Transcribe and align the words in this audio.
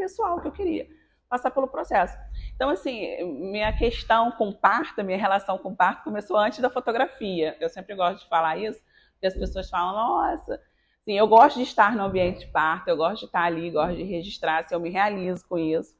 pessoal 0.00 0.40
que 0.40 0.48
eu 0.48 0.52
queria 0.52 0.88
passar 1.28 1.50
pelo 1.50 1.68
processo. 1.68 2.16
Então, 2.56 2.70
assim, 2.70 3.22
minha 3.24 3.72
questão 3.76 4.32
com 4.32 4.52
parto, 4.52 5.04
minha 5.04 5.18
relação 5.18 5.58
com 5.58 5.74
parto 5.74 6.04
começou 6.04 6.36
antes 6.36 6.58
da 6.58 6.70
fotografia. 6.70 7.56
Eu 7.60 7.68
sempre 7.68 7.94
gosto 7.94 8.22
de 8.22 8.28
falar 8.28 8.56
isso, 8.56 8.82
porque 9.12 9.26
as 9.26 9.34
pessoas 9.34 9.68
falam, 9.68 9.92
nossa, 9.94 10.60
eu 11.06 11.28
gosto 11.28 11.56
de 11.56 11.62
estar 11.62 11.94
no 11.94 12.04
ambiente 12.04 12.40
de 12.40 12.46
parto, 12.46 12.88
eu 12.88 12.96
gosto 12.96 13.20
de 13.20 13.26
estar 13.26 13.42
ali, 13.42 13.70
gosto 13.70 13.96
de 13.96 14.02
registrar, 14.02 14.64
se 14.64 14.74
eu 14.74 14.80
me 14.80 14.90
realizo 14.90 15.46
com 15.46 15.58
isso. 15.58 15.94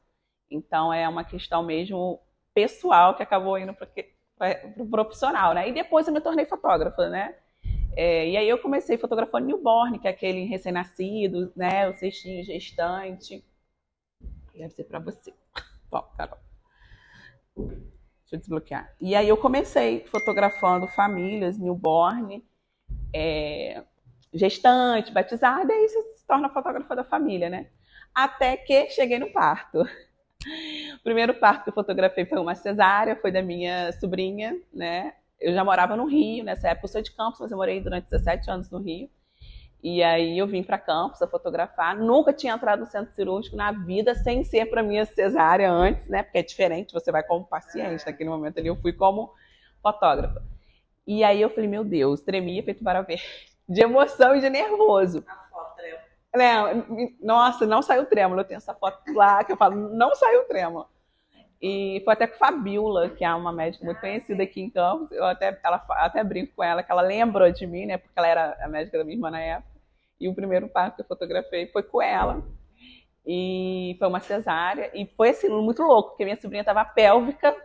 Então, 0.49 0.91
é 0.91 1.07
uma 1.07 1.23
questão 1.23 1.63
mesmo 1.63 2.19
pessoal 2.53 3.15
que 3.15 3.23
acabou 3.23 3.57
indo 3.57 3.73
para 3.73 3.87
o 3.87 4.73
pro 4.73 4.85
profissional, 4.89 5.53
né? 5.53 5.69
E 5.69 5.71
depois 5.71 6.07
eu 6.07 6.13
me 6.13 6.19
tornei 6.19 6.45
fotógrafa, 6.45 7.07
né? 7.07 7.35
É, 7.95 8.27
e 8.29 8.37
aí 8.37 8.49
eu 8.49 8.57
comecei 8.57 8.97
fotografando 8.97 9.45
newborn, 9.45 9.99
que 9.99 10.07
é 10.07 10.11
aquele 10.11 10.45
recém-nascido, 10.45 11.53
né? 11.55 11.87
O 11.87 11.93
cestinho 11.93 12.43
gestante. 12.43 13.43
Deve 14.55 14.69
ser 14.73 14.83
para 14.85 14.99
você. 14.99 15.33
Bom, 15.89 16.01
Carol. 16.17 16.37
Deixa 17.55 18.33
eu 18.33 18.39
desbloquear. 18.39 18.95
E 18.99 19.15
aí 19.15 19.27
eu 19.27 19.37
comecei 19.37 20.05
fotografando 20.05 20.87
famílias, 20.87 21.57
newborn, 21.57 22.43
é, 23.13 23.83
gestante, 24.33 25.11
batizada, 25.11 25.71
e 25.73 25.75
aí 25.75 25.89
você 25.89 26.01
se 26.17 26.25
torna 26.25 26.49
fotógrafa 26.49 26.95
da 26.95 27.03
família, 27.03 27.49
né? 27.49 27.67
Até 28.13 28.57
que 28.57 28.89
cheguei 28.89 29.19
no 29.19 29.31
parto. 29.31 29.81
O 30.95 31.03
primeiro 31.03 31.35
parto 31.35 31.63
que 31.63 31.69
eu 31.69 31.73
fotografei 31.73 32.25
foi 32.25 32.39
uma 32.39 32.55
cesárea, 32.55 33.15
foi 33.15 33.31
da 33.31 33.41
minha 33.41 33.91
sobrinha, 33.93 34.59
né? 34.73 35.13
Eu 35.39 35.53
já 35.53 35.63
morava 35.63 35.95
no 35.95 36.05
Rio 36.05 36.43
nessa 36.43 36.69
época, 36.69 36.85
eu 36.85 36.91
sou 36.91 37.01
de 37.01 37.11
Campos, 37.11 37.39
mas 37.39 37.51
eu 37.51 37.57
morei 37.57 37.79
durante 37.79 38.09
17 38.09 38.49
anos 38.49 38.69
no 38.71 38.79
Rio. 38.79 39.09
E 39.83 40.03
aí 40.03 40.37
eu 40.37 40.45
vim 40.45 40.61
para 40.61 40.77
Campos 40.77 41.21
a 41.21 41.27
fotografar. 41.27 41.97
Nunca 41.97 42.31
tinha 42.31 42.53
entrado 42.53 42.81
no 42.81 42.85
centro 42.85 43.13
cirúrgico 43.13 43.55
na 43.55 43.71
vida 43.71 44.13
sem 44.13 44.43
ser 44.43 44.67
para 44.67 44.83
minha 44.83 45.05
cesárea 45.05 45.71
antes, 45.71 46.07
né? 46.07 46.21
Porque 46.21 46.37
é 46.37 46.43
diferente, 46.43 46.93
você 46.93 47.11
vai 47.11 47.23
como 47.23 47.45
paciente. 47.45 48.05
Naquele 48.05 48.29
momento 48.29 48.59
ali 48.59 48.67
eu 48.67 48.75
fui 48.75 48.93
como 48.93 49.33
fotógrafa. 49.81 50.43
E 51.07 51.23
aí 51.23 51.41
eu 51.41 51.49
falei, 51.49 51.67
meu 51.67 51.83
Deus, 51.83 52.21
tremia 52.21 52.63
feito 52.63 52.83
para 52.83 53.01
ver. 53.01 53.21
De 53.67 53.81
emoção 53.81 54.35
e 54.35 54.39
de 54.39 54.49
nervoso. 54.49 55.23
A 55.27 55.35
foto, 55.49 55.81
né? 56.35 56.85
Nossa, 57.21 57.65
não 57.65 57.81
saiu 57.81 58.05
trêmulo. 58.05 58.41
Eu 58.41 58.45
tenho 58.45 58.57
essa 58.57 58.75
foto 58.75 59.01
lá 59.13 59.43
que 59.43 59.51
eu 59.51 59.57
falo, 59.57 59.75
não 59.75 60.13
saiu 60.13 60.43
trêmulo. 60.43 60.87
E 61.59 62.01
foi 62.03 62.13
até 62.13 62.25
com 62.25 62.37
Fabiola, 62.37 63.09
que 63.09 63.23
é 63.23 63.33
uma 63.33 63.51
médica 63.51 63.85
muito 63.85 63.99
conhecida 64.01 64.43
aqui 64.43 64.61
em 64.61 64.69
Campos. 64.69 65.11
Eu 65.11 65.23
até, 65.25 65.59
ela, 65.63 65.83
até 65.89 66.23
brinco 66.23 66.53
com 66.55 66.63
ela, 66.63 66.81
que 66.81 66.91
ela 66.91 67.01
lembrou 67.01 67.51
de 67.51 67.67
mim, 67.67 67.85
né? 67.85 67.97
Porque 67.97 68.13
ela 68.15 68.27
era 68.27 68.57
a 68.61 68.67
médica 68.67 68.97
da 68.97 69.03
minha 69.03 69.15
irmã 69.15 69.29
na 69.29 69.39
época. 69.39 69.70
E 70.21 70.29
o 70.29 70.35
primeiro 70.35 70.69
parto 70.69 70.97
que 70.97 71.01
eu 71.01 71.07
fotografei 71.07 71.65
foi 71.67 71.81
com 71.81 71.99
ela. 71.99 72.43
E 73.25 73.95
foi 73.97 74.07
uma 74.07 74.19
cesárea. 74.19 74.91
E 74.93 75.07
foi 75.17 75.29
assim, 75.29 75.49
muito 75.49 75.81
louco, 75.81 76.11
porque 76.11 76.23
minha 76.23 76.39
sobrinha 76.39 76.61
estava 76.61 76.85
pélvica. 76.85 77.55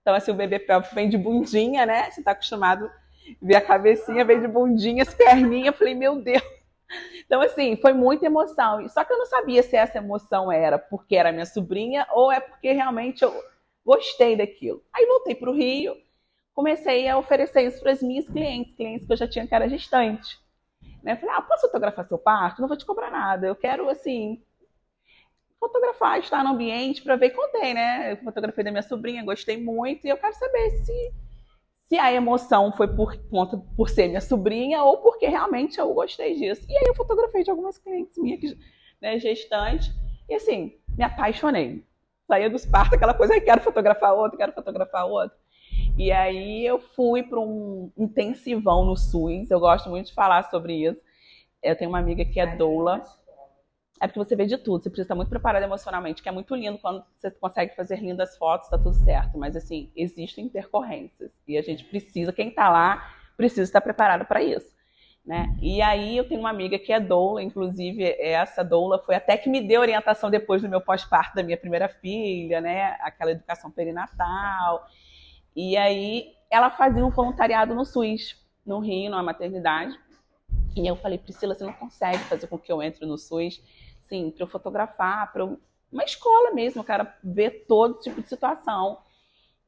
Então, 0.00 0.14
assim, 0.14 0.30
o 0.30 0.34
bebê 0.34 0.60
pélvico 0.60 0.94
vem 0.94 1.08
de 1.08 1.18
bundinha, 1.18 1.84
né? 1.84 2.10
Você 2.10 2.20
está 2.20 2.30
acostumado 2.30 2.86
a 2.86 2.90
ver 3.42 3.56
a 3.56 3.60
cabecinha, 3.60 4.24
vem 4.24 4.40
de 4.40 4.46
bundinha, 4.46 5.02
as 5.02 5.12
perninhas. 5.12 5.66
Eu 5.66 5.72
falei, 5.72 5.94
meu 5.94 6.22
Deus. 6.22 6.42
Então, 7.26 7.40
assim, 7.40 7.74
foi 7.76 7.92
muita 7.92 8.26
emoção. 8.26 8.88
Só 8.88 9.02
que 9.02 9.12
eu 9.12 9.18
não 9.18 9.26
sabia 9.26 9.62
se 9.64 9.74
essa 9.74 9.98
emoção 9.98 10.52
era 10.52 10.78
porque 10.78 11.16
era 11.16 11.32
minha 11.32 11.46
sobrinha 11.46 12.06
ou 12.12 12.30
é 12.30 12.38
porque 12.38 12.70
realmente 12.70 13.24
eu 13.24 13.34
gostei 13.84 14.36
daquilo. 14.36 14.84
Aí 14.94 15.04
voltei 15.06 15.34
para 15.34 15.50
o 15.50 15.54
Rio, 15.54 15.96
comecei 16.54 17.08
a 17.08 17.18
oferecer 17.18 17.62
isso 17.62 17.80
para 17.80 17.90
as 17.90 18.02
minhas 18.02 18.28
clientes, 18.28 18.74
clientes 18.74 19.04
que 19.04 19.12
eu 19.12 19.16
já 19.16 19.26
tinha 19.26 19.46
que 19.46 19.54
era 19.54 19.68
gestante. 19.68 20.43
Né? 21.04 21.16
Falei, 21.16 21.36
ah, 21.36 21.42
posso 21.42 21.66
fotografar 21.66 22.04
seu 22.06 22.18
parto? 22.18 22.60
Não 22.60 22.68
vou 22.68 22.76
te 22.76 22.86
cobrar 22.86 23.10
nada. 23.10 23.46
Eu 23.46 23.54
quero, 23.54 23.88
assim, 23.90 24.42
fotografar, 25.60 26.18
estar 26.18 26.42
no 26.42 26.50
ambiente 26.50 27.02
para 27.02 27.14
ver. 27.14 27.30
Contei, 27.30 27.74
né? 27.74 28.12
Eu 28.12 28.16
fotografei 28.16 28.64
da 28.64 28.70
minha 28.70 28.82
sobrinha, 28.82 29.22
gostei 29.22 29.62
muito 29.62 30.06
e 30.06 30.10
eu 30.10 30.16
quero 30.16 30.34
saber 30.34 30.70
se 30.70 31.14
se 31.86 31.98
a 31.98 32.10
emoção 32.10 32.72
foi 32.72 32.88
por 32.88 33.14
conta 33.28 33.58
por 33.76 33.90
ser 33.90 34.08
minha 34.08 34.20
sobrinha 34.20 34.82
ou 34.82 35.02
porque 35.02 35.26
realmente 35.26 35.78
eu 35.78 35.92
gostei 35.92 36.34
disso. 36.34 36.66
E 36.66 36.76
aí 36.76 36.84
eu 36.86 36.94
fotografei 36.94 37.44
de 37.44 37.50
algumas 37.50 37.76
clientes 37.76 38.16
minhas, 38.16 38.56
né, 39.02 39.18
gestantes, 39.18 39.92
e 40.26 40.34
assim, 40.34 40.78
me 40.96 41.04
apaixonei. 41.04 41.84
Saía 42.26 42.48
dos 42.48 42.64
partos, 42.64 42.94
aquela 42.94 43.12
coisa, 43.12 43.38
quero 43.38 43.60
fotografar 43.60 44.14
outro, 44.14 44.38
quero 44.38 44.52
fotografar 44.52 45.06
outro. 45.06 45.36
E 45.96 46.10
aí 46.10 46.66
eu 46.66 46.80
fui 46.80 47.22
para 47.22 47.38
um 47.38 47.92
intensivão 47.96 48.84
no 48.84 48.96
SUS, 48.96 49.50
eu 49.50 49.60
gosto 49.60 49.88
muito 49.88 50.06
de 50.06 50.14
falar 50.14 50.42
sobre 50.50 50.74
isso. 50.74 51.00
Eu 51.62 51.76
tenho 51.76 51.88
uma 51.88 52.00
amiga 52.00 52.24
que 52.24 52.40
é 52.40 52.56
doula, 52.56 53.04
é 54.00 54.06
porque 54.06 54.18
você 54.18 54.34
vê 54.34 54.44
de 54.44 54.58
tudo, 54.58 54.82
você 54.82 54.90
precisa 54.90 55.04
estar 55.04 55.14
muito 55.14 55.28
preparado 55.28 55.62
emocionalmente, 55.62 56.22
que 56.22 56.28
é 56.28 56.32
muito 56.32 56.54
lindo 56.54 56.78
quando 56.78 57.04
você 57.16 57.30
consegue 57.30 57.76
fazer 57.76 58.00
lindas 58.00 58.36
fotos, 58.36 58.68
tá 58.68 58.76
tudo 58.76 58.92
certo, 58.92 59.38
mas 59.38 59.54
assim, 59.56 59.90
existem 59.94 60.46
intercorrências 60.46 61.30
e 61.46 61.56
a 61.56 61.62
gente 61.62 61.84
precisa, 61.84 62.32
quem 62.32 62.48
está 62.48 62.68
lá, 62.68 63.14
precisa 63.36 63.62
estar 63.62 63.80
preparado 63.80 64.26
para 64.26 64.42
isso. 64.42 64.74
Né? 65.24 65.56
E 65.62 65.80
aí 65.80 66.18
eu 66.18 66.28
tenho 66.28 66.40
uma 66.40 66.50
amiga 66.50 66.78
que 66.78 66.92
é 66.92 67.00
doula, 67.00 67.42
inclusive 67.42 68.04
essa 68.18 68.62
doula 68.62 68.98
foi 68.98 69.14
até 69.14 69.38
que 69.38 69.48
me 69.48 69.66
deu 69.66 69.80
orientação 69.80 70.28
depois 70.28 70.60
do 70.60 70.68
meu 70.68 70.82
pós-parto 70.82 71.34
da 71.34 71.42
minha 71.42 71.56
primeira 71.56 71.88
filha, 71.88 72.60
né? 72.60 72.98
Aquela 73.00 73.30
educação 73.30 73.70
perinatal. 73.70 74.86
E 75.54 75.76
aí 75.76 76.34
ela 76.50 76.70
fazia 76.70 77.04
um 77.04 77.10
voluntariado 77.10 77.74
no 77.74 77.84
SUS, 77.84 78.36
no 78.64 78.78
Rio, 78.80 79.10
numa 79.10 79.22
maternidade. 79.22 79.98
E 80.76 80.86
eu 80.86 80.96
falei, 80.96 81.18
Priscila, 81.18 81.54
você 81.54 81.64
não 81.64 81.72
consegue 81.72 82.18
fazer 82.24 82.46
com 82.46 82.58
que 82.58 82.72
eu 82.72 82.82
entre 82.82 83.06
no 83.06 83.16
SUS? 83.16 83.60
assim, 84.04 84.30
para 84.30 84.44
eu 84.44 84.48
fotografar, 84.48 85.32
para 85.32 85.44
uma 85.44 86.04
escola 86.04 86.52
mesmo, 86.52 86.80
eu 86.80 86.84
quero 86.84 87.06
ver 87.22 87.64
todo 87.66 88.00
tipo 88.00 88.20
de 88.20 88.28
situação. 88.28 88.98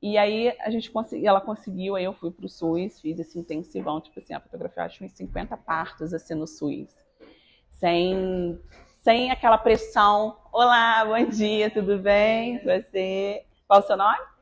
E 0.00 0.18
aí 0.18 0.54
a 0.60 0.70
gente 0.70 0.90
conseguiu, 0.90 1.28
ela 1.28 1.40
conseguiu, 1.40 1.96
aí 1.96 2.04
eu 2.04 2.12
fui 2.12 2.30
pro 2.30 2.48
SUS, 2.48 3.00
fiz 3.00 3.18
esse 3.18 3.38
intensivão, 3.38 4.00
tipo 4.00 4.18
assim, 4.18 4.34
a 4.34 4.40
fotografia 4.40 4.84
acho 4.84 5.02
uns 5.02 5.12
50 5.12 5.56
partos 5.56 6.12
assim 6.12 6.34
no 6.34 6.46
SUS. 6.46 6.94
Sem 7.70 8.60
sem 9.02 9.30
aquela 9.30 9.56
pressão. 9.56 10.36
Olá, 10.52 11.04
bom 11.04 11.24
dia, 11.28 11.70
tudo 11.70 11.96
bem? 11.96 12.58
Você, 12.64 13.44
qual 13.68 13.78
o 13.78 13.82
seu 13.82 13.96
nome? 13.96 14.35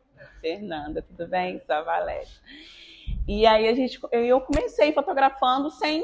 Fernanda, 0.45 1.01
tudo 1.01 1.27
bem? 1.27 1.59
Sou 1.65 1.75
a 1.75 1.81
Valéria. 1.81 2.29
E 3.27 3.47
aí 3.47 3.67
a 3.67 3.75
gente 3.75 3.99
eu 4.13 4.39
comecei 4.43 4.93
fotografando 4.93 5.71
sem 5.71 6.03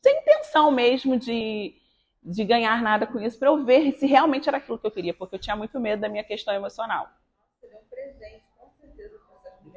sem 0.00 0.20
intenção 0.20 0.70
mesmo 0.70 1.18
de 1.18 1.74
de 2.24 2.44
ganhar 2.44 2.80
nada 2.80 3.06
com 3.06 3.20
isso 3.20 3.38
para 3.38 3.48
eu 3.48 3.62
ver 3.62 3.92
se 3.92 4.06
realmente 4.06 4.48
era 4.48 4.56
aquilo 4.56 4.78
que 4.78 4.86
eu 4.86 4.90
queria, 4.90 5.12
porque 5.12 5.34
eu 5.34 5.38
tinha 5.38 5.54
muito 5.54 5.78
medo 5.78 6.00
da 6.00 6.08
minha 6.08 6.24
questão 6.24 6.54
emocional. 6.54 7.10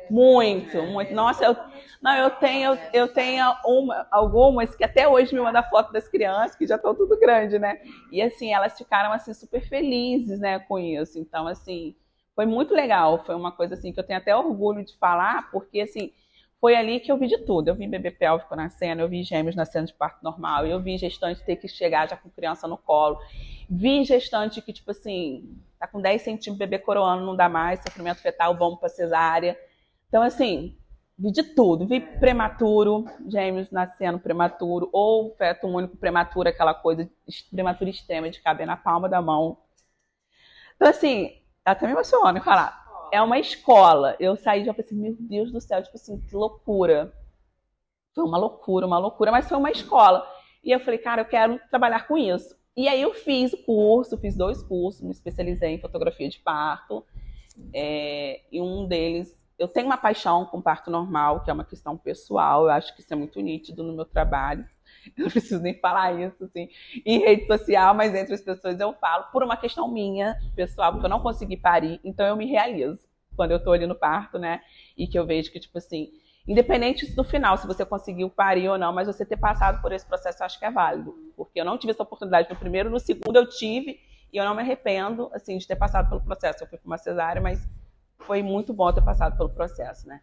Muito, 0.10 0.84
muito. 0.84 1.14
Nossa, 1.14 1.44
eu, 1.44 1.58
não, 2.02 2.16
eu 2.16 2.30
tenho, 2.30 2.78
eu 2.94 3.12
tenho 3.12 3.44
uma, 3.66 4.08
algumas 4.12 4.76
que 4.76 4.84
até 4.84 5.08
hoje 5.08 5.34
me 5.34 5.42
mandam 5.42 5.64
foto 5.64 5.92
das 5.92 6.08
crianças 6.08 6.56
que 6.56 6.68
já 6.68 6.76
estão 6.76 6.94
tudo 6.94 7.20
grande, 7.20 7.58
né? 7.58 7.82
E 8.12 8.22
assim, 8.22 8.54
elas 8.54 8.78
ficaram 8.78 9.12
assim 9.12 9.34
super 9.34 9.68
felizes, 9.68 10.40
né, 10.40 10.60
com 10.60 10.78
isso. 10.78 11.18
Então, 11.18 11.48
assim, 11.48 11.96
foi 12.36 12.46
muito 12.46 12.74
legal. 12.74 13.24
Foi 13.26 13.34
uma 13.34 13.52
coisa 13.52 13.76
assim 13.76 13.92
que 13.94 14.00
eu 14.00 14.04
tenho 14.04 14.20
até 14.20 14.36
orgulho 14.36 14.84
de 14.84 14.96
falar, 14.98 15.50
porque 15.52 15.82
assim, 15.82 16.12
foi 16.60 16.76
ali 16.76 17.00
que 17.00 17.12
eu 17.12 17.18
vi 17.18 17.28
de 17.28 17.38
tudo. 17.40 17.70
Eu 17.70 17.76
vi 17.76 17.88
bebê 17.88 18.12
pélvico 18.12 18.56
nascendo, 18.56 19.02
eu 19.02 19.08
vi 19.08 19.24
gêmeos 19.24 19.56
nascendo 19.56 19.88
de 19.88 19.94
parto 19.94 20.24
normal, 20.24 20.66
eu 20.66 20.80
vi 20.82 20.98
gestante 20.98 21.44
ter 21.44 21.56
que 21.56 21.68
chegar 21.68 22.10
já 22.10 22.18
com 22.18 22.30
criança 22.30 22.68
no 22.68 22.78
colo. 22.78 23.20
Vi 23.70 24.04
gestante 24.04 24.62
que, 24.62 24.74
tipo 24.74 24.92
assim, 24.92 25.58
tá 25.80 25.88
com 25.88 26.02
10 26.02 26.22
centímetros, 26.22 26.58
bebê 26.58 26.80
coroando, 26.80 27.26
não 27.26 27.36
dá 27.36 27.48
mais, 27.48 27.82
sofrimento 27.82 28.22
fetal, 28.22 28.56
vamos 28.58 28.80
pra 28.80 28.90
cesárea. 28.90 29.58
Então, 30.08 30.22
assim, 30.22 30.78
vi 31.18 31.32
de 31.32 31.44
tudo. 31.44 31.86
Vi 31.88 32.00
prematuro, 32.00 33.06
gêmeos 33.28 33.72
nascendo 33.72 34.20
prematuro, 34.20 34.90
ou 34.92 35.36
feto 35.36 35.68
único 35.68 35.98
prematuro, 35.98 36.50
aquela 36.50 36.74
coisa 36.74 37.10
prematura 37.52 37.90
extrema 37.90 38.30
de 38.30 38.42
caber 38.42 38.68
na 38.68 38.78
palma 38.78 39.08
da 39.08 39.22
mão. 39.22 39.58
Então, 40.76 40.90
assim, 40.90 41.32
até 41.66 41.86
me 41.88 41.94
emociona 41.94 42.42
falar 42.42 42.86
é 43.12 43.22
uma 43.22 43.40
escola. 43.40 44.16
Eu 44.20 44.36
saí 44.36 44.62
e 44.62 44.66
já 44.66 44.74
pensei, 44.74 44.98
meu 44.98 45.16
Deus 45.20 45.52
do 45.52 45.62
céu, 45.62 45.82
tipo 45.82 45.96
assim, 45.96 46.20
que 46.22 46.36
loucura. 46.36 47.14
Foi 48.14 48.24
uma 48.24 48.38
loucura, 48.38 48.86
uma 48.86 48.98
loucura, 48.98 49.32
mas 49.32 49.48
foi 49.48 49.58
uma 49.58 49.72
escola. 49.72 50.26
E 50.64 50.72
eu 50.72 50.80
falei, 50.80 51.00
cara, 51.00 51.22
eu 51.22 51.26
quero 51.26 51.60
trabalhar 51.70 52.08
com 52.08 52.18
isso. 52.18 52.56
E 52.76 52.88
aí 52.88 53.02
eu 53.02 53.14
fiz 53.14 53.54
o 53.54 53.64
curso, 53.64 54.18
fiz 54.18 54.36
dois 54.36 54.62
cursos, 54.64 55.02
me 55.02 55.12
especializei 55.12 55.70
em 55.70 55.80
fotografia 55.80 56.28
de 56.28 56.40
parto. 56.40 57.06
É, 57.74 58.42
e 58.52 58.62
um 58.62 58.86
deles, 58.86 59.46
eu 59.58 59.68
tenho 59.68 59.86
uma 59.86 59.98
paixão 59.98 60.46
com 60.46 60.62
parto 60.62 60.92
normal, 60.92 61.42
que 61.42 61.50
é 61.50 61.54
uma 61.54 61.64
questão 61.64 61.98
pessoal, 61.98 62.64
eu 62.64 62.72
acho 62.72 62.94
que 62.94 63.02
isso 63.02 63.14
é 63.14 63.16
muito 63.16 63.40
nítido 63.40 63.82
no 63.84 63.94
meu 63.94 64.06
trabalho. 64.06 64.68
Eu 65.18 65.26
não 65.26 65.30
preciso 65.30 65.62
nem 65.62 65.74
falar 65.80 66.14
isso 66.14 66.44
assim, 66.44 66.70
em 67.06 67.20
rede 67.20 67.48
social, 67.48 67.94
mas 67.94 68.14
entre 68.16 68.34
as 68.34 68.42
pessoas 68.42 68.80
eu 68.80 68.94
falo 68.94 69.26
por 69.32 69.44
uma 69.44 69.58
questão 69.58 69.88
minha, 69.88 70.40
pessoal, 70.56 70.92
porque 70.92 71.06
eu 71.06 71.10
não 71.10 71.20
consegui 71.20 71.58
parir, 71.58 72.00
então 72.04 72.26
eu 72.26 72.36
me 72.36 72.46
realizo 72.46 73.06
quando 73.36 73.52
eu 73.52 73.64
tô 73.64 73.72
ali 73.72 73.86
no 73.86 73.96
parto, 73.96 74.40
né? 74.40 74.62
E 74.98 75.08
que 75.08 75.20
eu 75.20 75.26
vejo 75.26 75.52
que, 75.52 75.60
tipo 75.60 75.78
assim, 75.78 76.10
independente 76.48 77.14
do 77.14 77.24
final, 77.24 77.58
se 77.58 77.68
você 77.68 77.86
conseguiu 77.86 78.30
parir 78.30 78.70
ou 78.70 78.78
não, 78.78 78.94
mas 78.94 79.08
você 79.08 79.26
ter 79.26 79.38
passado 79.38 79.82
por 79.82 79.92
esse 79.92 80.06
processo, 80.06 80.42
eu 80.42 80.46
acho 80.46 80.58
que 80.58 80.66
é 80.66 80.72
válido. 80.72 81.14
Porque 81.36 81.60
eu 81.60 81.66
não 81.66 81.78
tive 81.78 81.92
essa 81.92 82.04
oportunidade 82.04 82.50
no 82.50 82.56
primeiro, 82.56 82.90
no 82.90 83.00
segundo 83.00 83.36
eu 83.36 83.48
tive, 83.48 84.00
E 84.34 84.38
eu 84.38 84.44
não 84.44 84.56
me 84.56 84.62
arrependo, 84.62 85.30
assim, 85.34 85.58
de 85.58 85.68
ter 85.68 85.76
passado 85.76 86.10
pelo 86.10 86.22
processo. 86.22 86.64
Eu 86.64 86.68
fui 86.68 86.78
com 86.78 86.88
uma 86.88 86.98
cesárea, 86.98 87.42
mas 87.42 87.68
foi 88.20 88.42
muito 88.44 88.74
bom 88.74 88.92
ter 88.92 89.04
passado 89.04 89.38
pelo 89.38 89.50
processo, 89.50 90.08
né? 90.08 90.22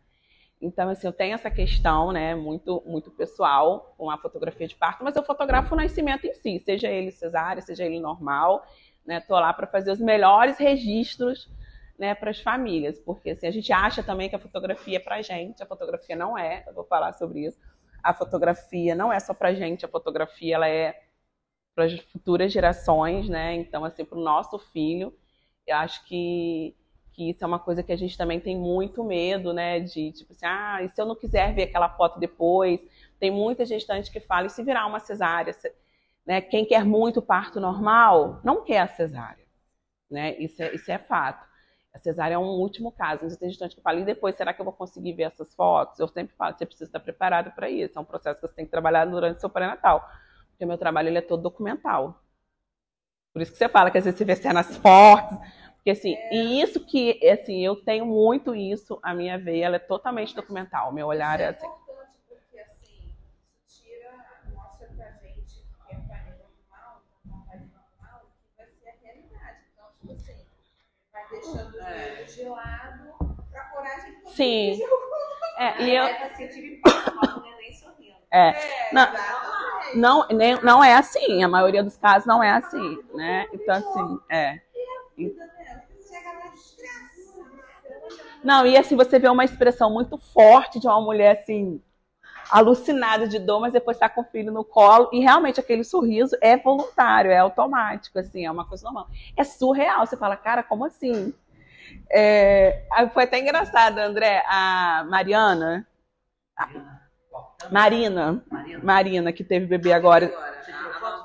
Então, 0.62 0.88
assim, 0.88 1.06
eu 1.09 1.12
tenho 1.12 1.35
essa 1.35 1.50
questão, 1.50 2.12
né, 2.12 2.37
muito, 2.37 2.82
muito 2.87 3.11
pessoal 3.11 3.94
com 3.99 4.09
a 4.09 4.17
fotografia 4.17 4.69
de 4.69 4.76
parto, 4.76 5.03
mas 5.03 5.17
eu 5.17 5.25
fotografo 5.25 5.75
o 5.75 5.76
nascimento 5.76 6.25
em 6.25 6.32
si, 6.32 6.61
seja 6.61 6.88
ele 6.88 7.11
cesárea, 7.11 7.61
seja 7.61 7.85
ele 7.85 7.99
normal, 7.99 8.64
né? 9.05 9.20
Tô 9.20 9.35
lá 9.35 9.53
para 9.53 9.67
fazer 9.67 9.91
os 9.91 9.99
melhores 9.99 10.59
registros, 10.59 11.50
né, 11.99 12.14
para 12.14 12.31
as 12.31 12.41
famílias, 12.41 12.99
porque 13.00 13.31
assim, 13.31 13.47
a 13.47 13.50
gente 13.50 13.73
acha 13.73 14.03
também 14.03 14.29
que 14.29 14.37
a 14.37 14.38
fotografia 14.38 14.97
é 14.97 15.00
para 15.00 15.20
gente, 15.20 15.62
a 15.62 15.67
fotografia 15.67 16.14
não 16.17 16.38
é. 16.38 16.65
Eu 16.67 16.75
vou 16.75 16.85
falar 16.85 17.12
sobre 17.15 17.47
isso. 17.47 17.58
A 18.03 18.15
fotografia 18.15 18.94
não 18.94 19.12
é 19.12 19.20
só 19.20 19.35
para 19.35 19.55
gente, 19.55 19.85
a 19.85 19.88
fotografia 19.88 20.55
ela 20.55 20.69
é 20.69 21.00
para 21.75 21.85
as 21.85 21.99
futuras 22.00 22.53
gerações, 22.53 23.29
né? 23.29 23.55
Então, 23.55 23.85
assim, 23.85 24.05
para 24.05 24.19
o 24.19 24.23
nosso 24.23 24.58
filho, 24.58 25.12
eu 25.67 25.76
acho 25.76 26.05
que 26.06 26.76
que 27.12 27.31
isso 27.31 27.44
é 27.44 27.47
uma 27.47 27.59
coisa 27.59 27.82
que 27.82 27.93
a 27.93 27.97
gente 27.97 28.17
também 28.17 28.41
tem 28.41 28.56
muito 28.56 29.05
medo, 29.05 29.53
né? 29.53 29.81
De 29.81 30.12
tipo 30.12 30.32
assim, 30.32 30.47
ah, 30.47 30.82
e 30.82 30.88
se 30.88 31.00
eu 31.00 31.06
não 31.06 31.14
quiser 31.14 31.55
ver 31.55 31.64
aquela 31.64 31.88
foto 31.88 32.19
depois? 32.19 32.81
Tem 33.20 33.31
muita 33.31 33.64
gestante 33.64 34.11
que 34.11 34.20
fala, 34.20 34.47
e 34.47 34.50
se 34.50 34.62
virar 34.62 34.87
uma 34.87 34.99
cesárea? 34.99 35.55
Né? 36.26 36.41
Quem 36.41 36.64
quer 36.64 36.85
muito 36.85 37.20
parto 37.20 37.61
normal, 37.61 38.41
não 38.43 38.64
quer 38.64 38.81
a 38.81 38.88
cesárea. 38.88 39.44
Né? 40.11 40.37
Isso, 40.38 40.62
é, 40.62 40.75
isso 40.75 40.91
é 40.91 40.99
fato. 40.99 41.47
A 41.94 41.99
cesárea 41.99 42.35
é 42.35 42.38
um 42.38 42.61
último 42.61 42.91
caso. 42.91 43.25
Mas 43.25 43.37
tem 43.37 43.50
gestante 43.50 43.76
que 43.76 43.82
fala, 43.82 44.00
e 44.00 44.05
depois, 44.05 44.35
será 44.35 44.55
que 44.55 44.61
eu 44.61 44.65
vou 44.65 44.73
conseguir 44.73 45.12
ver 45.12 45.25
essas 45.25 45.55
fotos? 45.55 45.99
Eu 46.00 46.08
sempre 46.08 46.35
falo, 46.37 46.56
você 46.56 46.65
precisa 46.65 46.88
estar 46.88 47.00
preparado 47.00 47.53
para 47.55 47.69
isso. 47.69 47.99
É 47.99 48.00
um 48.00 48.05
processo 48.05 48.41
que 48.41 48.47
você 48.47 48.55
tem 48.55 48.65
que 48.65 48.70
trabalhar 48.70 49.05
durante 49.05 49.37
o 49.37 49.41
seu 49.41 49.50
pré-natal. 49.50 50.08
Porque 50.50 50.65
meu 50.65 50.79
trabalho 50.79 51.08
ele 51.08 51.19
é 51.19 51.23
todo 51.23 51.43
documental. 51.43 52.23
Por 53.32 53.41
isso 53.41 53.53
que 53.53 53.58
você 53.58 53.69
fala 53.69 53.91
que 53.91 53.99
às 53.99 54.05
vezes 54.05 54.19
você 54.19 54.25
vê 54.25 54.37
cenas 54.37 54.76
fortes, 54.76 55.38
porque 55.82 55.90
assim, 55.90 56.14
é. 56.14 56.37
e 56.37 56.62
isso 56.62 56.79
que, 56.79 57.19
assim, 57.29 57.58
eu 57.67 57.75
tenho 57.75 58.06
muito 58.06 58.55
isso, 58.55 59.00
a 59.02 59.12
minha 59.12 59.37
veia, 59.37 59.67
ela 59.67 59.76
é 59.76 59.81
totalmente 59.81 60.32
documental. 60.32 60.93
Meu 60.93 61.08
olhar 61.08 61.40
é, 61.40 61.43
é 61.43 61.49
assim. 61.49 61.67
Porque 61.67 62.61
assim, 62.61 63.12
isso 63.67 63.82
tira, 63.82 64.12
mostra 64.55 64.87
pra 64.96 65.11
gente 65.11 65.67
que 65.88 65.93
é 65.93 65.99
família 66.02 66.38
normal, 66.38 67.02
vontade 67.25 67.64
normal, 67.64 68.20
que 68.46 68.56
vai 68.56 68.67
ser 68.69 68.90
a 68.90 68.93
realidade. 69.02 69.58
Então, 69.73 69.87
tipo 69.99 70.12
assim, 70.12 70.46
vai 71.12 71.29
deixando 71.29 71.81
é. 71.81 72.23
de 72.23 72.44
lado 72.44 73.37
pra 73.50 73.64
coragem 73.64 74.20
de 74.20 74.31
Sim. 74.31 74.81
É, 75.58 75.82
e 75.82 75.96
eu. 75.96 76.05
É, 76.05 76.29
tive 76.46 76.81
neném 77.43 77.75
sorrindo. 77.75 78.19
É. 78.31 78.50
é 78.50 78.93
não, 78.93 79.08
não, 79.96 80.29
nem, 80.29 80.62
não 80.62 80.84
é 80.84 80.94
assim. 80.94 81.43
A 81.43 81.49
maioria 81.49 81.82
dos 81.82 81.96
casos 81.96 82.25
não 82.25 82.40
é 82.40 82.50
assim, 82.52 83.02
né? 83.14 83.49
Então, 83.52 83.75
assim, 83.75 84.20
é. 84.31 84.61
Não, 88.43 88.67
e 88.67 88.77
assim, 88.77 88.97
você 88.97 89.19
vê 89.19 89.29
uma 89.29 89.44
expressão 89.44 89.91
muito 89.93 90.19
forte 90.19 90.81
de 90.81 90.87
uma 90.87 91.00
mulher 91.00 91.39
assim, 91.39 91.81
alucinada 92.50 93.27
de 93.27 93.39
dor, 93.39 93.61
mas 93.61 93.73
depois 93.73 93.97
está 93.97 94.09
com 94.09 94.21
o 94.21 94.25
filho 94.25 94.53
no 94.53 94.65
colo, 94.65 95.09
e 95.12 95.21
realmente 95.21 95.61
aquele 95.61 95.85
sorriso 95.85 96.37
é 96.41 96.56
voluntário, 96.56 97.31
é 97.31 97.39
automático, 97.39 98.19
assim, 98.19 98.44
é 98.44 98.50
uma 98.50 98.67
coisa 98.67 98.85
normal. 98.85 99.09
É 99.37 99.44
surreal, 99.44 100.06
você 100.06 100.17
fala, 100.17 100.37
cara, 100.37 100.62
como 100.62 100.85
assim? 100.85 101.33
É, 102.11 102.85
foi 103.12 103.25
até 103.25 103.39
engraçado, 103.39 103.99
André, 103.99 104.43
a 104.47 105.05
Mariana. 105.09 105.87
A 106.56 106.69
Marina, 107.71 108.44
Marina, 108.83 109.33
que 109.33 109.44
teve 109.44 109.67
bebê 109.67 109.93
agora. 109.93 110.33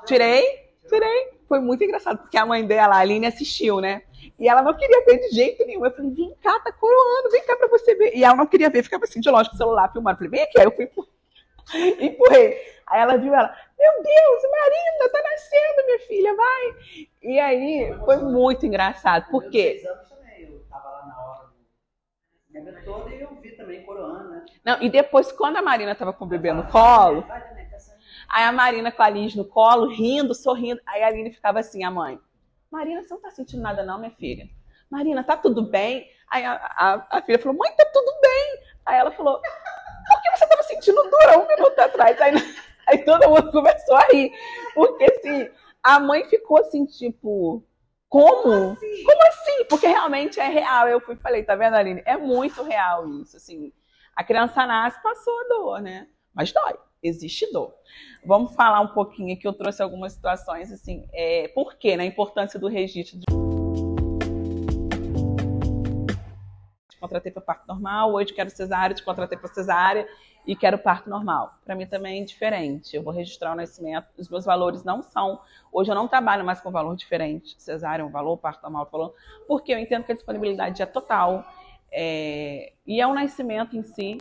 Tirei, 0.06 0.42
tirei. 0.88 1.38
Foi 1.48 1.60
muito 1.60 1.82
engraçado, 1.82 2.18
porque 2.18 2.36
a 2.36 2.46
mãe 2.46 2.66
dela, 2.66 2.96
a 2.96 2.98
Aline, 2.98 3.26
assistiu, 3.26 3.80
né? 3.80 4.02
E 4.38 4.48
ela 4.48 4.62
não 4.62 4.74
queria 4.74 5.04
ver 5.04 5.18
de 5.18 5.30
jeito 5.30 5.64
nenhum. 5.66 5.84
Eu 5.84 5.90
falei, 5.90 6.10
vem 6.10 6.34
cá, 6.42 6.58
tá 6.60 6.72
coroando, 6.72 7.30
vem 7.30 7.44
cá 7.44 7.56
pra 7.56 7.68
você 7.68 7.94
ver. 7.94 8.16
E 8.16 8.24
ela 8.24 8.36
não 8.36 8.46
queria 8.46 8.70
ver, 8.70 8.82
ficava 8.82 9.04
assim, 9.04 9.20
de 9.20 9.30
lógico, 9.30 9.54
o 9.54 9.58
celular 9.58 9.92
filmando. 9.92 10.14
Eu 10.14 10.18
falei, 10.18 10.30
vem 10.30 10.42
aqui. 10.42 10.58
Aí 10.58 10.64
eu 10.64 10.72
fui, 10.72 10.90
empurrei. 12.00 12.78
Aí 12.86 13.00
ela 13.00 13.16
viu 13.16 13.34
ela, 13.34 13.54
meu 13.78 13.92
Deus, 14.02 14.42
Marina, 14.50 15.12
tá 15.12 15.22
nascendo, 15.22 15.86
minha 15.86 15.98
filha, 16.00 16.34
vai. 16.34 16.76
E 17.22 17.38
aí 17.38 17.98
foi 18.04 18.16
muito 18.16 18.64
engraçado, 18.64 19.26
porque... 19.30 19.82
Eu 19.84 20.60
tava 20.70 20.90
lá 20.90 21.06
na 21.06 21.20
hora 21.20 21.48
e 23.14 23.20
eu 23.20 23.34
vi 23.40 23.52
também 23.52 23.84
coroando, 23.84 24.30
né? 24.30 24.44
Não, 24.64 24.82
e 24.82 24.88
depois, 24.88 25.30
quando 25.30 25.58
a 25.58 25.62
Marina 25.62 25.94
tava 25.94 26.12
com 26.12 26.24
o 26.24 26.28
bebê 26.28 26.52
no 26.52 26.66
colo, 26.68 27.24
aí 28.28 28.44
a 28.44 28.52
Marina 28.52 28.90
com 28.90 29.02
a 29.02 29.08
Liz 29.08 29.34
no 29.34 29.44
colo, 29.44 29.86
rindo, 29.88 30.34
sorrindo, 30.34 30.80
aí 30.86 31.02
a 31.02 31.06
Aline 31.08 31.30
ficava 31.30 31.60
assim, 31.60 31.84
a 31.84 31.90
mãe, 31.90 32.18
Marina, 32.70 33.02
você 33.02 33.14
não 33.14 33.20
tá 33.20 33.30
sentindo 33.30 33.62
nada 33.62 33.82
não, 33.82 33.98
minha 33.98 34.10
filha? 34.10 34.48
Marina, 34.90 35.24
tá 35.24 35.36
tudo 35.36 35.62
bem? 35.62 36.08
Aí 36.30 36.44
a, 36.44 36.52
a, 36.54 37.18
a 37.18 37.22
filha 37.22 37.38
falou, 37.38 37.56
mãe, 37.56 37.72
tá 37.72 37.84
tudo 37.92 38.20
bem. 38.20 38.62
Aí 38.86 38.98
ela 38.98 39.10
falou, 39.10 39.40
por 39.40 40.22
que 40.22 40.30
você 40.36 40.46
tava 40.46 40.62
sentindo 40.62 41.02
dor 41.02 41.38
um 41.38 41.46
minuto 41.46 41.78
atrás? 41.78 42.20
Aí, 42.20 42.32
aí 42.86 43.04
todo 43.04 43.28
mundo 43.28 43.50
começou 43.50 43.96
a 43.96 44.04
rir. 44.12 44.32
Porque 44.74 45.04
assim, 45.04 45.50
a 45.82 45.98
mãe 45.98 46.24
ficou 46.24 46.58
assim, 46.58 46.84
tipo, 46.86 47.64
como? 48.08 48.42
Como 48.42 48.72
assim? 48.72 49.04
Como 49.04 49.28
assim? 49.28 49.64
Porque 49.68 49.86
realmente 49.86 50.40
é 50.40 50.48
real. 50.48 50.88
Eu 50.88 51.00
fui 51.00 51.16
falei, 51.16 51.42
tá 51.42 51.56
vendo, 51.56 51.74
Aline? 51.74 52.02
É 52.04 52.16
muito 52.16 52.62
real 52.62 53.08
isso, 53.08 53.36
assim. 53.36 53.72
A 54.14 54.24
criança 54.24 54.66
nasce, 54.66 55.02
passou 55.02 55.40
a 55.40 55.48
dor, 55.48 55.80
né? 55.80 56.08
Mas 56.34 56.52
dói 56.52 56.74
existe 57.02 57.50
dor. 57.52 57.74
Vamos 58.24 58.54
falar 58.54 58.80
um 58.80 58.88
pouquinho 58.88 59.34
aqui, 59.34 59.46
eu 59.46 59.52
trouxe 59.52 59.82
algumas 59.82 60.12
situações, 60.12 60.72
assim, 60.72 61.06
é, 61.12 61.48
por 61.48 61.76
na 61.82 61.96
né, 61.98 62.06
importância 62.06 62.58
do 62.58 62.68
registro. 62.68 63.18
De... 63.18 63.24
Te 66.88 66.98
contratei 66.98 67.30
para 67.30 67.42
parto 67.42 67.66
normal, 67.66 68.12
hoje 68.12 68.32
quero 68.32 68.50
cesárea, 68.50 68.94
te 68.94 69.02
contratei 69.02 69.38
para 69.38 69.48
cesárea 69.48 70.06
e 70.46 70.56
quero 70.56 70.78
parto 70.78 71.10
normal. 71.10 71.54
Para 71.64 71.74
mim 71.74 71.86
também 71.86 72.22
é 72.22 72.24
diferente. 72.24 72.96
Eu 72.96 73.02
vou 73.02 73.12
registrar 73.12 73.52
o 73.52 73.54
nascimento, 73.54 74.06
os 74.16 74.28
meus 74.28 74.44
valores 74.44 74.82
não 74.82 75.02
são. 75.02 75.40
Hoje 75.70 75.90
eu 75.90 75.94
não 75.94 76.08
trabalho 76.08 76.44
mais 76.44 76.60
com 76.60 76.70
valor 76.70 76.96
diferente. 76.96 77.54
Cesárea 77.58 78.02
é 78.02 78.04
um 78.04 78.10
valor, 78.10 78.36
parto 78.38 78.62
normal 78.62 78.84
é 78.84 78.88
um 78.88 78.90
valor, 78.90 79.14
porque 79.46 79.72
eu 79.72 79.78
entendo 79.78 80.04
que 80.04 80.12
a 80.12 80.14
disponibilidade 80.14 80.82
é 80.82 80.86
total. 80.86 81.44
É... 81.90 82.72
e 82.86 83.00
é 83.00 83.06
o 83.06 83.14
nascimento 83.14 83.74
em 83.76 83.82
si, 83.82 84.18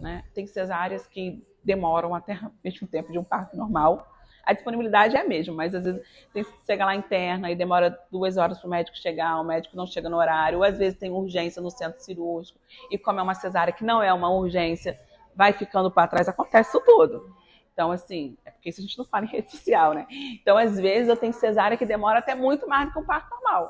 né? 0.00 0.24
Tem 0.34 0.46
cesáreas 0.46 1.06
que 1.06 1.42
demoram 1.66 2.14
até 2.14 2.34
o 2.34 2.52
mesmo 2.64 2.86
tempo 2.86 3.12
de 3.12 3.18
um 3.18 3.24
parto 3.24 3.56
normal. 3.56 4.10
A 4.44 4.52
disponibilidade 4.52 5.16
é 5.16 5.20
a 5.20 5.28
mesma, 5.28 5.52
mas 5.52 5.74
às 5.74 5.84
vezes 5.84 6.00
tem 6.32 6.44
que 6.44 6.50
chegar 6.64 6.86
lá 6.86 6.94
interna 6.94 7.50
e 7.50 7.56
demora 7.56 7.98
duas 8.12 8.36
horas 8.36 8.58
para 8.58 8.68
o 8.68 8.70
médico 8.70 8.96
chegar, 8.96 9.40
o 9.40 9.44
médico 9.44 9.76
não 9.76 9.86
chega 9.86 10.08
no 10.08 10.16
horário, 10.16 10.58
ou 10.58 10.64
às 10.64 10.78
vezes 10.78 10.96
tem 10.96 11.10
urgência 11.10 11.60
no 11.60 11.68
centro 11.68 12.00
cirúrgico, 12.00 12.58
e 12.88 12.96
como 12.96 13.18
é 13.18 13.22
uma 13.24 13.34
cesárea 13.34 13.72
que 13.72 13.84
não 13.84 14.00
é 14.00 14.12
uma 14.12 14.30
urgência, 14.30 14.96
vai 15.34 15.52
ficando 15.52 15.90
para 15.90 16.06
trás, 16.06 16.28
acontece 16.28 16.70
isso 16.70 16.80
tudo. 16.86 17.34
Então, 17.72 17.90
assim, 17.90 18.38
é 18.44 18.52
porque 18.52 18.70
isso 18.70 18.80
a 18.80 18.84
gente 18.84 18.96
não 18.96 19.04
fala 19.04 19.26
em 19.26 19.28
rede 19.28 19.50
social, 19.50 19.92
né? 19.92 20.06
Então, 20.40 20.56
às 20.56 20.80
vezes, 20.80 21.08
eu 21.08 21.16
tenho 21.16 21.32
cesárea 21.34 21.76
que 21.76 21.84
demora 21.84 22.20
até 22.20 22.34
muito 22.34 22.66
mais 22.66 22.86
do 22.86 22.92
que 22.92 22.98
um 23.00 23.04
parto 23.04 23.28
normal. 23.28 23.68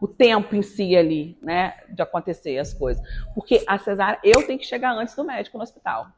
O 0.00 0.08
tempo 0.08 0.56
em 0.56 0.62
si 0.62 0.96
ali, 0.96 1.38
né, 1.40 1.80
de 1.90 2.02
acontecer 2.02 2.58
as 2.58 2.72
coisas. 2.74 3.00
Porque 3.34 3.62
a 3.68 3.78
cesárea, 3.78 4.18
eu 4.24 4.44
tenho 4.46 4.58
que 4.58 4.64
chegar 4.64 4.92
antes 4.92 5.14
do 5.14 5.22
médico 5.22 5.58
no 5.58 5.62
hospital. 5.62 6.08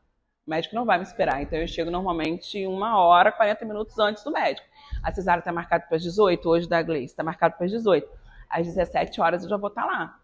O 0.50 0.52
médico 0.52 0.74
não 0.74 0.84
vai 0.84 0.98
me 0.98 1.04
esperar, 1.04 1.40
então 1.40 1.56
eu 1.56 1.68
chego 1.68 1.92
normalmente 1.92 2.66
uma 2.66 2.98
hora, 2.98 3.30
40 3.30 3.64
minutos 3.64 3.96
antes 4.00 4.24
do 4.24 4.32
médico. 4.32 4.66
A 5.00 5.12
cesárea 5.12 5.38
está 5.38 5.52
marcada 5.52 5.84
para 5.86 5.96
as 5.96 6.02
18, 6.02 6.44
hoje 6.48 6.68
da 6.68 6.82
Gleice 6.82 7.12
está 7.12 7.22
marcado 7.22 7.54
para 7.54 7.66
as 7.66 7.70
18. 7.70 8.10
Às 8.48 8.66
17 8.66 9.20
horas 9.20 9.44
eu 9.44 9.48
já 9.48 9.56
vou 9.56 9.68
estar 9.68 9.82
tá 9.82 9.86
lá. 9.86 10.18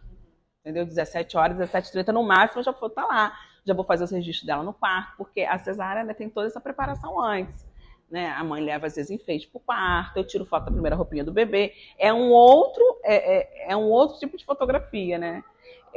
Entendeu? 0.62 0.84
17 0.84 1.36
horas, 1.36 1.60
17h30 1.60 2.08
no 2.08 2.24
máximo 2.24 2.58
eu 2.58 2.64
já 2.64 2.72
vou 2.72 2.88
estar 2.88 3.02
tá 3.02 3.06
lá. 3.06 3.38
Já 3.64 3.72
vou 3.72 3.84
fazer 3.84 4.02
os 4.02 4.10
registros 4.10 4.44
dela 4.44 4.64
no 4.64 4.74
quarto, 4.74 5.16
porque 5.16 5.42
a 5.42 5.58
cesárea 5.58 6.02
né, 6.02 6.12
tem 6.12 6.28
toda 6.28 6.48
essa 6.48 6.60
preparação 6.60 7.22
antes. 7.22 7.64
Né? 8.10 8.26
A 8.30 8.42
mãe 8.42 8.60
leva 8.64 8.88
às 8.88 8.96
vezes 8.96 9.12
enfeite 9.12 9.46
para 9.46 9.58
o 9.58 9.62
quarto, 9.62 10.16
eu 10.16 10.26
tiro 10.26 10.44
foto 10.44 10.64
da 10.64 10.72
primeira 10.72 10.96
roupinha 10.96 11.22
do 11.22 11.32
bebê. 11.32 11.72
É 11.96 12.12
um 12.12 12.32
outro, 12.32 12.82
é, 13.04 13.68
é, 13.68 13.72
é 13.72 13.76
um 13.76 13.88
outro 13.88 14.18
tipo 14.18 14.36
de 14.36 14.44
fotografia, 14.44 15.18
né? 15.18 15.44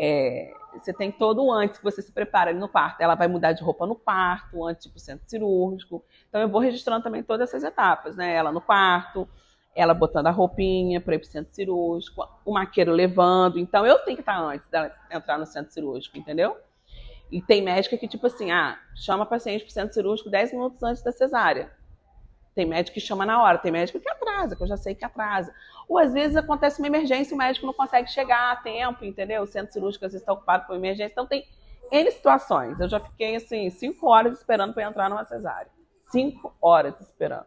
É, 0.02 0.54
você 0.74 0.94
tem 0.94 1.12
todo 1.12 1.44
o 1.44 1.52
antes 1.52 1.78
que 1.78 1.84
você 1.84 2.02
se 2.02 2.12
prepara 2.12 2.52
ali 2.52 2.60
no 2.60 2.70
parto. 2.70 3.02
Ela 3.02 3.16
vai 3.16 3.28
mudar 3.28 3.52
de 3.52 3.62
roupa 3.62 3.86
no 3.86 3.96
parto, 3.96 4.64
antes 4.66 4.86
ir 4.86 4.90
pro 4.90 5.00
centro 5.00 5.30
cirúrgico. 5.30 6.04
Então 6.30 6.40
eu 6.40 6.48
vou 6.48 6.62
registrando 6.62 7.04
também 7.04 7.22
todas 7.22 7.50
essas 7.50 7.64
etapas, 7.64 8.16
né? 8.16 8.34
Ela 8.34 8.52
no 8.52 8.62
quarto, 8.62 9.28
ela 9.76 9.94
botando 9.94 10.28
a 10.28 10.32
roupinha 10.32 11.02
para 11.02 11.16
ir 11.16 11.20
pro 11.20 11.28
centro 11.28 11.54
cirúrgico, 11.54 12.28
o 12.46 12.54
maqueiro 12.54 12.92
levando. 12.92 13.60
Então 13.60 13.86
eu 13.86 14.00
tenho 14.00 14.16
que 14.16 14.22
estar 14.22 14.40
antes 14.40 14.68
dela 14.70 14.92
entrar 15.12 15.38
no 15.38 15.46
centro 15.46 15.74
cirúrgico, 15.74 16.18
entendeu? 16.18 16.56
E 17.32 17.42
tem 17.42 17.62
médica 17.62 17.98
que, 17.98 18.08
tipo 18.08 18.26
assim, 18.26 18.52
ah, 18.52 18.80
chama 18.96 19.24
a 19.24 19.28
paciente 19.28 19.64
pro 19.64 19.72
centro 19.72 19.94
cirúrgico 19.94 20.30
10 20.30 20.54
minutos 20.54 20.82
antes 20.82 21.04
da 21.04 21.12
cesárea. 21.12 21.72
Tem 22.56 22.66
médico 22.66 22.96
que 22.96 23.00
chama 23.00 23.26
na 23.26 23.42
hora, 23.42 23.58
tem 23.58 23.72
médico 23.72 24.00
que 24.00 24.10
atrasa, 24.10 24.56
que 24.56 24.64
eu 24.64 24.68
já 24.68 24.78
sei 24.78 24.96
que 24.96 25.06
atrasa. 25.06 25.54
Ou 25.88 25.98
às 25.98 26.14
vezes 26.14 26.36
acontece 26.36 26.80
uma 26.80 26.88
emergência 26.88 27.34
e 27.34 27.36
o 27.36 27.38
médico 27.38 27.66
não 27.66 27.74
consegue 27.74 28.10
chegar 28.10 28.52
a 28.52 28.56
tempo, 28.58 29.06
entendeu? 29.06 29.44
O 29.44 29.48
centro 29.48 29.72
cirúrgico 29.72 30.06
às 30.06 30.12
vezes 30.12 30.22
está 30.22 30.34
ocupado 30.34 30.66
por 30.66 30.76
emergência. 30.76 31.12
Então 31.12 31.26
tem 31.26 31.48
N 31.92 32.12
situações. 32.12 32.80
Eu 32.80 32.90
já 32.90 33.00
fiquei 33.00 33.36
assim, 33.36 33.70
cinco 33.70 34.08
horas 34.08 34.38
esperando 34.38 34.74
para 34.74 34.84
entrar 34.84 35.10
numa 35.10 35.24
cesárea. 35.24 35.72
Cinco 36.08 36.54
horas 36.62 37.00
esperando. 37.00 37.46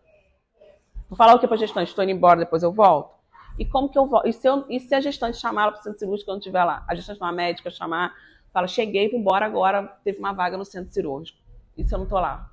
Vou 1.08 1.16
falar 1.16 1.34
o 1.34 1.38
que 1.38 1.46
para 1.46 1.56
gestante? 1.56 1.88
Estou 1.88 2.02
indo 2.02 2.12
embora, 2.12 2.40
depois 2.40 2.62
eu 2.62 2.72
volto. 2.72 3.14
E 3.58 3.66
como 3.66 3.88
que 3.88 3.98
eu 3.98 4.06
vou? 4.06 4.22
E 4.24 4.32
se, 4.32 4.48
eu, 4.48 4.64
e 4.68 4.80
se 4.80 4.94
a 4.94 5.00
gestante 5.00 5.36
chamar 5.36 5.70
para 5.70 5.80
o 5.80 5.82
centro 5.82 5.98
cirúrgico 5.98 6.30
quando 6.30 6.38
estiver 6.38 6.64
lá? 6.64 6.84
A 6.88 6.94
gestante, 6.94 7.20
uma 7.20 7.32
médica, 7.32 7.70
chamar, 7.70 8.14
fala, 8.52 8.66
cheguei, 8.66 9.10
vou 9.10 9.20
embora 9.20 9.44
agora, 9.44 9.82
teve 10.02 10.18
uma 10.18 10.32
vaga 10.32 10.56
no 10.56 10.64
centro 10.64 10.90
cirúrgico. 10.90 11.38
E 11.76 11.84
se 11.84 11.94
eu 11.94 11.98
não 11.98 12.04
estou 12.04 12.18
lá? 12.18 12.50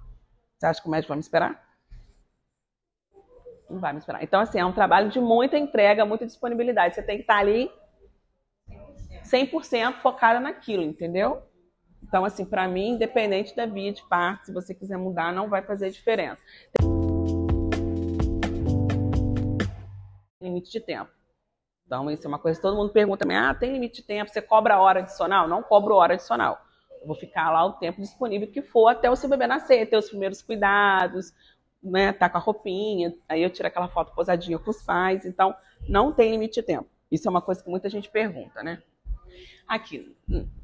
Você 0.58 0.66
acha 0.66 0.82
que 0.82 0.88
o 0.88 0.92
médico 0.92 1.08
vai 1.08 1.18
me 1.18 1.22
esperar? 1.22 1.69
Não 3.70 3.80
vai 3.80 3.94
me 3.94 4.00
esperar. 4.00 4.24
Então, 4.24 4.42
assim, 4.42 4.60
é 4.60 4.66
um 4.66 4.74
trabalho 4.74 5.10
de 5.10 5.20
muita 5.20 5.58
entrega, 5.58 6.06
muita 6.06 6.26
disponibilidade. 6.26 6.96
Você 6.96 7.04
tem 7.04 7.18
que 7.18 7.24
estar 7.24 7.38
ali 7.38 7.72
100% 9.24 10.02
focada 10.02 10.40
naquilo, 10.40 10.84
entendeu? 10.84 11.44
Então, 12.02 12.26
assim, 12.26 12.46
para 12.46 12.68
mim, 12.68 12.92
independente 12.92 13.56
da 13.56 13.66
via 13.66 13.92
de 13.92 14.02
parto, 14.08 14.48
se 14.48 14.54
você 14.54 14.74
quiser 14.74 14.98
mudar, 14.98 15.32
não 15.32 15.50
vai 15.50 15.62
fazer 15.62 15.92
diferença. 15.92 16.42
Tem 20.40 20.48
limite 20.50 20.72
de 20.72 20.80
tempo. 20.80 21.12
Então, 21.86 22.10
isso 22.10 22.26
é 22.26 22.28
uma 22.28 22.40
coisa 22.40 22.58
que 22.58 22.62
todo 22.62 22.78
mundo 22.78 22.92
pergunta 22.92 23.20
também: 23.20 23.38
ah, 23.38 23.54
tem 23.54 23.74
limite 23.74 24.02
de 24.02 24.08
tempo? 24.08 24.32
Você 24.32 24.42
cobra 24.42 24.80
hora 24.80 25.00
adicional? 25.00 25.48
Não 25.48 25.62
cobro 25.62 25.96
hora 25.96 26.14
adicional. 26.14 26.60
Eu 27.02 27.08
vou 27.08 27.16
ficar 27.16 27.52
lá 27.52 27.66
o 27.66 27.74
tempo 27.74 28.02
disponível 28.02 28.48
que 28.48 28.62
for 28.62 28.88
até 28.88 29.10
o 29.10 29.16
seu 29.16 29.30
bebê 29.30 29.48
nascer, 29.48 29.90
ter 29.90 29.98
os 29.98 30.10
primeiros 30.10 30.42
cuidados, 30.42 31.34
né, 31.82 32.12
tá 32.12 32.30
com 32.30 32.38
a 32.38 32.42
roupinha, 32.42 33.16
aí 33.28 33.42
eu 33.42 33.50
tiro 33.50 33.68
aquela 33.68 33.88
foto 33.88 34.14
posadinha 34.14 34.60
com 34.60 34.70
os 34.70 34.82
pais, 34.84 35.26
então 35.26 35.56
não 35.88 36.12
tem 36.12 36.32
limite 36.32 36.56
de 36.56 36.64
tempo. 36.64 36.88
Isso 37.12 37.28
é 37.28 37.32
uma 37.32 37.42
coisa 37.42 37.64
que 37.64 37.70
muita 37.70 37.90
gente 37.90 38.10
pergunta, 38.10 38.62
né? 38.62 38.82
Aqui, 39.68 40.16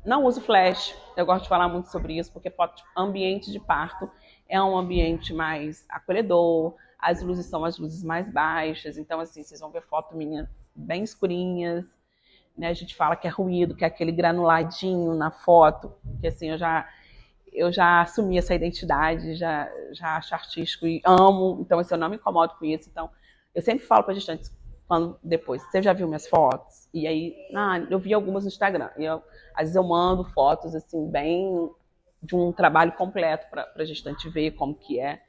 não 0.04 0.26
uso 0.26 0.42
flash, 0.42 0.96
eu 1.16 1.26
gosto 1.26 1.44
de 1.44 1.50
falar 1.50 1.68
muito 1.68 1.90
sobre 1.90 2.18
isso, 2.18 2.32
porque 2.32 2.50
foto, 2.50 2.84
ambiente 2.98 3.52
de 3.52 3.60
parto 3.60 4.10
é 4.50 4.62
um 4.62 4.76
ambiente 4.76 5.34
mais 5.34 5.86
acolhedor, 5.88 6.76
as 7.00 7.22
luzes 7.22 7.46
são 7.46 7.64
as 7.64 7.78
luzes 7.78 8.04
mais 8.04 8.32
baixas, 8.32 8.98
então 8.98 9.20
assim, 9.20 9.44
vocês 9.44 9.60
vão 9.60 9.70
ver 9.70 9.84
foto 9.84 10.16
minha 10.16 10.50
bem 10.76 11.04
escurinhas, 11.04 11.86
né? 12.58 12.68
A 12.68 12.74
gente 12.74 12.96
fala 12.96 13.16
que 13.16 13.28
é 13.28 13.30
ruído, 13.30 13.76
que 13.76 13.84
é 13.84 13.88
aquele 13.88 14.12
granuladinho 14.12 15.14
na 15.14 15.30
foto, 15.30 15.94
que 16.20 16.28
assim, 16.28 16.50
eu 16.50 16.58
já 16.58 16.88
eu 17.56 17.72
já 17.72 18.02
assumi 18.02 18.38
essa 18.38 18.54
identidade, 18.54 19.36
já, 19.36 19.72
já 19.94 20.18
acho 20.18 20.34
artístico 20.34 20.86
e 20.86 21.02
amo, 21.06 21.60
então 21.62 21.80
assim, 21.80 21.94
eu 21.94 22.00
não 22.00 22.10
me 22.10 22.18
incomodo 22.18 22.54
com 22.60 22.66
isso. 22.66 22.90
Então, 22.90 23.10
eu 23.54 23.62
sempre 23.62 23.86
falo 23.86 24.04
para 24.04 24.14
gestantes, 24.14 24.56
quando 24.88 25.18
depois, 25.24 25.62
você 25.64 25.82
já 25.82 25.94
viu 25.94 26.08
minhas 26.08 26.28
fotos? 26.28 26.88
E 26.94 27.08
aí, 27.08 27.36
ah, 27.56 27.80
eu 27.90 28.00
vi 28.00 28.14
algumas 28.14 28.44
no 28.44 28.50
Instagram. 28.50 28.90
E 28.98 29.06
eu, 29.06 29.24
às 29.54 29.62
vezes 29.64 29.76
eu 29.76 29.84
mando 29.84 30.24
fotos, 30.26 30.76
assim, 30.76 31.10
bem 31.10 31.70
de 32.22 32.36
um 32.36 32.52
trabalho 32.52 32.92
completo 32.94 33.48
para 33.50 33.72
a 33.76 33.86
gestante 33.86 34.30
ver 34.30 34.52
como 34.52 34.76
que 34.76 35.00
é. 35.00 35.22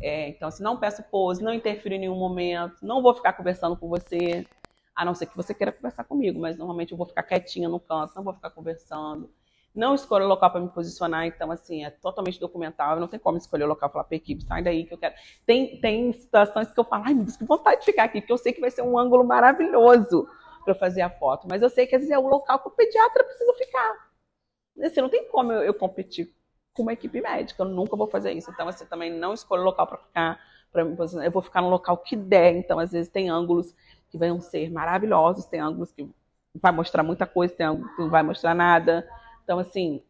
é. 0.00 0.28
Então, 0.28 0.48
assim, 0.48 0.62
não 0.62 0.76
peço 0.78 1.02
pose, 1.04 1.42
não 1.42 1.52
interfiro 1.52 1.94
em 1.94 2.00
nenhum 2.00 2.16
momento, 2.18 2.76
não 2.82 3.02
vou 3.02 3.14
ficar 3.14 3.32
conversando 3.34 3.76
com 3.76 3.88
você, 3.88 4.46
a 4.94 5.04
não 5.04 5.14
ser 5.14 5.26
que 5.26 5.36
você 5.36 5.54
queira 5.54 5.72
conversar 5.72 6.04
comigo, 6.04 6.40
mas 6.40 6.56
normalmente 6.56 6.92
eu 6.92 6.98
vou 6.98 7.06
ficar 7.06 7.22
quietinha 7.22 7.68
no 7.68 7.80
canto, 7.80 8.14
não 8.14 8.22
vou 8.22 8.34
ficar 8.34 8.50
conversando 8.50 9.30
não 9.74 9.94
escolho 9.94 10.24
o 10.26 10.28
local 10.28 10.50
para 10.50 10.60
me 10.60 10.68
posicionar, 10.68 11.26
então, 11.26 11.50
assim, 11.50 11.84
é 11.84 11.90
totalmente 11.90 12.38
documentável, 12.38 13.00
não 13.00 13.08
tem 13.08 13.18
como 13.18 13.38
escolher 13.38 13.64
o 13.64 13.68
local 13.68 13.88
e 13.88 13.92
falar 13.92 14.04
para 14.04 14.14
a 14.14 14.16
equipe, 14.16 14.44
sai 14.44 14.62
daí 14.62 14.84
que 14.84 14.92
eu 14.92 14.98
quero. 14.98 15.14
Tem, 15.46 15.80
tem 15.80 16.12
situações 16.12 16.70
que 16.70 16.78
eu 16.78 16.84
falo, 16.84 17.04
ai 17.06 17.14
meu 17.14 17.24
Deus, 17.24 17.36
que 17.36 17.44
vontade 17.44 17.80
de 17.80 17.86
ficar 17.86 18.04
aqui, 18.04 18.20
porque 18.20 18.32
eu 18.32 18.38
sei 18.38 18.52
que 18.52 18.60
vai 18.60 18.70
ser 18.70 18.82
um 18.82 18.98
ângulo 18.98 19.24
maravilhoso 19.24 20.28
para 20.64 20.74
fazer 20.74 21.00
a 21.00 21.10
foto, 21.10 21.46
mas 21.48 21.62
eu 21.62 21.70
sei 21.70 21.86
que 21.86 21.94
às 21.94 22.02
vezes 22.02 22.14
é 22.14 22.18
o 22.18 22.28
local 22.28 22.58
que 22.58 22.68
o 22.68 22.70
pediatra 22.70 23.24
precisa 23.24 23.52
ficar. 23.54 24.12
Assim, 24.82 25.00
não 25.00 25.08
tem 25.08 25.28
como 25.28 25.52
eu, 25.52 25.62
eu 25.62 25.74
competir 25.74 26.34
com 26.74 26.82
uma 26.82 26.92
equipe 26.92 27.20
médica, 27.20 27.62
eu 27.62 27.68
nunca 27.68 27.96
vou 27.96 28.06
fazer 28.06 28.32
isso. 28.32 28.50
Então, 28.50 28.68
assim, 28.68 28.86
também 28.86 29.10
não 29.12 29.32
escolho 29.32 29.62
local 29.62 29.86
para 29.86 29.98
ficar, 29.98 30.40
para 30.70 30.84
me 30.84 30.96
posicionar, 30.96 31.26
eu 31.26 31.32
vou 31.32 31.42
ficar 31.42 31.60
no 31.62 31.68
local 31.68 31.96
que 31.98 32.16
der, 32.16 32.56
então, 32.56 32.78
às 32.78 32.92
vezes, 32.92 33.10
tem 33.10 33.28
ângulos 33.28 33.74
que 34.10 34.18
vão 34.18 34.40
ser 34.40 34.70
maravilhosos, 34.70 35.44
tem 35.46 35.60
ângulos 35.60 35.92
que 35.92 36.08
vai 36.54 36.72
mostrar 36.72 37.02
muita 37.02 37.26
coisa, 37.26 37.54
tem 37.54 37.66
ângulos 37.66 37.94
que 37.94 38.02
não 38.02 38.10
vai 38.10 38.22
mostrar 38.22 38.54
nada. 38.54 39.06
Então, 39.42 39.58
assim, 39.58 40.02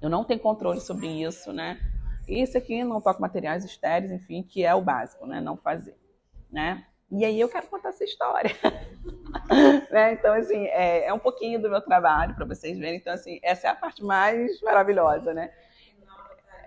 eu 0.00 0.08
não 0.08 0.24
tenho 0.24 0.40
controle 0.40 0.80
sobre 0.80 1.06
isso, 1.06 1.52
né? 1.52 1.80
Isso 2.28 2.58
aqui 2.58 2.84
não 2.84 3.00
toca 3.00 3.20
materiais 3.20 3.64
estéreis, 3.64 4.12
enfim, 4.12 4.42
que 4.42 4.64
é 4.64 4.74
o 4.74 4.82
básico, 4.82 5.26
né? 5.26 5.40
Não 5.40 5.56
fazer, 5.56 5.96
né? 6.50 6.84
E 7.10 7.24
aí 7.24 7.40
eu 7.40 7.48
quero 7.48 7.66
contar 7.68 7.88
essa 7.88 8.04
história. 8.04 8.54
né? 9.90 10.12
Então, 10.12 10.34
assim, 10.34 10.66
é, 10.66 11.06
é, 11.06 11.12
um 11.12 11.18
pouquinho 11.18 11.60
do 11.60 11.70
meu 11.70 11.80
trabalho 11.80 12.34
para 12.34 12.44
vocês 12.44 12.78
verem. 12.78 12.98
Então, 12.98 13.14
assim, 13.14 13.40
essa 13.42 13.66
é 13.66 13.70
a 13.70 13.74
parte 13.74 14.04
mais 14.04 14.60
maravilhosa, 14.60 15.32
né? 15.32 15.50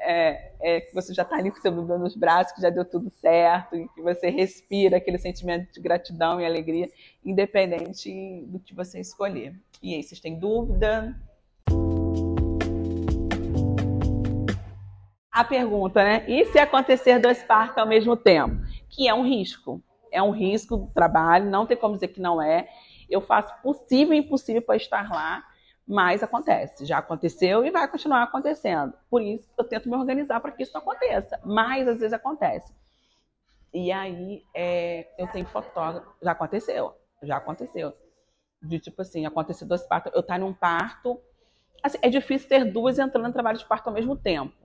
É, 0.03 0.53
é 0.59 0.81
que 0.81 0.95
você 0.95 1.13
já 1.13 1.21
está 1.21 1.35
ali 1.35 1.51
com 1.51 1.61
seu 1.61 1.71
bebê 1.71 1.95
nos 1.95 2.15
braços, 2.15 2.53
que 2.53 2.61
já 2.61 2.71
deu 2.71 2.83
tudo 2.83 3.07
certo, 3.11 3.75
e 3.75 3.87
que 3.89 4.01
você 4.01 4.29
respira 4.31 4.97
aquele 4.97 5.19
sentimento 5.19 5.71
de 5.71 5.79
gratidão 5.79 6.41
e 6.41 6.45
alegria, 6.45 6.89
independente 7.23 8.43
do 8.47 8.59
que 8.59 8.73
você 8.73 8.99
escolher. 8.99 9.53
E 9.81 9.93
aí, 9.93 10.01
vocês 10.01 10.19
têm 10.19 10.39
dúvida? 10.39 11.15
A 15.31 15.43
pergunta, 15.45 16.03
né? 16.03 16.25
E 16.27 16.45
se 16.45 16.59
acontecer 16.59 17.17
dois 17.17 17.41
partos 17.41 17.77
ao 17.77 17.87
mesmo 17.87 18.17
tempo? 18.17 18.61
Que 18.89 19.07
é 19.07 19.13
um 19.13 19.23
risco. 19.23 19.81
É 20.11 20.21
um 20.21 20.31
risco 20.31 20.75
do 20.75 20.87
trabalho, 20.87 21.49
não 21.49 21.65
tem 21.65 21.77
como 21.77 21.93
dizer 21.93 22.09
que 22.09 22.19
não 22.19 22.41
é. 22.41 22.67
Eu 23.09 23.21
faço 23.21 23.53
possível 23.61 24.13
e 24.13 24.17
impossível 24.17 24.61
para 24.61 24.75
estar 24.75 25.09
lá, 25.09 25.41
mas 25.87 26.21
acontece. 26.21 26.85
Já 26.85 26.97
aconteceu 26.97 27.65
e 27.65 27.71
vai 27.71 27.87
continuar 27.87 28.23
acontecendo. 28.23 28.93
Por 29.09 29.21
isso, 29.21 29.49
eu 29.57 29.63
tento 29.63 29.89
me 29.89 29.95
organizar 29.95 30.41
para 30.41 30.51
que 30.51 30.63
isso 30.63 30.73
não 30.73 30.81
aconteça. 30.81 31.39
Mas 31.45 31.87
às 31.87 31.99
vezes 31.99 32.13
acontece. 32.13 32.73
E 33.73 33.89
aí, 33.89 34.43
é, 34.53 35.07
eu 35.17 35.27
tenho 35.27 35.45
fotógrafo. 35.45 36.13
Já 36.21 36.33
aconteceu. 36.33 36.93
Já 37.23 37.37
aconteceu. 37.37 37.93
De 38.61 38.79
tipo 38.79 39.01
assim, 39.01 39.25
aconteceu 39.25 39.65
dois 39.65 39.83
partos. 39.83 40.11
Eu 40.13 40.19
estar 40.19 40.33
tá 40.33 40.39
num 40.39 40.53
parto. 40.53 41.17
Assim, 41.81 41.97
é 42.01 42.09
difícil 42.09 42.49
ter 42.49 42.65
duas 42.65 42.99
entrando 42.99 43.27
no 43.27 43.33
trabalho 43.33 43.57
de 43.57 43.65
parto 43.65 43.87
ao 43.87 43.93
mesmo 43.93 44.15
tempo 44.17 44.60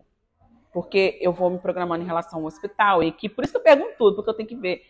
porque 0.77 1.17
eu 1.23 1.33
vou 1.33 1.49
me 1.49 1.59
programando 1.59 2.05
em 2.05 2.07
relação 2.07 2.41
ao 2.41 2.45
hospital, 2.45 3.03
e 3.03 3.11
que 3.11 3.31
por 3.31 3.43
isso 3.43 3.55
que 3.55 3.57
eu 3.57 3.63
pergunto 3.63 3.97
tudo, 3.97 4.17
porque 4.17 4.29
eu 4.29 4.35
tenho 4.35 4.47
que 4.47 4.55
ver. 4.55 4.83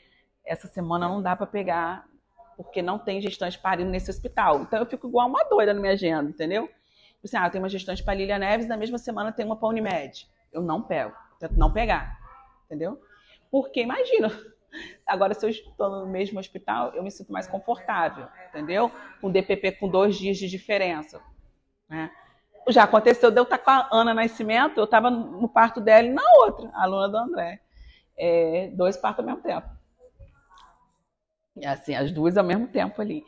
Essa 0.45 0.67
semana 0.67 1.09
não 1.09 1.23
dá 1.23 1.37
para 1.37 1.47
pegar, 1.47 2.09
porque 2.57 2.83
não 2.83 2.99
tem 2.99 3.21
gestante 3.21 3.57
parindo 3.57 3.89
nesse 3.89 4.11
hospital. 4.11 4.63
Então 4.63 4.81
eu 4.81 4.87
fico 4.87 5.07
igual 5.07 5.29
uma 5.29 5.45
doida 5.45 5.73
na 5.73 5.79
minha 5.79 5.93
agenda, 5.93 6.29
entendeu? 6.29 6.67
Tipo 6.67 7.21
assim, 7.27 7.37
ah, 7.37 7.49
tem 7.49 7.61
uma 7.61 7.69
gestante 7.69 8.03
para 8.03 8.15
Lilia 8.15 8.37
Neves, 8.37 8.67
na 8.67 8.77
mesma 8.77 8.99
semana 8.99 9.31
tem 9.31 9.47
uma 9.47 9.55
para 9.55 9.69
Unimed. 9.69 10.29
Eu 10.53 10.61
não 10.61 10.83
pego, 10.83 11.15
tento 11.39 11.55
não 11.55 11.73
pegar, 11.73 12.19
entendeu? 12.65 13.01
Porque 13.49 13.81
imagina, 13.81 14.29
agora 15.07 15.35
se 15.35 15.47
eu 15.47 15.51
estou 15.51 15.89
no 15.89 16.07
mesmo 16.09 16.41
hospital, 16.41 16.97
eu 16.97 17.03
me 17.05 17.13
sinto 17.13 17.33
mais 17.33 17.47
confortável, 17.47 18.27
entendeu? 18.49 18.91
Com 19.21 19.31
DPP 19.31 19.71
com 19.79 19.89
dois 19.89 20.17
dias 20.17 20.37
de 20.37 20.49
diferença, 20.49 21.23
né? 21.89 22.11
Já 22.69 22.85
aconteceu 22.85 23.31
de 23.31 23.39
eu 23.39 23.45
estar 23.45 23.59
com 23.59 23.71
a 23.71 23.89
Ana 23.93 24.13
Nascimento, 24.13 24.79
eu 24.79 24.85
estava 24.85 25.11
no 25.11 25.49
parto 25.49 25.81
dela 25.81 26.09
e 26.09 26.13
na 26.13 26.23
outra, 26.39 26.69
a 26.75 26.83
aluna 26.83 27.09
do 27.09 27.17
André. 27.17 27.61
É, 28.19 28.71
dois 28.75 28.97
partos 28.97 29.21
ao 29.21 29.27
mesmo 29.27 29.43
tempo. 29.43 29.69
Assim, 31.65 31.95
as 31.95 32.11
duas 32.11 32.37
ao 32.37 32.45
mesmo 32.45 32.67
tempo 32.69 33.01
ali. 33.01 33.25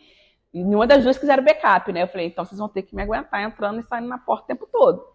E 0.53 0.65
nenhuma 0.65 0.87
das 0.87 1.05
duas 1.05 1.19
quiseram 1.19 1.45
backup, 1.45 1.93
né? 1.93 2.03
Eu 2.03 2.09
falei, 2.09 2.27
então 2.27 2.45
vocês 2.45 2.59
vão 2.59 2.69
ter 2.69 2.83
que 2.83 2.95
me 2.95 3.03
aguentar 3.03 3.43
entrando 3.43 3.81
e 3.81 3.83
saindo 3.83 4.09
na 4.09 4.19
porta 4.19 4.45
o 4.45 4.47
tempo 4.47 4.67
todo. 4.67 5.07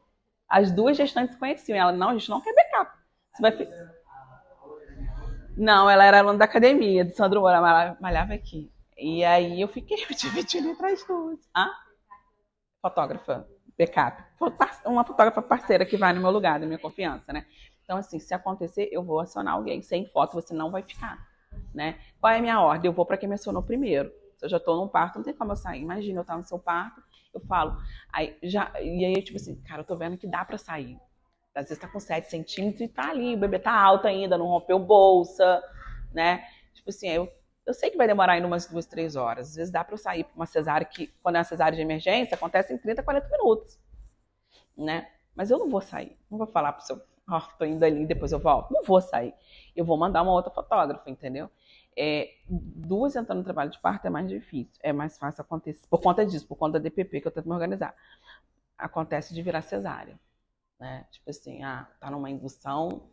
As 0.48 0.72
duas 0.72 0.96
gestantes 0.96 1.36
conheciam. 1.36 1.77
Ela, 1.77 1.92
não, 1.92 2.10
a 2.10 2.13
gente 2.13 2.30
não 2.30 2.39
quer 2.39 2.53
backup. 2.53 2.92
Você 3.34 3.42
vai 3.42 3.70
Não, 5.58 5.89
ela 5.89 6.06
era 6.06 6.20
aluna 6.20 6.38
da 6.38 6.46
academia, 6.46 7.03
do 7.03 7.12
Sandro 7.15 7.42
Moura, 7.42 7.98
malhava 8.00 8.34
aqui. 8.34 8.72
E 8.98 9.25
aí 9.25 9.60
eu 9.60 9.68
fiquei 9.68 9.98
dividindo 10.15 10.70
entre 10.70 10.88
as 10.88 11.03
duas. 11.06 11.39
Ah? 11.53 11.72
Fotógrafa 12.82 13.48
backup. 13.77 14.24
Uma 14.86 15.06
fotógrafa 15.06 15.42
parceira 15.42 15.86
que 15.86 15.98
vai 15.98 16.13
no 16.13 16.22
meu 16.22 16.32
lugar, 16.32 16.60
da 16.60 16.65
minha 16.65 16.80
confiança, 16.80 17.32
né? 17.32 17.46
Então, 17.84 17.98
assim, 17.98 18.20
se 18.20 18.34
acontecer, 18.34 18.89
eu 18.92 19.03
vou 19.03 19.20
acionar 19.20 19.53
alguém. 19.56 19.82
Sem 19.82 20.06
foto, 20.08 20.34
você 20.34 20.53
não 20.53 20.72
vai 20.72 20.82
ficar, 20.84 21.18
né? 21.74 22.00
Qual 22.20 22.32
é 22.32 22.39
a 22.39 22.42
minha 22.42 22.62
ordem? 22.62 22.89
Eu 22.89 22.94
vou 22.94 23.06
para 23.06 23.18
quem 23.18 23.27
me 23.27 23.36
acionou 23.36 23.62
primeiro. 23.62 24.12
Se 24.38 24.46
eu 24.46 24.50
já 24.50 24.58
estou 24.58 24.77
num 24.77 24.88
parto, 24.88 25.18
não 25.18 25.24
tem 25.24 25.34
como 25.34 25.51
eu 25.51 25.56
sair. 25.56 25.82
Imagina, 25.82 26.20
eu 26.20 26.22
estar 26.22 26.38
no 26.38 26.44
seu 26.44 26.60
parto, 26.60 27.01
eu 27.34 27.42
falo. 27.42 27.77
Aí, 28.12 28.38
já, 28.44 28.72
e 28.82 29.06
aí, 29.06 29.22
tipo 29.22 29.38
assim, 29.38 29.56
cara, 29.63 29.82
eu 29.82 29.86
tô 29.86 29.96
vendo 29.96 30.18
que 30.18 30.27
dá 30.27 30.46
para 30.46 30.58
sair. 30.58 30.98
Às 31.56 31.65
vezes 31.65 31.77
tá 31.77 31.88
com 31.88 32.00
7 32.00 32.30
centímetros 32.30 32.82
e 32.82 32.88
tá 32.88 33.10
ali, 33.10 33.36
o 33.36 33.38
bebê 33.38 33.60
tá 33.60 33.72
alto 33.72 34.08
ainda, 34.08 34.38
não 34.38 34.48
rompeu 34.48 34.80
bolsa, 34.80 35.62
né? 36.12 36.44
Tipo 36.74 36.89
assim, 36.89 37.08
eu 37.08 37.32
eu 37.65 37.74
sei 37.74 37.89
que 37.89 37.98
vai 37.98 38.08
demorar 38.08 38.34
ainda 38.34 38.48
umas 38.48 38.65
duas, 38.67 38.86
três 38.86 39.15
horas. 39.15 39.50
Às 39.50 39.55
vezes 39.55 39.72
dá 39.72 39.84
para 39.84 39.93
eu 39.93 39.98
sair 39.98 40.24
para 40.24 40.36
uma 40.36 40.46
cesárea 40.46 40.86
que, 40.86 41.08
quando 41.22 41.36
é 41.36 41.39
uma 41.39 41.43
cesárea 41.43 41.75
de 41.75 41.82
emergência, 41.82 42.36
acontece 42.36 42.74
em 42.74 42.77
30, 42.77 43.03
40 43.03 43.29
minutos, 43.29 43.79
né? 44.77 45.10
Mas 45.36 45.50
eu 45.50 45.58
não 45.58 45.70
vou 45.70 45.82
sair. 45.82 46.17
Não 46.29 46.38
vou 46.38 46.48
falar 46.48 46.74
para 46.74 46.84
o 46.84 46.86
seu, 46.86 47.01
ó, 47.29 47.38
oh, 47.38 47.58
tô 47.58 47.65
indo 47.65 47.84
ali, 47.84 48.05
depois 48.05 48.32
eu 48.32 48.39
volto. 48.39 48.72
Não 48.72 48.84
vou 48.84 49.01
sair. 49.01 49.34
Eu 49.75 49.86
vou 49.86 49.98
mandar 49.98 50.22
uma 50.22 50.34
outra 50.34 50.51
fotógrafa, 50.51 51.10
entendeu? 51.10 51.50
É, 51.96 52.34
duas 52.48 53.15
entrando 53.15 53.39
no 53.39 53.43
trabalho 53.43 53.70
de 53.70 53.79
parto 53.79 54.05
é 54.05 54.10
mais 54.10 54.27
difícil. 54.27 54.79
É 54.82 54.91
mais 54.91 55.17
fácil 55.17 55.41
acontecer. 55.41 55.88
Por 55.88 56.01
conta 56.01 56.25
disso, 56.25 56.46
por 56.48 56.55
conta 56.55 56.79
da 56.79 56.84
DPP 56.84 57.22
que 57.22 57.27
eu 57.27 57.32
tento 57.32 57.48
me 57.48 57.53
organizar. 57.53 57.96
Acontece 58.77 59.34
de 59.34 59.41
virar 59.41 59.62
cesárea. 59.62 60.20
Né? 60.79 61.05
Tipo 61.12 61.29
assim, 61.29 61.63
ah, 61.63 61.88
tá 62.00 62.12
numa 62.12 62.29
indução, 62.29 63.03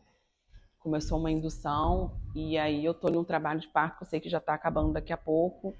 começou 0.80 1.18
uma 1.18 1.30
indução 1.30 2.18
e 2.34 2.58
aí 2.58 2.84
eu 2.84 2.94
tô 2.94 3.08
num 3.08 3.22
trabalho 3.22 3.60
de 3.60 3.68
parto 3.68 3.98
que 3.98 4.02
eu 4.02 4.06
sei 4.06 4.18
que 4.18 4.28
já 4.28 4.38
está 4.38 4.54
acabando 4.54 4.92
daqui 4.92 5.12
a 5.12 5.16
pouco. 5.16 5.76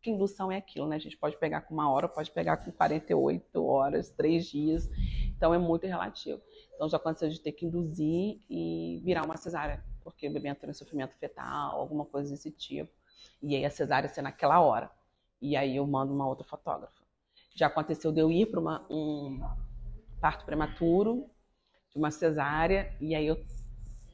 Que 0.00 0.10
indução 0.10 0.52
é 0.52 0.56
aquilo, 0.56 0.86
né? 0.86 0.96
A 0.96 1.00
gente 1.00 1.16
pode 1.16 1.36
pegar 1.36 1.62
com 1.62 1.74
uma 1.74 1.90
hora, 1.90 2.08
pode 2.08 2.30
pegar 2.30 2.58
com 2.58 2.70
48 2.70 3.64
horas, 3.64 4.08
três 4.10 4.46
dias. 4.46 4.88
Então 5.36 5.52
é 5.52 5.58
muito 5.58 5.86
relativo. 5.86 6.40
Então 6.74 6.88
já 6.88 6.96
aconteceu 6.96 7.28
de 7.28 7.40
ter 7.40 7.52
que 7.52 7.66
induzir 7.66 8.40
e 8.48 9.02
virar 9.04 9.24
uma 9.24 9.36
cesárea, 9.36 9.84
porque 10.04 10.28
o 10.28 10.32
bebê 10.32 10.48
entrou 10.48 10.70
em 10.70 10.74
sofrimento 10.74 11.16
fetal, 11.16 11.80
alguma 11.80 12.04
coisa 12.04 12.30
desse 12.30 12.50
tipo. 12.52 12.92
E 13.42 13.56
aí 13.56 13.64
a 13.64 13.70
cesárea 13.70 14.08
ser 14.08 14.22
naquela 14.22 14.60
hora. 14.60 14.90
E 15.42 15.56
aí 15.56 15.76
eu 15.76 15.86
mando 15.86 16.14
uma 16.14 16.26
outra 16.26 16.46
fotógrafa. 16.46 17.02
Já 17.54 17.66
aconteceu 17.66 18.12
de 18.12 18.20
eu 18.20 18.30
ir 18.30 18.46
para 18.46 18.60
um 18.90 19.40
parto 20.20 20.44
prematuro, 20.44 21.28
de 21.90 21.98
uma 21.98 22.10
cesárea, 22.10 22.94
e 23.00 23.14
aí 23.14 23.26
eu, 23.26 23.42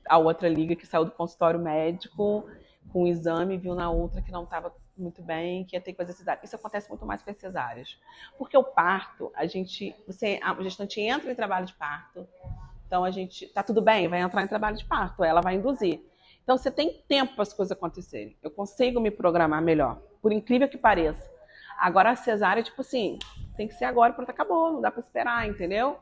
a 0.09 0.19
outra 0.19 0.49
liga 0.49 0.77
que 0.77 0.87
saiu 0.87 1.05
do 1.05 1.11
consultório 1.11 1.61
médico 1.61 2.49
com 2.93 3.05
o 3.05 3.07
exame 3.07 3.57
viu 3.57 3.75
na 3.75 3.91
outra 3.91 4.21
que 4.21 4.33
não 4.33 4.45
estava 4.45 4.75
muito 4.97 5.23
bem, 5.23 5.65
que 5.65 5.77
ia 5.77 5.81
ter 5.81 5.93
que 5.93 5.99
fazer 5.99 6.13
cesárea. 6.13 6.41
Isso 6.45 6.57
acontece 6.57 6.89
muito 6.89 7.07
mais 7.07 7.23
com 7.23 7.31
as 7.31 7.39
cesáreas. 7.39 7.99
Porque 8.37 8.57
o 8.57 8.65
parto, 8.65 9.33
a 9.35 9.47
gente, 9.47 9.95
você, 10.07 10.39
a 10.43 10.55
gestante 10.63 11.01
entra 11.01 11.31
em 11.31 11.35
trabalho 11.35 11.67
de 11.67 11.75
parto, 11.75 12.27
então 12.87 13.05
a 13.05 13.11
gente, 13.11 13.47
tá 13.49 13.63
tudo 13.63 13.81
bem, 13.81 14.09
vai 14.09 14.21
entrar 14.21 14.43
em 14.43 14.49
trabalho 14.49 14.77
de 14.77 14.85
parto, 14.85 15.25
ela 15.25 15.41
vai 15.41 15.55
induzir. 15.55 16.03
Então 16.43 16.59
você 16.59 16.71
tem 16.71 17.03
tempo 17.09 17.35
para 17.35 17.43
as 17.43 17.53
coisas 17.53 17.73
acontecerem. 17.73 18.37
Eu 18.43 18.51
consigo 18.51 19.01
me 19.01 19.11
programar 19.11 19.63
melhor, 19.63 20.01
por 20.21 20.33
incrível 20.33 20.69
que 20.69 20.77
pareça. 20.77 21.31
Agora 21.79 22.11
a 22.11 22.17
cesárea, 22.17 22.63
tipo 22.63 22.81
assim, 22.81 23.19
tem 23.57 23.67
que 23.67 23.75
ser 23.75 23.87
agora, 23.87 24.13
pronto, 24.13 24.31
acabou, 24.31 24.73
não 24.73 24.81
dá 24.81 24.91
para 24.91 25.01
esperar, 25.01 25.49
entendeu? 25.49 25.99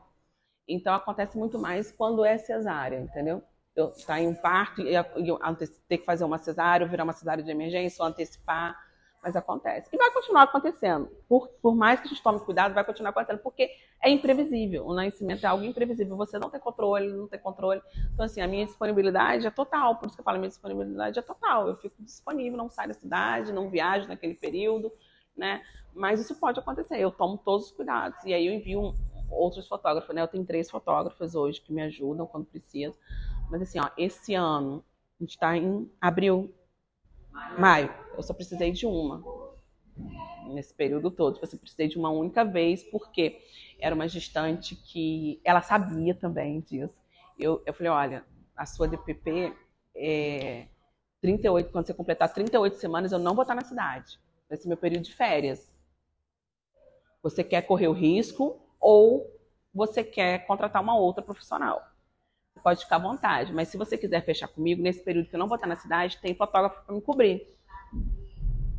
Então 0.67 0.93
acontece 0.93 1.37
muito 1.37 1.57
mais 1.57 1.91
quando 1.91 2.25
é 2.25 2.37
cesárea, 2.37 2.99
entendeu? 2.99 3.41
Eu 3.75 3.91
tá 4.05 4.19
em 4.19 4.27
um 4.27 4.35
parto 4.35 4.81
e 4.81 4.93
eu 4.93 5.39
ter 5.87 5.99
que 5.99 6.05
fazer 6.05 6.23
uma 6.25 6.37
cesárea, 6.37 6.85
ou 6.85 6.89
virar 6.89 7.03
uma 7.03 7.13
cesárea 7.13 7.43
de 7.43 7.49
emergência, 7.49 8.03
ou 8.03 8.07
antecipar, 8.09 8.77
mas 9.23 9.35
acontece. 9.35 9.89
E 9.93 9.97
vai 9.97 10.11
continuar 10.11 10.43
acontecendo. 10.43 11.07
Por, 11.29 11.47
por 11.61 11.75
mais 11.75 11.99
que 11.99 12.07
a 12.07 12.09
gente 12.09 12.23
tome 12.23 12.39
cuidado, 12.39 12.73
vai 12.73 12.83
continuar 12.83 13.11
acontecendo, 13.11 13.39
porque 13.39 13.69
é 14.01 14.09
imprevisível. 14.09 14.85
O 14.85 14.93
nascimento 14.93 15.43
é 15.43 15.47
algo 15.47 15.63
imprevisível. 15.63 16.17
Você 16.17 16.39
não 16.39 16.49
tem 16.49 16.59
controle, 16.59 17.07
não 17.13 17.27
tem 17.27 17.39
controle. 17.39 17.81
Então, 18.13 18.25
assim, 18.25 18.41
a 18.41 18.47
minha 18.47 18.65
disponibilidade 18.65 19.45
é 19.45 19.51
total. 19.51 19.97
Por 19.97 20.07
isso 20.07 20.15
que 20.15 20.21
eu 20.21 20.25
falo, 20.25 20.37
a 20.37 20.39
minha 20.39 20.49
disponibilidade 20.49 21.19
é 21.19 21.21
total. 21.21 21.67
Eu 21.67 21.77
fico 21.77 22.01
disponível, 22.01 22.57
não 22.57 22.69
saio 22.69 22.89
da 22.89 22.95
cidade, 22.95 23.53
não 23.53 23.69
viajo 23.69 24.07
naquele 24.07 24.33
período, 24.33 24.91
né? 25.37 25.61
Mas 25.93 26.19
isso 26.19 26.33
pode 26.35 26.59
acontecer. 26.59 26.99
Eu 26.99 27.11
tomo 27.11 27.37
todos 27.37 27.67
os 27.67 27.71
cuidados. 27.71 28.17
E 28.25 28.33
aí 28.33 28.47
eu 28.47 28.53
envio 28.53 28.95
outros 29.29 29.67
fotógrafos, 29.67 30.15
né? 30.15 30.21
Eu 30.23 30.27
tenho 30.27 30.45
três 30.45 30.69
fotógrafos 30.69 31.35
hoje 31.35 31.61
que 31.61 31.71
me 31.71 31.83
ajudam 31.83 32.25
quando 32.25 32.45
preciso. 32.45 32.97
Mas 33.51 33.63
assim, 33.63 33.79
ó, 33.79 33.89
esse 33.97 34.33
ano, 34.33 34.81
a 35.19 35.23
gente 35.23 35.31
está 35.31 35.57
em 35.57 35.91
abril, 35.99 36.55
maio. 37.59 37.93
Eu 38.15 38.23
só 38.23 38.33
precisei 38.33 38.71
de 38.71 38.85
uma. 38.85 39.21
Nesse 40.47 40.73
período 40.73 41.11
todo. 41.11 41.33
Tipo, 41.33 41.53
eu 41.53 41.59
precisei 41.59 41.89
de 41.89 41.97
uma 41.97 42.09
única 42.09 42.45
vez, 42.45 42.81
porque 42.81 43.41
era 43.77 43.93
uma 43.93 44.07
gestante 44.07 44.73
que 44.75 45.41
ela 45.43 45.61
sabia 45.61 46.15
também 46.15 46.61
disso. 46.61 47.03
Eu, 47.37 47.61
eu 47.65 47.73
falei, 47.73 47.91
olha, 47.91 48.25
a 48.55 48.65
sua 48.65 48.87
DPP 48.87 49.53
é 49.95 50.67
38, 51.19 51.71
quando 51.71 51.85
você 51.85 51.93
completar 51.93 52.33
38 52.33 52.77
semanas, 52.77 53.11
eu 53.11 53.19
não 53.19 53.35
vou 53.35 53.41
estar 53.41 53.55
na 53.55 53.65
cidade. 53.65 54.17
Vai 54.47 54.57
ser 54.57 54.69
meu 54.69 54.77
período 54.77 55.03
de 55.03 55.13
férias. 55.13 55.75
Você 57.21 57.43
quer 57.43 57.63
correr 57.63 57.89
o 57.89 57.93
risco 57.93 58.61
ou 58.79 59.29
você 59.73 60.03
quer 60.05 60.45
contratar 60.47 60.81
uma 60.81 60.97
outra 60.97 61.21
profissional. 61.21 61.90
Pode 62.63 62.83
ficar 62.83 62.97
à 62.97 62.99
vontade, 62.99 63.53
mas 63.53 63.69
se 63.69 63.77
você 63.77 63.97
quiser 63.97 64.23
fechar 64.23 64.47
comigo, 64.47 64.81
nesse 64.81 65.03
período 65.03 65.29
que 65.29 65.35
eu 65.35 65.39
não 65.39 65.47
vou 65.47 65.55
estar 65.55 65.67
na 65.67 65.75
cidade, 65.75 66.19
tem 66.21 66.35
fotógrafo 66.35 66.85
para 66.85 66.93
me 66.93 67.01
cobrir. 67.01 67.47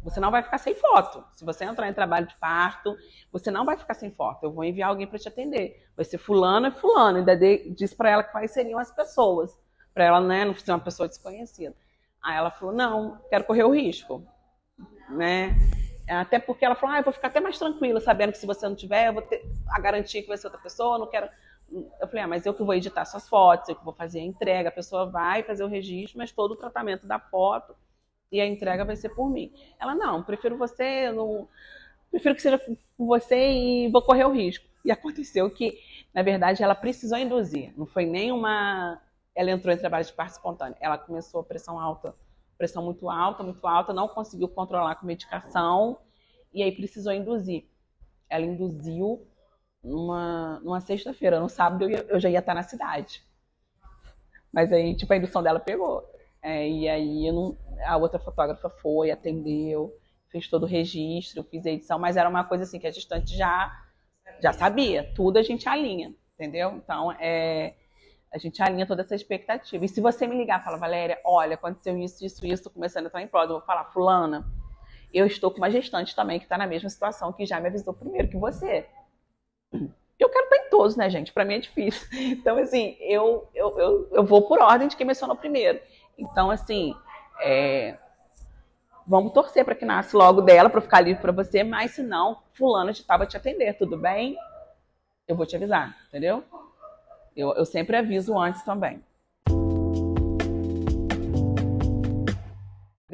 Você 0.05 0.19
não 0.19 0.31
vai 0.31 0.43
ficar 0.43 0.59
sem 0.59 0.75
foto. 0.75 1.25
Se 1.33 1.45
você 1.45 1.65
entrar 1.65 1.89
em 1.89 1.95
trabalho 1.95 2.27
de 2.27 2.35
parto, 2.37 2.97
você 3.31 3.51
não 3.51 3.65
vai 3.65 3.77
ficar 3.77 3.95
sem 3.95 4.11
foto. 4.11 4.45
Eu 4.45 4.53
vou 4.53 4.65
enviar 4.65 4.89
alguém 4.89 5.07
para 5.07 5.19
te 5.19 5.29
atender. 5.29 5.89
Vai 5.97 6.05
ser 6.05 6.19
fulano 6.19 6.67
e 6.67 6.71
fulano. 6.73 7.19
Ainda 7.19 7.37
diz 7.37 7.95
para 7.95 8.11
ela 8.11 8.25
quais 8.25 8.51
seriam 8.51 8.81
as 8.81 8.91
pessoas. 8.91 9.57
Para 9.95 10.05
ela 10.05 10.21
né, 10.21 10.45
não 10.45 10.55
ser 10.55 10.73
uma 10.73 10.81
pessoa 10.81 11.09
desconhecida. 11.09 11.75
Aí 12.23 12.37
ela 12.37 12.51
falou, 12.51 12.75
não, 12.75 13.21
quero 13.31 13.45
correr 13.45 13.63
o 13.63 13.75
risco. 13.75 14.27
Né? 15.09 15.55
Até 16.09 16.39
porque 16.41 16.65
ela 16.65 16.75
falou, 16.75 16.97
ah, 16.97 16.99
eu 16.99 17.05
vou 17.05 17.13
ficar 17.13 17.29
até 17.29 17.41
mais 17.41 17.59
tranquila 17.59 18.01
sabendo 18.01 18.33
que 18.33 18.39
se 18.39 18.47
você 18.47 18.69
não 18.69 18.75
tiver, 18.75 19.09
eu 19.09 19.13
vou 19.13 19.23
ter 19.23 19.45
a 19.69 19.81
garantia 19.81 20.21
que 20.21 20.29
vai 20.29 20.37
ser 20.37 20.49
outra 20.49 20.61
pessoa, 20.61 20.99
não 20.99 21.07
quero... 21.07 21.29
Eu 22.01 22.07
falei, 22.07 22.25
ah, 22.25 22.29
mas 22.29 22.45
eu 22.45 22.55
que 22.55 22.63
vou 22.63 22.75
editar 22.75 23.05
suas 23.05 23.29
fotos, 23.29 23.69
eu 23.69 23.77
que 23.77 23.85
vou 23.85 23.95
fazer 23.95 24.21
a 24.21 24.25
entrega, 24.25 24.69
a 24.69 24.73
pessoa 24.73 25.07
vai 25.07 25.43
fazer 25.43 25.65
o 25.65 25.69
registro, 25.69 26.19
mas 26.19 26.33
todo 26.33 26.53
o 26.53 26.57
tratamento 26.57 27.07
da 27.07 27.19
foto 27.19 27.75
e 28.31 28.41
a 28.41 28.47
entrega 28.47 28.85
vai 28.85 28.97
ser 28.97 29.11
por 29.11 29.31
mim. 29.31 29.53
Ela, 29.81 29.95
não, 29.95 30.23
prefiro 30.23 30.57
você, 30.57 31.11
não... 31.13 31.49
prefiro 32.11 32.35
que 32.35 32.43
seja 32.43 32.59
por 32.59 33.07
você 33.07 33.53
e 33.53 33.89
vou 33.91 34.03
correr 34.03 34.25
o 34.25 34.33
risco. 34.33 34.67
E 34.85 34.91
aconteceu 34.91 35.49
que, 35.51 35.79
na 36.13 36.23
verdade, 36.23 36.63
ela 36.63 36.75
precisou 36.75 37.19
induzir, 37.19 37.73
não 37.77 37.87
foi 37.87 38.05
nem 38.05 38.33
uma... 38.33 39.01
Ela 39.35 39.51
entrou 39.51 39.75
em 39.75 39.79
trabalho 39.79 40.05
de 40.05 40.13
parto 40.13 40.33
espontâneo, 40.33 40.77
ela 40.81 40.99
começou 40.99 41.41
a 41.41 41.45
pressão 41.45 41.79
alta 41.81 42.15
pressão 42.63 42.85
muito 42.85 43.11
alta, 43.11 43.43
muito 43.43 43.67
alta, 43.67 43.93
não 43.93 44.07
conseguiu 44.07 44.47
controlar 44.47 44.95
com 44.95 45.05
medicação 45.05 45.99
e 46.55 46.63
aí 46.63 46.71
precisou 46.71 47.13
induzir. 47.13 47.65
Ela 48.31 48.45
induziu 48.45 49.27
numa, 49.83 50.61
numa 50.61 50.81
sexta-feira, 50.81 51.41
no 51.41 51.49
sábado 51.49 51.85
eu, 51.85 51.91
ia, 51.91 52.07
eu, 52.09 52.21
já 52.21 52.31
ia 52.31 52.39
estar 52.39 52.55
na 52.55 52.63
cidade. 52.63 53.23
Mas 54.53 54.73
aí, 54.73 54.95
tipo, 54.95 55.13
a 55.13 55.17
indução 55.17 55.43
dela 55.43 55.59
pegou. 55.59 56.05
É, 56.43 56.69
e 56.69 56.89
aí 56.89 57.31
não, 57.33 57.57
a 57.85 57.97
outra 57.97 58.19
fotógrafa 58.19 58.69
foi, 58.69 59.11
atendeu, 59.11 59.93
fez 60.31 60.49
todo 60.49 60.65
o 60.65 60.67
registro, 60.67 61.45
fiz 61.45 61.65
a 61.67 61.71
edição, 61.71 61.99
mas 61.99 62.17
era 62.17 62.29
uma 62.29 62.45
coisa 62.45 62.65
assim 62.65 62.79
que 62.79 62.87
a 62.87 62.91
gestante 62.91 63.37
já, 63.37 63.73
já 64.41 64.53
sabia, 64.53 65.13
tudo 65.15 65.39
a 65.39 65.43
gente 65.43 65.69
alinha, 65.69 66.15
entendeu? 66.35 66.73
Então, 66.73 67.13
é, 67.13 67.75
a 68.33 68.39
gente 68.39 68.63
alinha 68.63 68.87
toda 68.87 69.03
essa 69.03 69.15
expectativa. 69.15 69.85
E 69.85 69.89
se 69.89 70.01
você 70.01 70.27
me 70.27 70.37
ligar 70.37 70.61
e 70.61 70.65
falar, 70.65 70.79
Valéria, 70.79 71.21
olha, 71.25 71.55
aconteceu 71.55 71.97
isso, 71.99 72.25
isso, 72.25 72.45
isso, 72.47 72.71
começando 72.71 73.05
a 73.05 73.09
entrar 73.09 73.23
em 73.23 73.29
prova, 73.29 73.47
eu 73.47 73.59
vou 73.59 73.67
falar, 73.67 73.85
fulana, 73.93 74.45
eu 75.13 75.27
estou 75.27 75.51
com 75.51 75.59
uma 75.59 75.71
gestante 75.71 76.17
também 76.17 76.39
que 76.39 76.47
está 76.47 76.57
na 76.57 76.67
mesma 76.67 76.89
situação, 76.89 77.33
que 77.33 77.45
já 77.45 77.61
me 77.61 77.69
avisou 77.69 77.93
primeiro 77.93 78.29
que 78.29 78.37
você. 78.37 78.89
Eu 80.19 80.29
quero 80.29 80.45
estar 80.45 80.57
em 80.57 80.71
todos, 80.71 80.97
né, 80.97 81.11
gente? 81.11 81.33
Para 81.33 81.45
mim 81.45 81.55
é 81.55 81.59
difícil. 81.59 82.07
Então, 82.13 82.57
assim, 82.59 82.97
eu, 83.01 83.49
eu, 83.55 83.79
eu, 83.79 84.09
eu, 84.13 84.25
vou 84.25 84.43
por 84.43 84.61
ordem 84.61 84.87
de 84.87 84.97
quem 84.97 85.07
mencionou 85.07 85.35
primeiro. 85.35 85.81
Então, 86.17 86.51
assim, 86.51 86.95
é... 87.41 87.97
vamos 89.07 89.33
torcer 89.33 89.65
para 89.65 89.75
que 89.75 89.85
nasce 89.85 90.15
logo 90.15 90.41
dela, 90.41 90.71
para 90.71 90.81
ficar 90.81 91.01
livre 91.01 91.21
para 91.21 91.33
você, 91.33 91.65
mas 91.65 91.93
se 91.93 92.03
não, 92.03 92.39
fulana 92.53 92.93
de 92.93 93.01
estava 93.01 93.27
te 93.27 93.37
atender, 93.37 93.77
tudo 93.77 93.97
bem? 93.97 94.37
Eu 95.27 95.35
vou 95.35 95.47
te 95.47 95.57
avisar, 95.57 95.97
entendeu? 96.09 96.45
Eu, 97.35 97.55
eu 97.55 97.65
sempre 97.65 97.97
aviso 97.97 98.39
antes 98.39 98.63
também. 98.63 99.03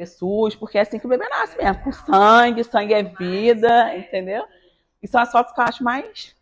SUS, 0.05 0.55
porque 0.55 0.77
é 0.77 0.81
assim 0.81 0.99
que 0.99 1.05
o 1.05 1.09
bebê 1.09 1.27
nasce 1.27 1.57
mesmo, 1.57 1.83
com 1.83 1.91
sangue, 1.91 2.63
sangue 2.63 2.93
é 2.93 3.03
vida, 3.03 3.97
entendeu? 3.97 4.45
E 5.01 5.07
são 5.07 5.21
as 5.21 5.31
fotos 5.31 5.53
que 5.53 5.59
eu 5.59 5.65
acho 5.65 5.83
mais, 5.83 6.35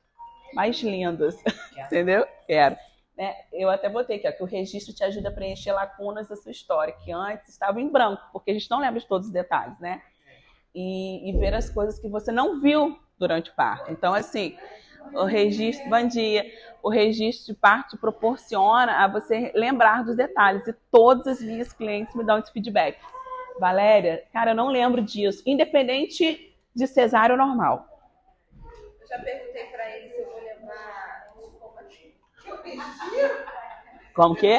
mais 0.54 0.80
lindas, 0.82 1.38
entendeu? 1.78 2.28
Quero. 2.46 2.76
Né? 3.18 3.36
Eu 3.52 3.70
até 3.70 3.90
botei 3.90 4.18
aqui, 4.18 4.28
ó, 4.28 4.32
que 4.32 4.44
o 4.44 4.46
registro 4.46 4.94
te 4.94 5.04
ajuda 5.04 5.30
a 5.30 5.32
preencher 5.32 5.72
lacunas 5.72 6.28
da 6.28 6.36
sua 6.36 6.52
história, 6.52 6.94
que 7.04 7.12
antes 7.12 7.50
estava 7.50 7.82
em 7.82 7.90
branco, 7.90 8.22
porque 8.32 8.52
a 8.52 8.54
gente 8.54 8.70
não 8.70 8.80
lembra 8.80 9.00
de 9.00 9.08
todos 9.08 9.28
os 9.28 9.34
detalhes, 9.34 9.80
né? 9.80 10.02
E, 10.76 11.30
e 11.30 11.38
ver 11.38 11.56
as 11.56 11.70
coisas 11.70 12.00
que 12.00 12.08
você 12.08 12.32
não 12.32 12.62
viu 12.62 13.00
durante 13.18 13.50
o 13.50 13.56
parto. 13.56 13.92
Então, 13.92 14.14
assim, 14.14 14.56
o 15.14 15.24
registro, 15.24 15.90
bom 15.90 16.08
dia, 16.08 16.46
o 16.84 16.90
registro 16.90 17.54
de 17.54 17.60
parto 17.60 17.98
proporciona 17.98 19.04
a 19.04 19.08
você 19.08 19.52
lembrar 19.56 20.04
dos 20.04 20.16
detalhes. 20.16 20.68
E 20.68 20.74
todas 20.92 21.28
as 21.28 21.42
minhas 21.42 21.74
clientes 21.74 22.14
me 22.16 22.24
dão 22.24 22.38
esse 22.38 22.52
feedback. 22.52 23.00
Valéria, 23.60 24.24
cara, 24.32 24.52
eu 24.52 24.56
não 24.56 24.70
lembro 24.70 25.02
disso. 25.02 25.42
Independente 25.46 26.56
de 26.76 26.88
cesárea 26.88 27.34
ou 27.34 27.38
normal. 27.38 27.88
Eu 29.02 29.08
já 29.08 29.20
perguntei 29.20 29.66
para 29.66 29.98
ele 29.98 30.10
se 30.10 30.22
eu 30.22 30.26
vou 30.26 30.40
levar 30.40 31.34
como 31.60 31.80
assim? 31.80 32.14
Que 32.44 32.50
eu 32.50 32.57
pedi. 32.57 32.57
Como 34.14 34.36
que? 34.36 34.48
Eu 34.48 34.52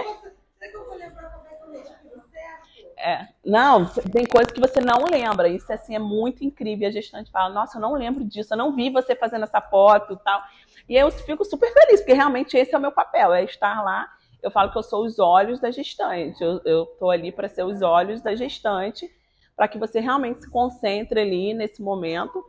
é 0.60 0.70
eu 0.70 1.70
respiro 1.72 2.22
certo? 2.30 2.68
É. 2.96 3.28
Não, 3.44 3.86
tem 3.86 4.26
coisas 4.26 4.52
que 4.52 4.60
você 4.60 4.80
não 4.80 5.04
lembra. 5.04 5.48
Isso 5.48 5.72
assim 5.72 5.94
é 5.94 5.98
muito 5.98 6.44
incrível. 6.44 6.88
A 6.88 6.92
gestante 6.92 7.30
fala: 7.30 7.52
Nossa, 7.52 7.78
eu 7.78 7.82
não 7.82 7.94
lembro 7.94 8.24
disso. 8.24 8.54
Eu 8.54 8.58
não 8.58 8.74
vi 8.74 8.90
você 8.90 9.14
fazendo 9.14 9.44
essa 9.44 9.60
foto 9.60 10.14
e 10.14 10.16
tal. 10.18 10.42
E 10.88 10.96
eu 10.96 11.10
fico 11.10 11.44
super 11.44 11.72
feliz, 11.72 12.00
porque 12.00 12.14
realmente 12.14 12.56
esse 12.56 12.74
é 12.74 12.78
o 12.78 12.80
meu 12.80 12.92
papel, 12.92 13.34
é 13.34 13.44
estar 13.44 13.84
lá. 13.84 14.08
Eu 14.42 14.50
falo 14.50 14.70
que 14.70 14.78
eu 14.78 14.82
sou 14.82 15.04
os 15.04 15.18
olhos 15.18 15.60
da 15.60 15.70
gestante. 15.70 16.42
Eu 16.42 16.84
estou 16.84 17.10
ali 17.10 17.30
para 17.32 17.48
ser 17.48 17.64
os 17.64 17.82
olhos 17.82 18.22
da 18.22 18.34
gestante, 18.34 19.10
para 19.56 19.68
que 19.68 19.78
você 19.78 20.00
realmente 20.00 20.40
se 20.40 20.50
concentre 20.50 21.20
ali 21.20 21.52
nesse 21.52 21.82
momento. 21.82 22.44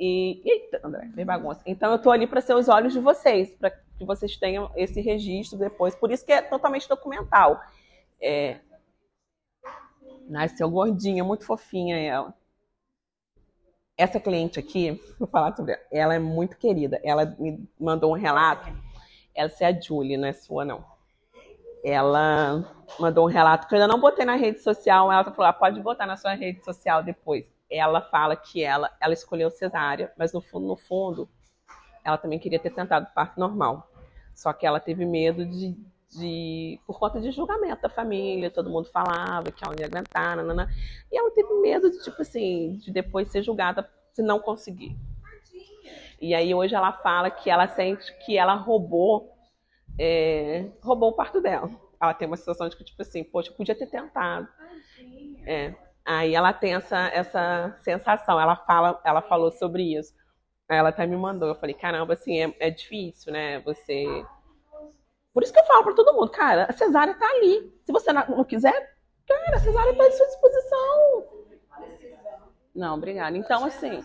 E. 0.00 0.40
Eita, 0.42 0.80
André, 0.82 1.04
bem 1.14 1.26
bagunça. 1.26 1.60
Então 1.66 1.90
eu 1.90 1.96
estou 1.96 2.10
ali 2.10 2.26
para 2.26 2.40
ser 2.40 2.54
os 2.54 2.70
olhos 2.70 2.94
de 2.94 3.00
vocês, 3.00 3.54
para 3.56 3.70
que 3.70 4.04
vocês 4.06 4.34
tenham 4.38 4.72
esse 4.74 4.98
registro 5.02 5.58
depois. 5.58 5.94
Por 5.94 6.10
isso 6.10 6.24
que 6.24 6.32
é 6.32 6.40
totalmente 6.40 6.88
documental. 6.88 7.60
É, 8.18 8.60
nasceu 10.26 10.70
gordinha, 10.70 11.22
muito 11.22 11.44
fofinha 11.44 11.98
ela. 11.98 12.34
Essa 13.94 14.18
cliente 14.18 14.58
aqui, 14.58 14.98
vou 15.18 15.28
falar 15.28 15.54
sobre 15.54 15.72
ela, 15.74 15.82
ela 15.92 16.14
é 16.14 16.18
muito 16.18 16.56
querida. 16.56 16.98
Ela 17.04 17.26
me 17.38 17.68
mandou 17.78 18.12
um 18.12 18.16
relato. 18.16 18.72
Essa 19.34 19.64
é 19.64 19.66
a 19.66 19.78
Julie, 19.78 20.16
não 20.16 20.28
é 20.28 20.32
sua, 20.32 20.64
não. 20.64 20.82
Ela 21.84 22.64
mandou 22.98 23.26
um 23.26 23.30
relato 23.30 23.68
que 23.68 23.74
eu 23.74 23.80
ainda 23.80 23.92
não 23.92 24.00
botei 24.00 24.24
na 24.24 24.36
rede 24.36 24.60
social. 24.60 25.12
Ela 25.12 25.24
falou: 25.24 25.44
ah, 25.44 25.52
pode 25.52 25.78
botar 25.82 26.06
na 26.06 26.16
sua 26.16 26.32
rede 26.32 26.64
social 26.64 27.02
depois. 27.02 27.44
Ela 27.70 28.00
fala 28.00 28.34
que 28.36 28.62
ela, 28.62 28.90
ela 29.00 29.14
escolheu 29.14 29.50
cesárea, 29.50 30.12
mas 30.18 30.32
no 30.32 30.40
fundo, 30.40 30.66
no 30.66 30.76
fundo, 30.76 31.28
ela 32.04 32.18
também 32.18 32.38
queria 32.38 32.58
ter 32.58 32.70
tentado 32.70 33.06
parto 33.14 33.38
normal. 33.38 33.88
Só 34.34 34.52
que 34.52 34.66
ela 34.66 34.80
teve 34.80 35.04
medo 35.04 35.44
de, 35.44 35.76
de 36.10 36.80
por 36.86 36.98
conta 36.98 37.20
de 37.20 37.30
julgamento 37.30 37.82
da 37.82 37.88
família, 37.88 38.50
todo 38.50 38.70
mundo 38.70 38.88
falava 38.90 39.52
que 39.52 39.62
ela 39.62 39.74
não 39.74 39.80
ia 39.80 39.86
aguentar, 39.86 40.36
nanana. 40.36 40.68
e 41.12 41.16
ela 41.16 41.30
teve 41.30 41.52
medo 41.60 41.90
de, 41.90 42.02
tipo 42.02 42.20
assim, 42.22 42.76
de 42.78 42.90
depois 42.90 43.28
ser 43.28 43.42
julgada 43.42 43.88
se 44.12 44.22
não 44.22 44.40
conseguir. 44.40 44.96
E 46.20 46.34
aí 46.34 46.54
hoje 46.54 46.74
ela 46.74 46.92
fala 46.92 47.30
que 47.30 47.48
ela 47.48 47.66
sente 47.66 48.12
que 48.24 48.36
ela 48.36 48.54
roubou, 48.54 49.34
é, 49.98 50.66
roubou 50.82 51.10
o 51.10 51.14
parto 51.14 51.40
dela. 51.40 51.70
Ela 52.00 52.14
tem 52.14 52.26
uma 52.26 52.36
situação 52.36 52.68
de 52.68 52.76
que, 52.76 52.84
tipo 52.84 53.00
assim, 53.00 53.24
poxa, 53.24 53.52
podia 53.52 53.74
ter 53.74 53.86
tentado. 53.86 54.46
É. 55.46 55.74
Aí 56.12 56.34
ela 56.34 56.52
tem 56.52 56.74
essa, 56.74 57.08
essa 57.08 57.76
sensação, 57.78 58.40
ela 58.40 58.56
fala, 58.56 59.00
ela 59.04 59.22
falou 59.22 59.52
sobre 59.52 59.96
isso. 59.96 60.12
Aí 60.68 60.78
ela 60.78 60.88
até 60.88 61.06
me 61.06 61.16
mandou, 61.16 61.48
eu 61.48 61.54
falei, 61.54 61.74
caramba, 61.74 62.14
assim, 62.14 62.42
é, 62.42 62.56
é 62.58 62.70
difícil, 62.70 63.32
né? 63.32 63.60
Você 63.60 64.24
por 65.32 65.42
isso 65.42 65.52
que 65.52 65.60
eu 65.60 65.64
falo 65.64 65.84
para 65.84 65.94
todo 65.94 66.12
mundo, 66.12 66.30
cara, 66.30 66.66
a 66.68 66.72
cesárea 66.72 67.14
tá 67.14 67.26
ali. 67.26 67.72
Se 67.84 67.92
você 67.92 68.12
não 68.12 68.44
quiser, 68.44 68.96
cara, 69.26 69.56
a 69.56 69.60
cesárea 69.60 69.96
tá 69.96 70.06
à 70.06 70.10
sua 70.10 70.26
disposição. 70.26 71.24
Não, 72.74 72.96
obrigada. 72.96 73.36
Então, 73.36 73.64
assim. 73.64 74.04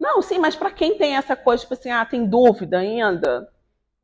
Não, 0.00 0.20
sim, 0.22 0.38
mas 0.38 0.56
para 0.56 0.70
quem 0.70 0.96
tem 0.96 1.16
essa 1.16 1.36
coisa, 1.36 1.62
tipo 1.62 1.74
assim, 1.74 1.90
ah, 1.90 2.04
tem 2.04 2.26
dúvida 2.26 2.78
ainda, 2.78 3.52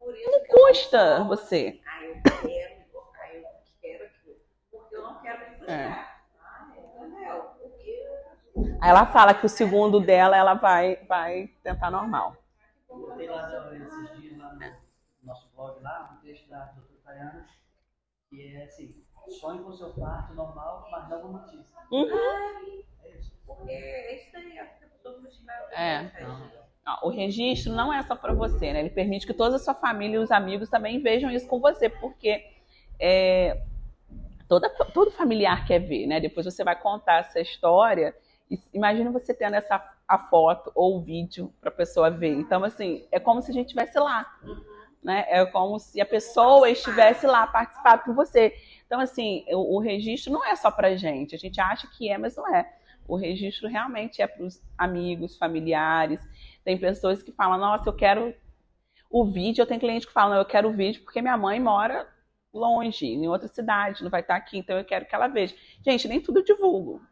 não 0.00 0.44
custa 0.46 1.24
você. 1.24 1.81
Ah, 1.85 2.04
eu 2.04 2.22
quero, 2.22 2.74
ah, 3.20 3.35
eu 3.35 3.42
quero 3.81 4.04
aquilo. 4.04 4.37
Porque 4.70 4.94
eu 4.94 5.02
não 5.02 5.20
quero 5.20 5.40
me 5.40 5.46
frustrar. 5.57 5.81
É. 5.81 6.09
Ah, 6.40 6.72
entendeu? 6.76 7.50
O 7.61 7.70
que 7.78 7.90
Aí 8.81 8.90
ela 8.90 9.07
fala 9.07 9.35
que 9.35 9.47
o 9.47 9.49
segundo 9.49 10.01
dela, 10.01 10.37
ela 10.37 10.55
vai, 10.55 10.97
vai 11.09 11.49
tentar 11.62 11.90
normal. 11.90 12.37
Botei 12.88 13.29
lá 13.29 13.49
no- 13.49 13.75
esses 13.77 14.21
dias 14.21 14.38
lá 14.38 14.55
no 14.55 15.27
nosso 15.27 15.49
blog 15.55 15.81
lá, 15.83 16.16
um 16.18 16.25
texto 16.25 16.49
da 16.49 16.64
doutora 16.66 17.01
Tayana, 17.05 17.47
que 18.31 18.57
é 18.57 18.64
assim, 18.64 18.94
sonhe 19.40 19.62
com 19.62 19.73
seu 19.73 19.90
parto 19.94 20.35
normal, 20.35 20.88
mas 20.90 21.09
não 21.09 21.21
romantiza. 21.23 21.64
Uhum. 21.90 22.09
É 23.05 23.18
isso. 23.18 23.33
Porque 23.47 23.71
é 23.73 24.16
isso 24.16 24.33
daí, 24.33 24.59
acho 24.59 24.79
que 24.79 24.85
a 24.85 24.88
pessoa. 24.88 25.18
É. 25.73 26.11
O 27.03 27.11
registro 27.11 27.73
não 27.73 27.92
é 27.92 28.03
só 28.03 28.16
para 28.16 28.33
você, 28.33 28.73
né? 28.73 28.81
Ele 28.81 28.90
permite 28.90 29.27
que 29.27 29.35
toda 29.35 29.57
a 29.57 29.59
sua 29.59 29.75
família 29.75 30.16
e 30.16 30.18
os 30.18 30.31
amigos 30.31 30.71
também 30.71 31.01
vejam 31.01 31.31
isso 31.31 31.47
com 31.47 31.61
você, 31.61 31.88
porque 31.88 32.44
é, 32.99 33.62
toda, 34.49 34.71
todo 34.94 35.11
familiar 35.11 35.66
quer 35.66 35.81
ver, 35.81 36.07
né? 36.07 36.21
Depois 36.21 36.47
você 36.47 36.64
vai 36.64 36.77
contar 36.81 37.21
essa 37.21 37.40
história. 37.40 38.14
Imagina 38.73 39.11
você 39.11 39.35
tendo 39.35 39.55
essa 39.55 39.83
a 40.07 40.19
foto 40.19 40.73
ou 40.75 40.97
o 40.97 41.03
vídeo 41.03 41.53
para 41.61 41.69
a 41.69 41.73
pessoa 41.73 42.11
ver. 42.11 42.33
Então, 42.35 42.65
assim, 42.65 43.07
é 43.13 43.21
como 43.21 43.43
se 43.43 43.51
a 43.51 43.55
gente 43.55 43.67
estivesse 43.67 43.99
lá, 43.99 44.27
né? 45.03 45.27
É 45.29 45.45
como 45.45 45.79
se 45.79 46.01
a 46.01 46.07
pessoa 46.07 46.71
estivesse 46.71 47.27
lá 47.27 47.47
participando 47.47 48.01
com 48.05 48.15
você. 48.15 48.55
Então, 48.87 49.01
assim, 49.01 49.45
o, 49.49 49.77
o 49.77 49.79
registro 49.81 50.33
não 50.33 50.45
é 50.45 50.57
só 50.57 50.71
para 50.71 50.97
gente. 50.97 51.35
A 51.35 51.39
gente 51.39 51.61
acha 51.61 51.87
que 51.87 52.09
é, 52.09 52.17
mas 52.17 52.37
não 52.37 52.49
é. 52.55 52.73
O 53.07 53.17
registro 53.17 53.69
realmente 53.69 54.23
é 54.23 54.27
para 54.27 54.45
os 54.45 54.63
amigos, 54.77 55.37
familiares. 55.37 56.21
Tem 56.65 56.79
pessoas 56.79 57.23
que 57.23 57.33
falam, 57.33 57.59
nossa, 57.59 57.89
eu 57.89 57.95
quero 57.95 58.35
o 59.11 59.27
vídeo. 59.27 59.63
Eu 59.63 59.67
tenho 59.67 59.81
cliente 59.81 60.07
que 60.07 60.13
fala, 60.13 60.35
não, 60.35 60.39
eu 60.43 60.47
quero 60.47 60.69
o 60.69 60.73
vídeo 60.73 61.03
porque 61.03 61.21
minha 61.21 61.37
mãe 61.37 61.61
mora 61.61 62.09
longe, 62.53 63.07
em 63.07 63.29
outra 63.29 63.47
cidade, 63.47 64.03
não 64.03 64.11
vai 64.11 64.23
estar 64.23 64.35
aqui, 64.35 64.59
então 64.59 64.77
eu 64.77 64.85
quero 64.85 65.05
que 65.05 65.15
ela 65.15 65.29
veja. 65.29 65.55
Gente, 65.85 66.09
nem 66.09 66.21
tudo 66.21 66.41
eu 66.41 66.45
divulgo. 66.45 67.03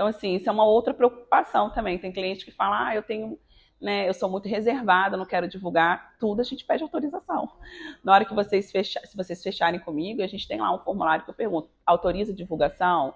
Então, 0.00 0.08
assim, 0.08 0.34
isso 0.34 0.48
é 0.48 0.52
uma 0.52 0.64
outra 0.64 0.94
preocupação 0.94 1.68
também. 1.68 1.98
Tem 1.98 2.10
cliente 2.10 2.46
que 2.46 2.50
fala, 2.50 2.88
ah, 2.88 2.96
eu 2.96 3.02
tenho, 3.02 3.38
né, 3.78 4.08
eu 4.08 4.14
sou 4.14 4.30
muito 4.30 4.48
reservada, 4.48 5.14
não 5.14 5.26
quero 5.26 5.46
divulgar. 5.46 6.16
Tudo 6.18 6.40
a 6.40 6.42
gente 6.42 6.64
pede 6.64 6.82
autorização. 6.82 7.52
Na 8.02 8.14
hora 8.14 8.24
que 8.24 8.32
vocês 8.32 8.72
fecharem, 8.72 9.06
se 9.06 9.14
vocês 9.14 9.42
fecharem 9.42 9.78
comigo, 9.78 10.22
a 10.22 10.26
gente 10.26 10.48
tem 10.48 10.58
lá 10.58 10.74
um 10.74 10.78
formulário 10.78 11.22
que 11.22 11.28
eu 11.28 11.34
pergunto, 11.34 11.68
autoriza 11.84 12.32
divulgação, 12.32 13.12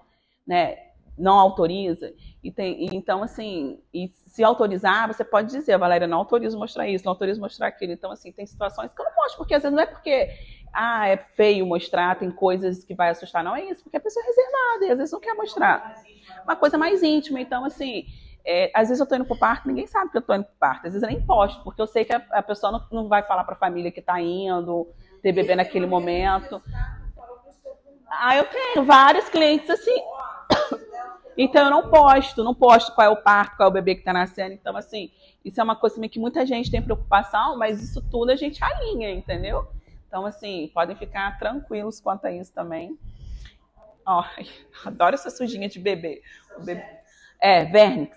né? 0.46 0.76
Não 1.16 1.38
autoriza? 1.38 2.12
E 2.42 2.52
tem, 2.52 2.84
e 2.84 2.94
então, 2.94 3.22
assim, 3.22 3.80
e 3.90 4.10
se 4.12 4.44
autorizar, 4.44 5.08
você 5.08 5.24
pode 5.24 5.50
dizer, 5.50 5.78
Valéria, 5.78 6.06
não 6.06 6.18
autorizo 6.18 6.58
mostrar 6.58 6.86
isso, 6.86 7.06
não 7.06 7.12
autorizo 7.12 7.40
mostrar 7.40 7.68
aquilo. 7.68 7.92
Então, 7.92 8.10
assim, 8.10 8.30
tem 8.30 8.44
situações 8.44 8.92
que 8.92 9.00
eu 9.00 9.06
não 9.06 9.16
mostro, 9.16 9.38
porque 9.38 9.54
às 9.54 9.62
vezes 9.62 9.74
não 9.74 9.82
é 9.82 9.86
porque 9.86 10.28
ah, 10.74 11.08
é 11.08 11.16
feio 11.16 11.64
mostrar, 11.64 12.18
tem 12.18 12.30
coisas 12.30 12.82
que 12.82 12.94
vai 12.94 13.10
assustar. 13.10 13.44
Não 13.44 13.54
é 13.54 13.64
isso, 13.64 13.82
porque 13.82 13.96
a 13.96 14.00
pessoa 14.00 14.24
é 14.24 14.26
reservada 14.26 14.84
e 14.84 14.90
às 14.90 14.98
vezes 14.98 15.12
não 15.12 15.20
quer 15.20 15.34
mostrar. 15.34 16.02
Uma 16.42 16.56
coisa 16.56 16.76
mais 16.76 17.02
íntima. 17.02 17.40
Então, 17.40 17.64
assim, 17.64 18.06
é, 18.44 18.70
às 18.74 18.88
vezes 18.88 19.00
eu 19.00 19.06
tô 19.06 19.14
indo 19.14 19.24
pro 19.24 19.38
parto, 19.38 19.68
ninguém 19.68 19.86
sabe 19.86 20.10
que 20.10 20.18
eu 20.18 20.22
tô 20.22 20.34
indo 20.34 20.44
pro 20.44 20.54
parto. 20.58 20.86
Às 20.86 20.92
vezes 20.92 21.02
eu 21.02 21.08
nem 21.08 21.24
posto, 21.24 21.62
porque 21.62 21.80
eu 21.80 21.86
sei 21.86 22.04
que 22.04 22.12
a, 22.12 22.22
a 22.32 22.42
pessoa 22.42 22.72
não, 22.72 22.86
não 22.90 23.08
vai 23.08 23.22
falar 23.22 23.44
pra 23.44 23.54
família 23.54 23.92
que 23.92 24.02
tá 24.02 24.20
indo, 24.20 24.88
ter 25.22 25.32
bebê 25.32 25.54
naquele 25.54 25.86
momento. 25.86 26.60
Ah, 28.10 28.36
eu 28.36 28.44
tenho 28.44 28.84
vários 28.84 29.28
clientes 29.28 29.70
assim. 29.70 29.96
Então 31.36 31.64
eu 31.64 31.70
não 31.72 31.90
posto, 31.90 32.44
não 32.44 32.54
posto 32.54 32.94
qual 32.94 33.08
é 33.08 33.10
o 33.10 33.16
parto, 33.16 33.56
qual 33.56 33.66
é 33.66 33.68
o 33.68 33.72
bebê 33.74 33.96
que 33.96 34.04
tá 34.04 34.12
nascendo. 34.12 34.52
Então, 34.52 34.76
assim, 34.76 35.10
isso 35.44 35.60
é 35.60 35.64
uma 35.64 35.74
coisa 35.74 36.00
que 36.08 36.20
muita 36.20 36.46
gente 36.46 36.70
tem 36.70 36.80
preocupação, 36.80 37.58
mas 37.58 37.82
isso 37.82 38.00
tudo 38.08 38.30
a 38.30 38.36
gente 38.36 38.62
alinha, 38.62 39.10
entendeu? 39.10 39.66
Então, 40.14 40.26
assim, 40.26 40.70
podem 40.72 40.94
ficar 40.94 41.36
tranquilos 41.40 42.00
quanto 42.00 42.24
a 42.24 42.30
isso 42.30 42.54
também. 42.54 42.96
Ó, 44.06 44.24
adoro 44.86 45.16
essa 45.16 45.28
sujinha 45.28 45.68
de 45.68 45.80
bebê. 45.80 46.22
Bebê- 46.64 46.86
É, 47.40 47.64
Vernix. 47.64 48.16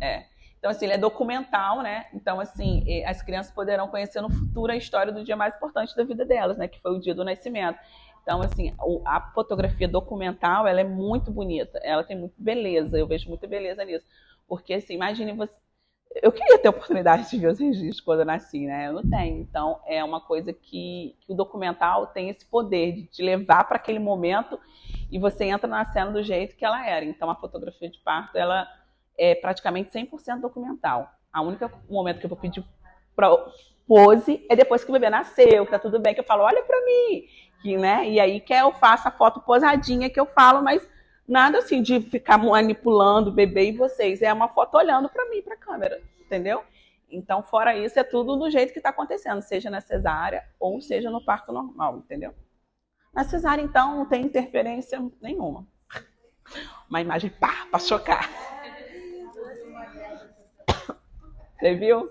É. 0.00 0.24
Então, 0.58 0.72
assim, 0.72 0.86
ele 0.86 0.94
é 0.94 0.98
documental, 0.98 1.82
né? 1.82 2.06
Então, 2.12 2.40
assim, 2.40 2.84
as 3.04 3.22
crianças 3.22 3.52
poderão 3.52 3.86
conhecer 3.86 4.20
no 4.20 4.28
futuro 4.28 4.72
a 4.72 4.76
história 4.76 5.12
do 5.12 5.22
dia 5.22 5.36
mais 5.36 5.54
importante 5.54 5.94
da 5.94 6.02
vida 6.02 6.24
delas, 6.24 6.58
né? 6.58 6.66
Que 6.66 6.80
foi 6.80 6.96
o 6.96 7.00
dia 7.00 7.14
do 7.14 7.22
nascimento. 7.24 7.78
Então, 8.24 8.42
assim, 8.42 8.74
a 9.06 9.20
fotografia 9.32 9.86
documental, 9.86 10.66
ela 10.66 10.80
é 10.80 10.84
muito 10.84 11.30
bonita. 11.30 11.78
Ela 11.84 12.02
tem 12.02 12.18
muita 12.18 12.34
beleza. 12.38 12.98
Eu 12.98 13.06
vejo 13.06 13.28
muita 13.28 13.46
beleza 13.46 13.84
nisso. 13.84 14.04
Porque, 14.48 14.74
assim, 14.74 14.94
imagine 14.94 15.32
você... 15.32 15.56
Eu 16.14 16.32
queria 16.32 16.58
ter 16.58 16.66
a 16.66 16.70
oportunidade 16.70 17.30
de 17.30 17.38
ver 17.38 17.52
os 17.52 17.60
registros 17.60 18.00
quando 18.00 18.20
eu 18.20 18.26
nasci, 18.26 18.66
né? 18.66 18.88
Eu 18.88 18.94
não 18.94 19.08
tenho. 19.08 19.40
Então, 19.40 19.80
é 19.86 20.02
uma 20.02 20.20
coisa 20.20 20.52
que, 20.52 21.16
que 21.20 21.32
o 21.32 21.36
documental 21.36 22.08
tem 22.08 22.28
esse 22.28 22.44
poder 22.44 22.92
de 22.92 23.06
te 23.06 23.22
levar 23.22 23.64
para 23.64 23.76
aquele 23.76 24.00
momento 24.00 24.58
e 25.10 25.18
você 25.18 25.44
entra 25.44 25.68
na 25.68 25.84
cena 25.84 26.10
do 26.10 26.22
jeito 26.22 26.56
que 26.56 26.64
ela 26.64 26.84
era. 26.84 27.04
Então, 27.04 27.30
a 27.30 27.36
fotografia 27.36 27.88
de 27.88 27.98
parto, 28.00 28.36
ela 28.36 28.66
é 29.16 29.36
praticamente 29.36 29.90
100% 29.90 30.40
documental. 30.40 31.08
A 31.32 31.42
única 31.42 31.70
momento 31.88 32.18
que 32.18 32.26
eu 32.26 32.30
vou 32.30 32.38
pedir 32.38 32.64
pra 33.14 33.28
pose 33.86 34.44
é 34.48 34.56
depois 34.56 34.82
que 34.82 34.90
o 34.90 34.92
bebê 34.92 35.10
nasceu, 35.10 35.64
que 35.64 35.70
tá 35.70 35.78
tudo 35.78 36.00
bem, 36.00 36.14
que 36.14 36.20
eu 36.20 36.24
falo, 36.24 36.42
olha 36.42 36.62
pra 36.62 36.80
mim, 36.84 37.24
que, 37.60 37.76
né? 37.76 38.08
E 38.08 38.18
aí 38.18 38.40
que 38.40 38.52
eu 38.52 38.72
faço 38.72 39.06
a 39.06 39.10
foto 39.10 39.40
posadinha 39.40 40.08
que 40.08 40.18
eu 40.18 40.26
falo, 40.26 40.62
mas 40.62 40.88
nada 41.30 41.58
assim 41.58 41.80
de 41.80 42.00
ficar 42.00 42.36
manipulando 42.38 43.30
o 43.30 43.32
bebê 43.32 43.68
e 43.68 43.76
vocês. 43.76 44.20
É 44.20 44.32
uma 44.32 44.48
foto 44.48 44.76
olhando 44.76 45.08
pra 45.08 45.28
mim, 45.30 45.40
pra 45.42 45.56
câmera, 45.56 46.02
entendeu? 46.20 46.62
Então, 47.08 47.42
fora 47.42 47.76
isso, 47.76 47.98
é 47.98 48.04
tudo 48.04 48.36
do 48.36 48.50
jeito 48.50 48.72
que 48.72 48.80
tá 48.80 48.90
acontecendo, 48.90 49.40
seja 49.42 49.70
na 49.70 49.80
cesárea 49.80 50.44
ou 50.58 50.80
seja 50.80 51.10
no 51.10 51.24
parto 51.24 51.52
normal, 51.52 51.98
entendeu? 51.98 52.34
Na 53.12 53.24
cesárea, 53.24 53.62
então, 53.62 53.96
não 53.96 54.06
tem 54.06 54.22
interferência 54.24 55.00
nenhuma. 55.20 55.66
Uma 56.88 57.00
imagem 57.00 57.30
pá, 57.30 57.66
pra 57.70 57.78
chocar. 57.80 58.28
Você 61.58 61.74
viu? 61.74 62.10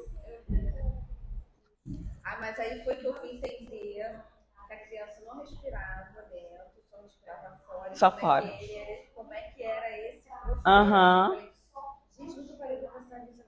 Ah, 2.24 2.38
mas 2.40 2.60
aí 2.60 2.84
foi 2.84 2.96
que 2.96 3.06
eu 3.06 3.14
fui 3.16 3.32
entender 3.32 3.58
que 3.68 4.02
a 4.02 4.78
criança 4.78 5.22
não 5.26 5.40
respirava 5.40 6.22
dentro, 6.32 6.84
só 6.90 7.02
respirava 7.02 7.58
fora. 7.66 7.96
Só 7.96 8.12
fora. 8.18 8.46
Ele- 8.62 9.10
como 9.16 9.34
é 9.34 9.42
que 9.52 9.64
era 9.64 9.98
esse 9.98 10.28
processo? 10.30 10.49
Aham. 10.65 11.36
Nisso. 12.19 12.39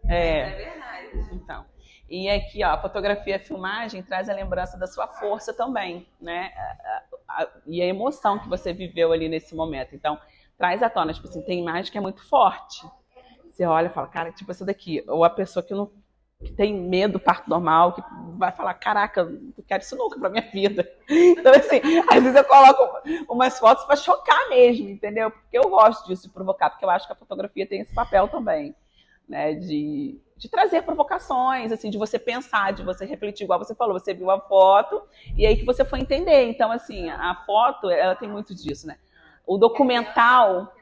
É. 0.08 0.50
verdade. 0.50 1.30
Então. 1.32 1.66
E 2.10 2.30
aqui, 2.30 2.64
ó, 2.64 2.70
a 2.72 2.78
fotografia 2.82 3.34
e 3.34 3.38
a 3.38 3.40
filmagem 3.40 4.04
traz 4.04 4.30
a 4.30 4.34
lembrança 4.34 4.78
da 4.78 4.88
sua 4.88 5.08
força 5.08 5.54
também, 5.54 6.08
né? 6.20 6.52
A- 6.56 7.04
a- 7.40 7.44
a- 7.44 7.50
E 7.66 7.82
a 7.82 7.86
emoção 7.86 8.40
que 8.40 8.50
você 8.50 8.74
viveu 8.74 9.12
ali 9.12 9.30
nesse 9.30 9.56
momento. 9.56 9.96
Então, 9.96 10.20
traz 10.58 10.84
à 10.84 10.90
tona, 10.90 11.14
tipo 11.14 11.28
assim, 11.28 11.42
tem 11.42 11.60
imagem 11.62 11.92
que 11.92 11.98
é 11.98 12.02
muito 12.02 12.24
forte. 12.28 12.86
Você 13.50 13.66
olha 13.66 13.88
e 13.88 13.90
fala, 13.90 14.08
cara, 14.08 14.32
tipo 14.32 14.52
essa 14.52 14.66
daqui. 14.66 15.04
Ou 15.08 15.24
a 15.24 15.30
pessoa 15.30 15.64
que 15.64 15.74
não, 15.74 15.92
que 16.44 16.52
tem 16.52 16.74
medo 16.74 17.14
do 17.14 17.20
parto 17.20 17.50
normal, 17.50 17.94
que 17.94 18.02
vai 18.38 18.52
falar, 18.52 18.74
caraca, 18.74 19.24
não 19.24 19.64
quero 19.68 19.84
isso 19.84 19.96
nunca 19.96 20.20
pra 20.20 20.30
minha 20.30 20.50
vida. 20.52 20.90
Então, 21.08 21.52
assim, 21.54 21.80
às 22.10 22.24
vezes 22.24 22.36
eu 22.36 22.44
coloco 22.44 23.02
umas 23.30 23.60
fotos 23.60 23.86
para 23.86 23.96
chocar 23.96 24.50
mesmo, 24.50 24.90
entendeu? 24.90 25.30
Porque 25.30 25.58
eu 25.58 25.70
gosto 25.70 26.08
disso, 26.08 26.24
de 26.24 26.34
provocar, 26.34 26.70
porque 26.70 26.84
eu 26.84 26.90
acho 26.90 27.06
que 27.06 27.14
a 27.14 27.16
fotografia 27.16 27.68
tem 27.68 27.82
esse 27.82 27.94
papel 27.94 28.28
também, 28.28 28.76
né? 29.30 29.54
De, 29.54 30.20
de 30.36 30.50
trazer 30.50 30.82
provocações, 30.82 31.72
assim, 31.72 31.92
de 31.92 31.98
você 31.98 32.18
pensar, 32.18 32.74
de 32.74 32.84
você 32.84 33.06
refletir, 33.06 33.44
igual 33.44 33.60
você 33.60 33.76
falou, 33.76 34.00
você 34.00 34.14
viu 34.14 34.32
a 34.32 34.40
foto 34.40 35.04
e 35.38 35.46
aí 35.46 35.56
que 35.56 35.66
você 35.66 35.86
foi 35.86 36.00
entender. 36.00 36.50
Então, 36.50 36.72
assim, 36.72 37.10
a 37.10 37.36
foto, 37.46 37.90
ela 37.90 38.16
tem 38.16 38.28
muito 38.28 38.56
disso, 38.56 38.88
né? 38.88 38.98
O 39.46 39.58
documental. 39.58 40.74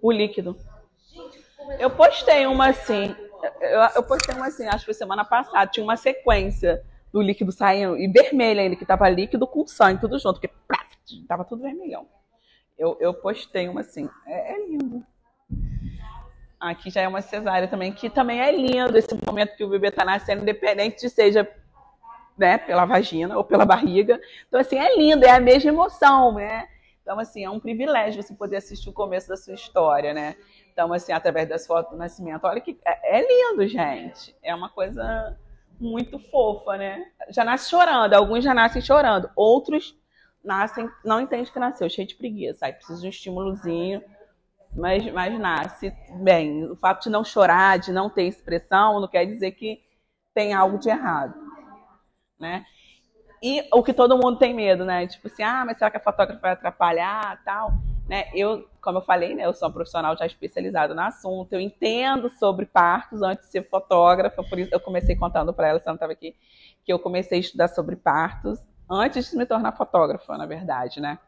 O 0.00 0.10
líquido. 0.10 0.56
Eu 1.78 1.90
postei 1.90 2.46
uma 2.46 2.68
assim. 2.68 3.14
Eu, 3.60 3.80
eu, 3.96 4.02
postei 4.02 4.34
uma 4.34 4.46
assim, 4.46 4.66
acho 4.66 4.80
que 4.80 4.84
foi 4.86 4.94
semana 4.94 5.24
passada. 5.24 5.70
Tinha 5.70 5.84
uma 5.84 5.96
sequência 5.96 6.82
do 7.12 7.20
líquido 7.20 7.52
saindo, 7.52 7.96
e 7.96 8.08
vermelho 8.08 8.60
ainda, 8.60 8.76
que 8.76 8.84
tava 8.84 9.08
líquido 9.08 9.46
com 9.46 9.66
sangue, 9.66 10.00
tudo 10.00 10.18
junto, 10.18 10.34
porque 10.40 10.54
plaf, 10.68 10.86
tava 11.26 11.44
tudo 11.44 11.62
vermelhão. 11.62 12.06
Eu, 12.76 12.96
eu 13.00 13.14
postei 13.14 13.68
uma 13.68 13.80
assim. 13.80 14.08
É, 14.26 14.54
é, 14.54 14.66
lindo. 14.66 15.04
Aqui 16.58 16.90
já 16.90 17.02
é 17.02 17.08
uma 17.08 17.20
cesárea 17.20 17.68
também, 17.68 17.92
que 17.92 18.10
também 18.10 18.40
é 18.40 18.50
lindo 18.50 18.96
esse 18.96 19.14
momento 19.26 19.56
que 19.56 19.64
o 19.64 19.68
bebê 19.68 19.90
tá 19.90 20.04
nascendo, 20.04 20.42
independente 20.42 21.00
de 21.00 21.10
seja 21.10 21.48
né, 22.36 22.58
pela 22.58 22.84
vagina 22.84 23.36
ou 23.36 23.44
pela 23.44 23.64
barriga. 23.64 24.20
Então, 24.48 24.60
assim, 24.60 24.78
é 24.78 24.96
lindo, 24.96 25.24
é 25.24 25.30
a 25.30 25.40
mesma 25.40 25.70
emoção, 25.70 26.32
né? 26.32 26.68
Então, 27.06 27.20
assim, 27.20 27.44
é 27.44 27.48
um 27.48 27.60
privilégio 27.60 28.20
você 28.20 28.34
poder 28.34 28.56
assistir 28.56 28.88
o 28.88 28.92
começo 28.92 29.28
da 29.28 29.36
sua 29.36 29.54
história, 29.54 30.12
né? 30.12 30.34
Então, 30.72 30.92
assim, 30.92 31.12
através 31.12 31.48
das 31.48 31.64
fotos 31.64 31.92
do 31.92 31.96
nascimento. 31.96 32.44
Olha 32.44 32.60
que 32.60 32.76
é, 32.84 33.20
é 33.20 33.22
lindo, 33.22 33.64
gente. 33.68 34.34
É 34.42 34.52
uma 34.52 34.68
coisa 34.68 35.38
muito 35.78 36.18
fofa, 36.18 36.76
né? 36.76 37.06
Já 37.28 37.44
nasce 37.44 37.70
chorando. 37.70 38.12
Alguns 38.12 38.42
já 38.42 38.52
nascem 38.52 38.82
chorando. 38.82 39.30
Outros 39.36 39.96
nascem, 40.42 40.90
não 41.04 41.20
entende 41.20 41.52
que 41.52 41.60
nasceu, 41.60 41.88
cheio 41.88 42.08
de 42.08 42.16
preguiça. 42.16 42.66
Aí 42.66 42.72
precisa 42.72 43.00
de 43.00 43.06
um 43.06 43.10
estímulozinho, 43.10 44.02
mas, 44.74 45.08
mas 45.12 45.38
nasce 45.38 45.94
bem. 46.24 46.64
O 46.68 46.74
fato 46.74 47.04
de 47.04 47.10
não 47.10 47.22
chorar, 47.22 47.78
de 47.78 47.92
não 47.92 48.10
ter 48.10 48.24
expressão, 48.24 48.98
não 48.98 49.06
quer 49.06 49.26
dizer 49.26 49.52
que 49.52 49.80
tem 50.34 50.54
algo 50.54 50.76
de 50.76 50.88
errado, 50.88 51.36
né? 52.36 52.66
E 53.42 53.68
o 53.72 53.82
que 53.82 53.92
todo 53.92 54.16
mundo 54.16 54.38
tem 54.38 54.54
medo, 54.54 54.84
né? 54.84 55.06
Tipo 55.06 55.26
assim, 55.28 55.42
ah, 55.42 55.64
mas 55.64 55.78
será 55.78 55.90
que 55.90 55.96
a 55.96 56.00
fotógrafa 56.00 56.40
vai 56.40 56.52
atrapalhar, 56.52 57.42
tal? 57.44 57.72
Né? 58.08 58.26
Eu, 58.32 58.68
como 58.80 58.98
eu 58.98 59.02
falei, 59.02 59.34
né, 59.34 59.44
eu 59.44 59.52
sou 59.52 59.68
um 59.68 59.72
profissional 59.72 60.16
já 60.16 60.24
especializado 60.24 60.94
no 60.94 61.00
assunto, 61.00 61.52
eu 61.52 61.60
entendo 61.60 62.28
sobre 62.28 62.64
partos 62.64 63.20
antes 63.20 63.46
de 63.46 63.50
ser 63.50 63.68
fotógrafa, 63.68 64.44
por 64.44 64.58
isso 64.60 64.72
eu 64.72 64.78
comecei 64.78 65.16
contando 65.16 65.52
para 65.52 65.68
ela, 65.68 65.80
se 65.80 65.86
ela 65.86 65.94
não 65.94 65.96
estava 65.96 66.12
aqui, 66.12 66.36
que 66.84 66.92
eu 66.92 66.98
comecei 67.00 67.38
a 67.38 67.40
estudar 67.40 67.66
sobre 67.68 67.96
partos 67.96 68.60
antes 68.88 69.28
de 69.28 69.36
me 69.36 69.44
tornar 69.44 69.72
fotógrafa, 69.72 70.38
na 70.38 70.46
verdade, 70.46 71.00
né? 71.00 71.18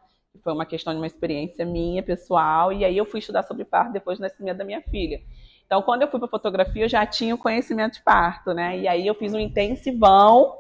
Foi 0.45 0.53
uma 0.53 0.65
questão 0.65 0.93
de 0.93 1.01
uma 1.01 1.07
experiência 1.07 1.67
minha, 1.67 2.01
pessoal, 2.01 2.73
e 2.73 2.85
aí 2.85 2.97
eu 2.97 3.05
fui 3.05 3.19
estudar 3.19 3.43
sobre 3.43 3.65
parto 3.65 3.93
depois 3.93 4.19
do 4.19 4.23
nascimento 4.23 4.59
da 4.59 4.65
minha 4.65 4.81
filha. 4.83 5.21
Então, 5.67 5.83
quando 5.83 6.03
eu 6.03 6.09
fui 6.09 6.21
para 6.21 6.29
fotografia, 6.29 6.85
eu 6.85 6.89
já 6.89 7.05
tinha 7.05 7.35
o 7.35 7.39
conhecimento 7.39 7.95
de 7.95 8.03
parto, 8.03 8.55
né? 8.55 8.79
E 8.79 8.87
aí 8.87 9.05
eu 9.05 9.15
fiz 9.17 9.35
um 9.35 9.41
intensivão 9.41 10.57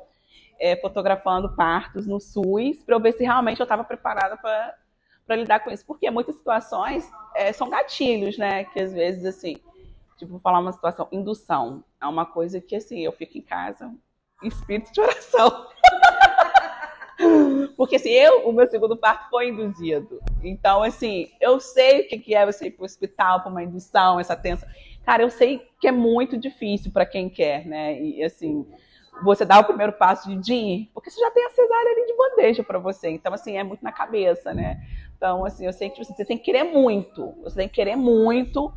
é, 0.59 0.77
fotografando 0.77 1.55
partos 1.55 2.07
no 2.07 2.21
SUS 2.21 2.83
para 2.85 2.95
eu 2.95 3.01
ver 3.01 3.13
se 3.13 3.23
realmente 3.23 3.61
eu 3.61 3.65
estava 3.65 3.85
preparada 3.85 4.37
para 4.37 5.37
lidar 5.37 5.61
com 5.61 5.71
isso. 5.71 5.87
Porque 5.87 6.11
muitas 6.11 6.37
situações 6.37 7.09
é, 7.35 7.53
são 7.53 7.71
gatilhos, 7.71 8.37
né? 8.37 8.65
Que 8.65 8.81
às 8.81 8.93
vezes, 8.93 9.25
assim, 9.25 9.57
tipo, 10.17 10.33
vou 10.33 10.41
falar 10.41 10.59
uma 10.59 10.73
situação, 10.73 11.09
indução. 11.13 11.85
É 12.01 12.07
uma 12.07 12.27
coisa 12.27 12.61
que, 12.61 12.77
assim, 12.77 13.01
eu 13.01 13.13
fico 13.13 13.39
em 13.39 13.43
casa, 13.43 13.93
espírito 14.43 14.93
de 14.93 15.01
oração. 15.01 15.67
Porque, 17.77 17.97
assim, 17.97 18.11
eu, 18.11 18.49
o 18.49 18.53
meu 18.53 18.67
segundo 18.69 18.97
parto 18.97 19.29
foi 19.29 19.49
induzido. 19.49 20.21
Então, 20.43 20.83
assim, 20.83 21.31
eu 21.41 21.59
sei 21.59 22.03
o 22.03 22.09
que 22.09 22.35
é 22.35 22.47
você 22.47 22.67
ir 22.67 22.71
para 22.73 22.83
o 22.83 22.87
hospital 22.87 23.41
para 23.41 23.51
uma 23.51 23.63
indução, 23.63 24.21
essa 24.21 24.37
tensão. 24.37 24.69
Cara, 25.05 25.23
eu 25.23 25.31
sei 25.31 25.67
que 25.81 25.89
é 25.89 25.93
muito 25.93 26.37
difícil 26.37 26.93
para 26.93 27.07
quem 27.07 27.29
quer, 27.29 27.67
né? 27.67 28.01
E, 28.01 28.23
assim, 28.23 28.67
você 29.23 29.45
dá 29.45 29.59
o 29.59 29.65
primeiro 29.65 29.93
passo 29.93 30.35
de 30.37 30.55
ir, 30.55 30.91
porque 30.95 31.11
você 31.11 31.21
já 31.21 31.31
tem 31.31 31.45
a 31.45 31.51
cesárea 31.51 31.93
ali 31.93 32.07
de 32.07 32.17
bandeja 32.17 32.63
para 32.63 32.79
você. 32.79 33.11
Então, 33.11 33.33
assim, 33.33 33.57
é 33.57 33.65
muito 33.65 33.83
na 33.83 33.93
cabeça, 33.93 34.53
né? 34.55 34.81
Então, 35.17 35.45
assim, 35.45 35.67
eu 35.67 35.73
sei 35.73 35.91
que 35.91 36.03
você 36.03 36.25
tem 36.25 36.39
que 36.39 36.45
querer 36.45 36.65
muito. 36.65 37.35
Você 37.43 37.57
tem 37.57 37.69
que 37.69 37.75
querer 37.75 37.97
muito. 37.97 38.73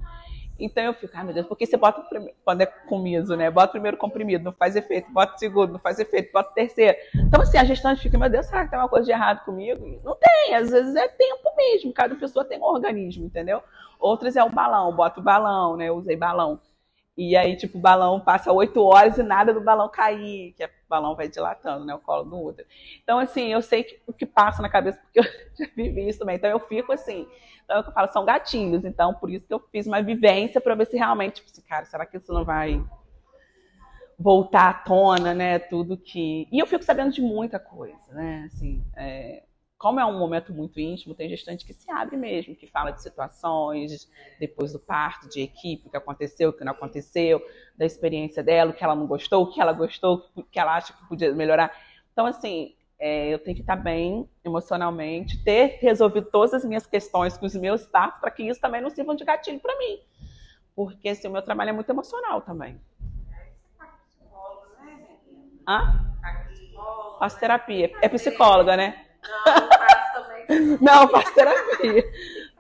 Então 0.62 0.84
eu 0.84 0.94
fico, 0.94 1.12
ai 1.18 1.24
meu 1.24 1.34
Deus, 1.34 1.48
porque 1.48 1.66
você 1.66 1.76
bota 1.76 2.06
quando 2.46 2.62
é 2.62 2.66
comiso, 2.66 3.36
né? 3.36 3.50
Bota 3.50 3.70
o 3.70 3.72
primeiro 3.72 3.98
comprimido, 3.98 4.44
não 4.44 4.54
faz 4.54 4.76
efeito, 4.76 5.12
bota 5.12 5.34
o 5.34 5.40
segundo, 5.40 5.74
não 5.74 5.80
faz 5.80 5.98
efeito, 5.98 6.32
bota 6.32 6.52
o 6.52 6.54
terceiro. 6.54 6.96
Então, 7.16 7.42
assim, 7.42 7.58
a 7.58 7.64
gestante 7.64 8.02
fica, 8.02 8.18
meu 8.18 8.30
Deus, 8.30 8.46
será 8.46 8.64
que 8.64 8.70
tem 8.70 8.78
uma 8.78 8.88
coisa 8.88 9.06
de 9.06 9.12
errado 9.12 9.44
comigo? 9.44 10.00
Não 10.04 10.16
tem, 10.16 10.54
às 10.54 10.70
vezes 10.70 10.96
é 10.96 11.08
tempo 11.08 11.50
mesmo, 11.58 11.92
cada 11.92 12.14
pessoa 12.16 12.46
tem 12.46 12.60
um 12.60 12.64
organismo, 12.64 13.26
entendeu? 13.26 13.64
Outras 14.00 14.36
é 14.36 14.44
o 14.44 14.52
balão, 14.52 14.96
bota 14.96 15.20
o 15.20 15.24
balão, 15.24 15.78
né? 15.78 15.90
Eu 15.90 15.96
usei 15.96 16.16
balão. 16.16 16.60
E 17.18 17.36
aí, 17.36 17.56
tipo, 17.58 17.78
o 17.78 17.82
balão 17.82 18.20
passa 18.20 18.52
oito 18.52 18.82
horas 18.84 19.18
e 19.18 19.24
nada 19.24 19.54
do 19.54 19.62
balão 19.62 19.90
cair, 19.90 20.54
que 20.54 20.64
o 20.64 20.70
balão 20.90 21.16
vai 21.16 21.28
dilatando, 21.28 21.86
né? 21.86 21.94
O 21.94 22.00
colo 22.00 22.24
do 22.24 22.42
útero. 22.42 22.68
Então, 23.04 23.20
assim, 23.20 23.52
eu 23.52 23.62
sei 23.62 23.84
que, 23.84 24.00
o 24.08 24.14
que 24.14 24.26
passa 24.26 24.62
na 24.62 24.70
cabeça, 24.70 25.00
porque 25.02 25.20
eu 25.20 25.24
já 25.58 25.72
vivi 25.76 26.08
isso 26.08 26.20
também. 26.20 26.38
Então, 26.38 26.50
eu 26.50 26.60
fico 26.60 26.92
assim. 26.92 27.28
Então, 27.66 27.78
é 27.78 27.80
eu 27.80 27.92
falo, 27.92 28.08
são 28.12 28.26
gatilhos. 28.26 28.86
Então, 28.86 29.14
por 29.14 29.30
isso 29.30 29.46
que 29.46 29.54
eu 29.54 29.60
fiz 29.72 29.86
uma 29.86 30.02
vivência 30.02 30.62
para 30.62 30.74
ver 30.74 30.88
se 30.88 30.98
realmente, 30.98 31.36
tipo 31.36 31.50
assim, 31.52 31.62
cara, 31.62 31.86
será 31.86 32.06
que 32.06 32.18
isso 32.18 32.32
não 32.32 32.46
vai 32.46 32.82
voltar 34.18 34.70
à 34.70 34.74
tona, 34.74 35.34
né? 35.34 35.60
Tudo 35.60 35.98
que. 35.98 36.48
E 36.52 36.60
eu 36.60 36.68
fico 36.68 36.84
sabendo 36.84 37.12
de 37.12 37.22
muita 37.22 37.60
coisa, 37.60 38.14
né? 38.14 38.50
Assim, 38.52 38.84
é 38.96 39.44
como 39.82 40.00
é 40.00 40.06
um 40.06 40.16
momento 40.16 40.54
muito 40.54 40.80
íntimo, 40.80 41.16
tem 41.16 41.28
gestante 41.28 41.66
que 41.66 41.74
se 41.74 41.90
abre 41.90 42.16
mesmo, 42.16 42.56
que 42.56 42.68
fala 42.68 42.92
de 42.92 43.02
situações 43.02 44.08
depois 44.40 44.72
do 44.72 44.78
parto, 44.78 45.28
de 45.28 45.42
equipe, 45.42 45.88
o 45.88 45.90
que 45.90 45.98
aconteceu, 45.98 46.50
o 46.52 46.54
que 46.54 46.64
não 46.64 46.74
aconteceu, 46.74 47.42
da 47.76 47.84
experiência 47.84 48.44
dela, 48.44 48.70
o 48.70 48.74
que 48.76 48.84
ela 48.84 48.96
não 48.96 49.08
gostou, 49.08 49.42
o 49.42 49.52
que 49.52 49.60
ela 49.60 49.74
gostou, 49.74 50.30
o 50.36 50.44
que 50.44 50.60
ela 50.60 50.76
acha 50.76 50.94
que 50.94 51.04
podia 51.08 51.34
melhorar. 51.34 51.76
Então, 52.14 52.28
assim, 52.28 52.76
é, 53.00 53.34
eu 53.34 53.40
tenho 53.40 53.56
que 53.56 53.64
estar 53.64 53.76
bem 53.76 54.30
emocionalmente, 54.46 55.44
ter 55.44 55.80
resolvido 55.82 56.28
todas 56.30 56.54
as 56.54 56.64
minhas 56.64 56.86
questões 56.86 57.36
com 57.36 57.48
os 57.48 57.56
meus 57.56 57.84
partos, 57.84 58.22
para 58.22 58.30
que 58.30 58.44
isso 58.44 58.62
também 58.62 58.82
não 58.82 58.90
sirva 58.92 59.16
de 59.16 59.26
gatilho 59.26 59.60
para 59.60 59.76
mim. 59.80 60.00
Porque 60.76 61.10
assim, 61.10 61.28
o 61.28 61.32
meu 61.32 61.42
trabalho 61.42 61.72
é 61.72 61.74
muito 61.74 61.90
emocional 61.90 62.40
também. 62.42 62.80
Hã? 65.68 66.14
Faço 67.18 67.40
terapia. 67.40 67.92
É 68.00 68.08
psicóloga, 68.08 68.78
né? 68.78 69.11
Não, 69.22 69.68
faço 69.70 70.14
também. 70.14 70.78
Não, 70.82 71.08
faço 71.08 71.34
terapia. 71.34 72.04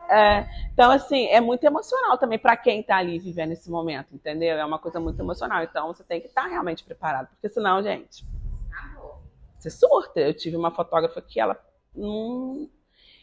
É, 0.09 0.45
então, 0.73 0.91
assim, 0.91 1.27
é 1.27 1.39
muito 1.39 1.63
emocional 1.63 2.17
também 2.17 2.37
para 2.37 2.57
quem 2.57 2.81
está 2.81 2.97
ali 2.97 3.17
vivendo 3.17 3.51
esse 3.51 3.69
momento, 3.69 4.13
entendeu? 4.13 4.57
É 4.57 4.65
uma 4.65 4.79
coisa 4.79 4.99
muito 4.99 5.19
emocional. 5.19 5.63
Então, 5.63 5.87
você 5.87 6.03
tem 6.03 6.19
que 6.19 6.27
estar 6.27 6.43
tá 6.43 6.47
realmente 6.47 6.83
preparado, 6.83 7.27
porque 7.29 7.47
senão, 7.47 7.81
gente, 7.81 8.25
você 9.57 9.69
surta. 9.69 10.19
Eu 10.19 10.33
tive 10.33 10.57
uma 10.57 10.71
fotógrafa 10.71 11.21
que 11.21 11.39
ela 11.39 11.57
não, 11.95 12.69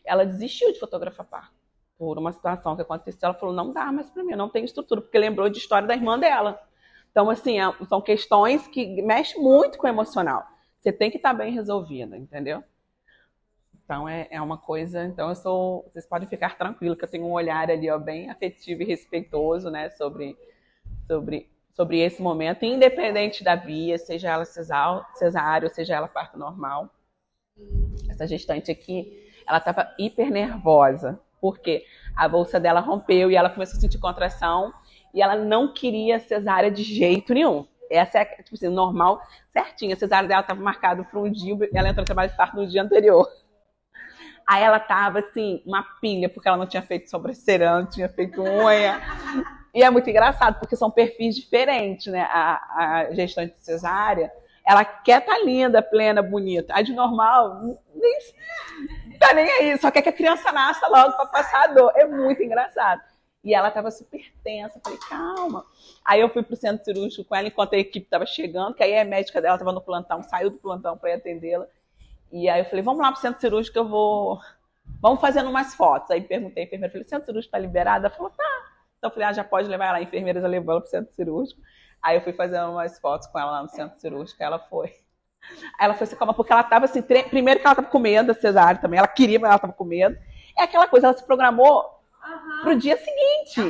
ela 0.05 0.24
desistiu 0.24 0.72
de 0.72 0.79
fotografar 0.79 1.27
par 1.27 1.53
por 1.98 2.16
uma 2.16 2.33
situação 2.33 2.77
que 2.77 2.83
aconteceu. 2.83 3.29
Ela 3.29 3.38
falou: 3.38 3.55
não 3.55 3.72
dá 3.72 3.90
mais 3.90 4.09
para 4.09 4.22
mim, 4.22 4.33
eu 4.33 4.38
não 4.38 4.48
tenho 4.48 4.64
estrutura, 4.64 5.01
porque 5.01 5.18
lembrou 5.18 5.48
de 5.48 5.59
história 5.59 5.87
da 5.87 5.94
irmã 5.94 6.18
dela. 6.18 6.62
Então, 7.11 7.29
assim, 7.29 7.59
é, 7.61 7.64
são 7.88 8.01
questões 8.01 8.66
que 8.68 9.03
mexem 9.03 9.42
muito 9.42 9.79
com 9.79 9.87
o 9.87 9.90
emocional. 9.90 10.46
Você 10.79 10.92
tem 10.92 11.11
que 11.11 11.16
estar 11.16 11.31
tá 11.31 11.35
bem 11.35 11.53
resolvida, 11.53 12.16
entendeu? 12.16 12.62
Então 13.88 14.07
é, 14.07 14.29
é 14.31 14.38
uma 14.38 14.59
coisa. 14.59 15.03
Então 15.05 15.31
eu 15.31 15.35
sou. 15.35 15.88
Vocês 15.90 16.07
podem 16.07 16.29
ficar 16.29 16.59
tranquilos 16.59 16.98
que 16.98 17.05
eu 17.05 17.09
tenho 17.09 17.24
um 17.24 17.33
olhar 17.33 17.70
ali 17.70 17.90
ó, 17.90 17.98
bem 17.98 18.29
afetivo 18.29 18.83
e 18.83 18.85
respeitoso, 18.85 19.70
né, 19.70 19.88
sobre, 19.88 20.37
sobre, 21.07 21.48
sobre 21.72 22.01
esse 22.01 22.20
momento, 22.20 22.66
independente 22.66 23.42
da 23.42 23.57
via, 23.57 23.96
seja 23.96 24.29
ela 24.29 24.44
cesárea 24.44 25.70
seja 25.70 25.94
ela 25.94 26.07
parto 26.07 26.38
normal. 26.38 26.90
Essa 28.11 28.27
gestante 28.27 28.70
aqui, 28.70 29.27
ela 29.46 29.57
estava 29.57 29.90
hiper 29.98 30.31
nervosa, 30.31 31.18
porque 31.40 31.83
a 32.14 32.29
bolsa 32.29 32.61
dela 32.61 32.81
rompeu 32.81 33.31
e 33.31 33.37
ela 33.37 33.48
começou 33.48 33.79
a 33.79 33.81
sentir 33.81 33.98
contração 33.98 34.70
e 35.14 35.22
ela 35.22 35.35
não 35.35 35.72
queria 35.72 36.20
cesárea 36.20 36.70
de 36.70 36.83
jeito 36.83 37.33
nenhum. 37.33 37.66
Essa 37.90 38.18
é, 38.18 38.24
tipo 38.42 38.55
assim, 38.55 38.68
normal, 38.68 39.18
certinha. 39.51 39.94
A 39.94 39.98
cesárea 39.98 40.29
dela 40.29 40.42
estava 40.42 40.61
marcada 40.61 41.03
para 41.03 41.18
um 41.18 41.33
dia, 41.33 41.57
ela 41.72 41.88
entrou 41.88 42.03
no 42.03 42.07
trabalho 42.07 42.31
de 42.31 42.37
parto 42.37 42.55
no 42.55 42.66
dia 42.66 42.83
anterior. 42.83 43.27
Aí 44.49 44.63
ela 44.63 44.81
tava 44.81 45.19
assim, 45.19 45.63
uma 45.67 45.83
pilha, 46.01 46.27
porque 46.27 46.49
ela 46.49 46.57
não 46.57 46.67
tinha 46.67 46.81
feito 46.81 47.11
sobrancelha, 47.11 47.81
não 47.81 47.85
tinha 47.85 48.09
feito 48.09 48.41
unha. 48.41 48.99
E 49.75 49.83
é 49.83 49.91
muito 49.91 50.09
engraçado, 50.09 50.59
porque 50.59 50.75
são 50.75 50.91
perfis 50.91 51.37
diferentes, 51.37 52.07
né? 52.07 52.23
A, 52.23 52.61
a 52.79 53.11
gestante 53.13 53.55
cesárea, 53.59 54.33
ela 54.67 54.87
quer 54.87 55.21
tá 55.21 55.39
linda, 55.45 55.83
plena, 55.83 56.23
bonita. 56.23 56.73
A 56.75 56.81
de 56.81 56.95
normal, 56.95 57.61
nem 57.95 58.19
tá 59.19 59.35
nem 59.35 59.51
aí, 59.51 59.77
só 59.77 59.91
quer 59.91 60.01
que 60.01 60.09
a 60.09 60.13
criança 60.15 60.51
nasça 60.51 60.89
logo 60.89 61.13
para 61.13 61.27
passar 61.27 61.65
a 61.65 61.67
dor. 61.67 61.93
É 61.95 62.07
muito 62.07 62.43
engraçado. 62.43 63.03
E 63.45 63.55
ela 63.55 63.71
tava 63.71 63.91
super 63.91 64.33
tensa. 64.43 64.81
Falei, 64.83 64.99
calma. 65.11 65.63
Aí 66.03 66.23
eu 66.23 66.31
fui 66.31 66.43
pro 66.43 66.57
centro 66.57 66.87
cirúrgico 66.87 67.25
com 67.25 67.37
ela 67.37 67.49
enquanto 67.49 67.75
a 67.75 67.79
equipe 67.79 68.09
tava 68.09 68.25
chegando, 68.25 68.75
que 68.75 68.83
aí 68.83 68.99
a 68.99 69.05
médica 69.05 69.43
dela 69.43 69.59
tava 69.59 69.73
no 69.73 69.83
plantão, 69.83 70.23
saiu 70.23 70.49
do 70.49 70.57
plantão 70.57 70.97
para 70.97 71.15
atendê-la. 71.15 71.67
E 72.31 72.49
aí 72.49 72.61
eu 72.61 72.64
falei, 72.67 72.83
vamos 72.83 73.01
lá 73.01 73.11
pro 73.11 73.21
centro 73.21 73.41
cirúrgico 73.41 73.79
eu 73.79 73.88
vou. 73.88 74.38
Vamos 75.01 75.21
fazendo 75.21 75.49
umas 75.49 75.75
fotos. 75.75 76.11
Aí 76.11 76.21
perguntei 76.21 76.64
à 76.64 76.67
enfermeira, 76.67 76.93
falei, 76.93 77.09
centro 77.09 77.27
cirúrgico 77.27 77.53
tá 77.53 77.59
liberado? 77.59 78.07
Ela 78.07 78.14
falou, 78.14 78.31
tá. 78.31 78.69
Então 78.99 79.11
eu 79.11 79.14
falei, 79.14 79.29
ah, 79.29 79.33
já 79.33 79.45
pode 79.45 79.69
levar 79.69 79.87
ela. 79.87 79.99
A 79.99 80.03
enfermeira 80.03 80.41
já 80.41 80.49
levou 80.49 80.73
ela 80.73 80.81
pro 80.81 80.91
centro 80.91 81.12
cirúrgico. 81.14 81.61
Aí 82.03 82.17
eu 82.17 82.21
fui 82.23 82.33
fazendo 82.33 82.71
umas 82.71 82.99
fotos 82.99 83.27
com 83.29 83.38
ela 83.38 83.51
lá 83.51 83.62
no 83.62 83.69
centro 83.69 83.99
cirúrgico. 83.99 84.43
Ela 84.43 84.59
foi. 84.59 84.93
Aí 85.79 85.87
ela 85.87 85.95
foi 85.95 86.07
se 86.07 86.17
calma, 86.17 86.35
porque 86.35 86.53
ela 86.53 86.62
tava 86.62 86.85
assim, 86.85 87.01
tre... 87.01 87.23
primeiro 87.25 87.61
que 87.61 87.67
ela 87.67 87.75
tava 87.75 87.88
com 87.88 87.99
medo 87.99 88.29
da 88.29 88.35
cesárea 88.35 88.81
também. 88.81 88.99
Ela 88.99 89.09
queria, 89.09 89.38
mas 89.38 89.51
ela 89.51 89.59
tava 89.59 89.73
com 89.73 89.85
medo. 89.85 90.17
É 90.57 90.62
aquela 90.62 90.87
coisa, 90.87 91.07
ela 91.07 91.17
se 91.17 91.25
programou 91.25 91.99
Aham. 92.23 92.62
pro 92.62 92.77
dia 92.77 92.97
seguinte. 92.97 93.61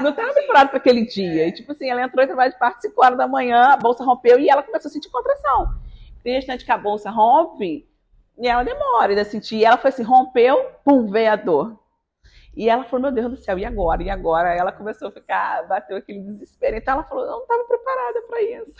Não 0.00 0.10
estava 0.10 0.28
assim. 0.30 0.34
preparada 0.34 0.70
para 0.70 0.78
aquele 0.78 1.06
dia. 1.06 1.46
E, 1.46 1.52
tipo 1.52 1.72
assim, 1.72 1.88
ela 1.88 2.02
entrou 2.02 2.24
em 2.24 2.26
trabalho 2.26 2.52
de 2.52 2.58
parto 2.58 2.80
5 2.80 3.04
horas 3.04 3.18
da 3.18 3.28
manhã, 3.28 3.72
a 3.72 3.76
bolsa 3.76 4.04
rompeu 4.04 4.38
e 4.38 4.48
ela 4.48 4.62
começou 4.62 4.88
a 4.88 4.92
sentir 4.92 5.10
contração. 5.10 5.74
Tem 6.22 6.34
gestante 6.34 6.64
que 6.64 6.72
a 6.72 6.78
bolsa 6.78 7.10
rompe 7.10 7.86
e 8.38 8.48
ela 8.48 8.62
demora 8.62 9.20
a 9.20 9.24
sentir. 9.24 9.56
E 9.56 9.64
ela 9.64 9.76
foi 9.76 9.90
assim, 9.90 10.02
rompeu, 10.02 10.72
pum, 10.84 11.10
veio 11.10 11.32
a 11.32 11.36
dor. 11.36 11.78
E 12.54 12.68
ela 12.68 12.84
falou, 12.84 13.02
meu 13.02 13.12
Deus 13.12 13.30
do 13.30 13.36
céu, 13.36 13.58
e 13.58 13.64
agora? 13.64 14.02
E 14.02 14.10
agora? 14.10 14.54
Ela 14.54 14.72
começou 14.72 15.08
a 15.08 15.12
ficar, 15.12 15.66
bateu 15.66 15.96
aquele 15.96 16.20
desespero. 16.20 16.76
Então 16.76 16.94
ela 16.94 17.04
falou, 17.04 17.24
eu 17.24 17.30
não 17.30 17.42
estava 17.42 17.64
preparada 17.64 18.22
para 18.28 18.42
isso. 18.42 18.74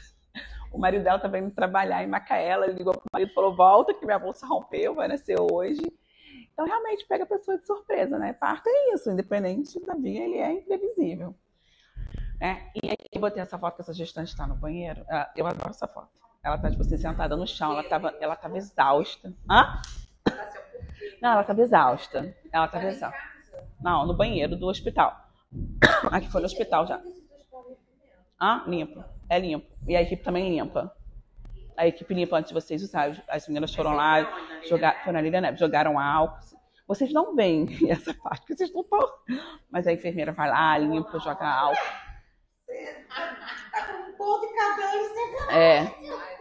O 0.73 0.79
marido 0.79 1.05
dela 1.05 1.17
estava 1.17 1.39
indo 1.39 1.51
trabalhar 1.51 2.03
em 2.03 2.07
Macaela, 2.07 2.67
ele 2.67 2.79
ligou 2.79 2.95
pro 2.95 3.03
marido 3.13 3.31
e 3.31 3.35
falou, 3.35 3.55
volta 3.55 3.93
que 3.93 4.07
minha 4.07 4.19
bolsa 4.19 4.47
rompeu, 4.47 4.95
vai 4.95 5.07
nascer 5.07 5.39
hoje. 5.39 5.83
Então 6.53 6.67
realmente 6.67 7.07
pega 7.07 7.25
a 7.25 7.27
pessoa 7.27 7.59
de 7.59 7.67
surpresa, 7.67 8.19
né? 8.19 8.33
Parto 8.33 8.69
é 8.69 8.95
isso, 8.95 9.11
independente 9.11 9.79
da 9.85 9.95
via, 9.95 10.25
ele 10.25 10.39
é 10.39 10.53
imprevisível. 10.53 11.35
É, 12.41 12.55
e 12.75 12.89
aí 12.91 12.97
eu 13.13 13.21
botei 13.21 13.43
essa 13.43 13.59
foto 13.59 13.77
que 13.77 13.83
essa 13.83 13.93
gestante 13.93 14.31
está 14.31 14.47
no 14.47 14.57
banheiro. 14.57 15.05
Ah, 15.09 15.31
Eu 15.37 15.47
adoro 15.47 15.71
essa 15.71 15.87
foto. 15.87 16.11
Ela 16.45 16.59
tá, 16.59 16.69
tipo 16.69 16.83
assim, 16.83 16.97
sentada 16.97 17.37
no 17.37 17.47
chão, 17.47 17.71
ela 17.71 17.85
tava, 17.85 18.13
ela 18.21 18.35
tava 18.35 18.57
exausta. 18.57 19.33
Hã? 19.49 19.81
Não, 21.21 21.31
ela 21.31 21.45
tava 21.45 21.61
exausta. 21.61 22.37
Ela 22.51 22.67
tava 22.67 22.87
exausta. 22.87 23.17
Não, 23.81 24.05
no 24.05 24.13
banheiro 24.13 24.57
do 24.57 24.67
hospital. 24.67 25.17
Aqui 26.11 26.29
foi 26.29 26.41
no 26.41 26.47
hospital 26.47 26.85
já. 26.85 27.01
Ah, 28.41 28.65
limpo. 28.67 29.05
É 29.29 29.39
limpo. 29.39 29.71
E 29.87 29.95
a 29.95 30.03
equipe 30.03 30.25
também 30.25 30.51
limpa. 30.51 30.93
A 31.77 31.87
equipe 31.87 32.13
limpa 32.13 32.37
antes 32.37 32.49
de 32.49 32.55
vocês 32.55 32.83
usarem. 32.83 33.23
As 33.29 33.47
meninas 33.47 33.73
foram 33.73 33.93
lá, 33.93 34.29
jogar, 34.69 35.05
foi 35.05 35.13
na 35.13 35.21
Lília 35.21 35.41
Neves, 35.41 35.61
jogaram 35.61 35.97
álcool. 35.97 36.41
Vocês 36.89 37.13
não 37.13 37.37
veem 37.37 37.69
essa 37.89 38.13
parte, 38.15 38.41
porque 38.41 38.57
vocês 38.57 38.73
não 38.73 38.81
estão. 38.83 38.99
Mas 39.71 39.87
a 39.87 39.93
enfermeira 39.93 40.33
vai 40.33 40.51
lá, 40.51 40.77
limpa, 40.77 41.21
joga 41.21 41.47
álcool. 41.47 42.12
Tá 43.71 43.87
com 43.87 44.11
um 44.11 44.13
ponto 44.13 44.47
de 44.47 44.55
cabelo, 44.55 45.09
você 45.09 45.55
É. 45.55 46.33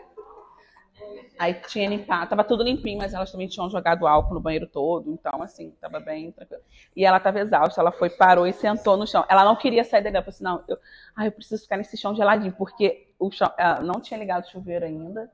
Aí 1.41 1.55
tinha 1.55 1.89
limpado, 1.89 2.29
tava 2.29 2.43
tudo 2.43 2.63
limpinho, 2.63 2.99
mas 2.99 3.15
elas 3.15 3.31
também 3.31 3.47
tinham 3.47 3.67
jogado 3.67 4.05
álcool 4.05 4.35
no 4.35 4.39
banheiro 4.39 4.67
todo, 4.67 5.11
então 5.11 5.41
assim, 5.41 5.71
tava 5.81 5.99
bem 5.99 6.31
tranquilo. 6.31 6.61
E 6.95 7.03
ela 7.03 7.19
tava 7.19 7.39
exausta, 7.39 7.81
ela 7.81 7.91
foi, 7.91 8.11
parou 8.11 8.45
e 8.45 8.53
sentou 8.53 8.95
no 8.95 9.07
chão. 9.07 9.25
Ela 9.27 9.43
não 9.43 9.55
queria 9.55 9.83
sair 9.83 10.03
dali, 10.03 10.15
ela 10.15 10.23
falou 10.23 10.35
assim, 10.35 10.43
não, 10.43 10.63
eu, 10.67 10.77
ah, 11.15 11.25
eu 11.25 11.31
preciso 11.31 11.63
ficar 11.63 11.77
nesse 11.77 11.97
chão 11.97 12.13
geladinho, 12.13 12.53
porque 12.53 13.11
o 13.17 13.31
chão, 13.31 13.51
ela 13.57 13.81
não 13.81 13.99
tinha 13.99 14.19
ligado 14.19 14.43
o 14.43 14.49
chuveiro 14.51 14.85
ainda, 14.85 15.31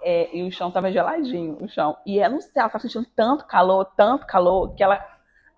é, 0.00 0.34
e 0.34 0.42
o 0.42 0.50
chão 0.50 0.70
tava 0.70 0.90
geladinho, 0.90 1.58
o 1.62 1.68
chão. 1.68 1.94
E 2.06 2.18
ela 2.18 2.32
não 2.32 2.40
sei, 2.40 2.52
ela 2.56 2.70
tava 2.70 2.80
sentindo 2.80 3.06
tanto 3.14 3.46
calor, 3.46 3.84
tanto 3.96 4.26
calor, 4.26 4.74
que 4.74 4.82
ela, 4.82 5.04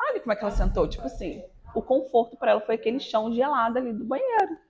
olha 0.01 0.21
como 0.21 0.33
é 0.33 0.37
que 0.37 0.43
ela 0.43 0.51
sentou, 0.51 0.89
tipo 0.89 1.07
assim, 1.07 1.45
o 1.77 1.81
conforto 1.81 2.37
para 2.37 2.51
ela 2.51 2.61
foi 2.61 2.75
aquele 2.75 2.99
chão 2.99 3.33
gelado 3.33 3.79
ali 3.79 3.93
do 3.93 4.05
banheiro 4.05 4.66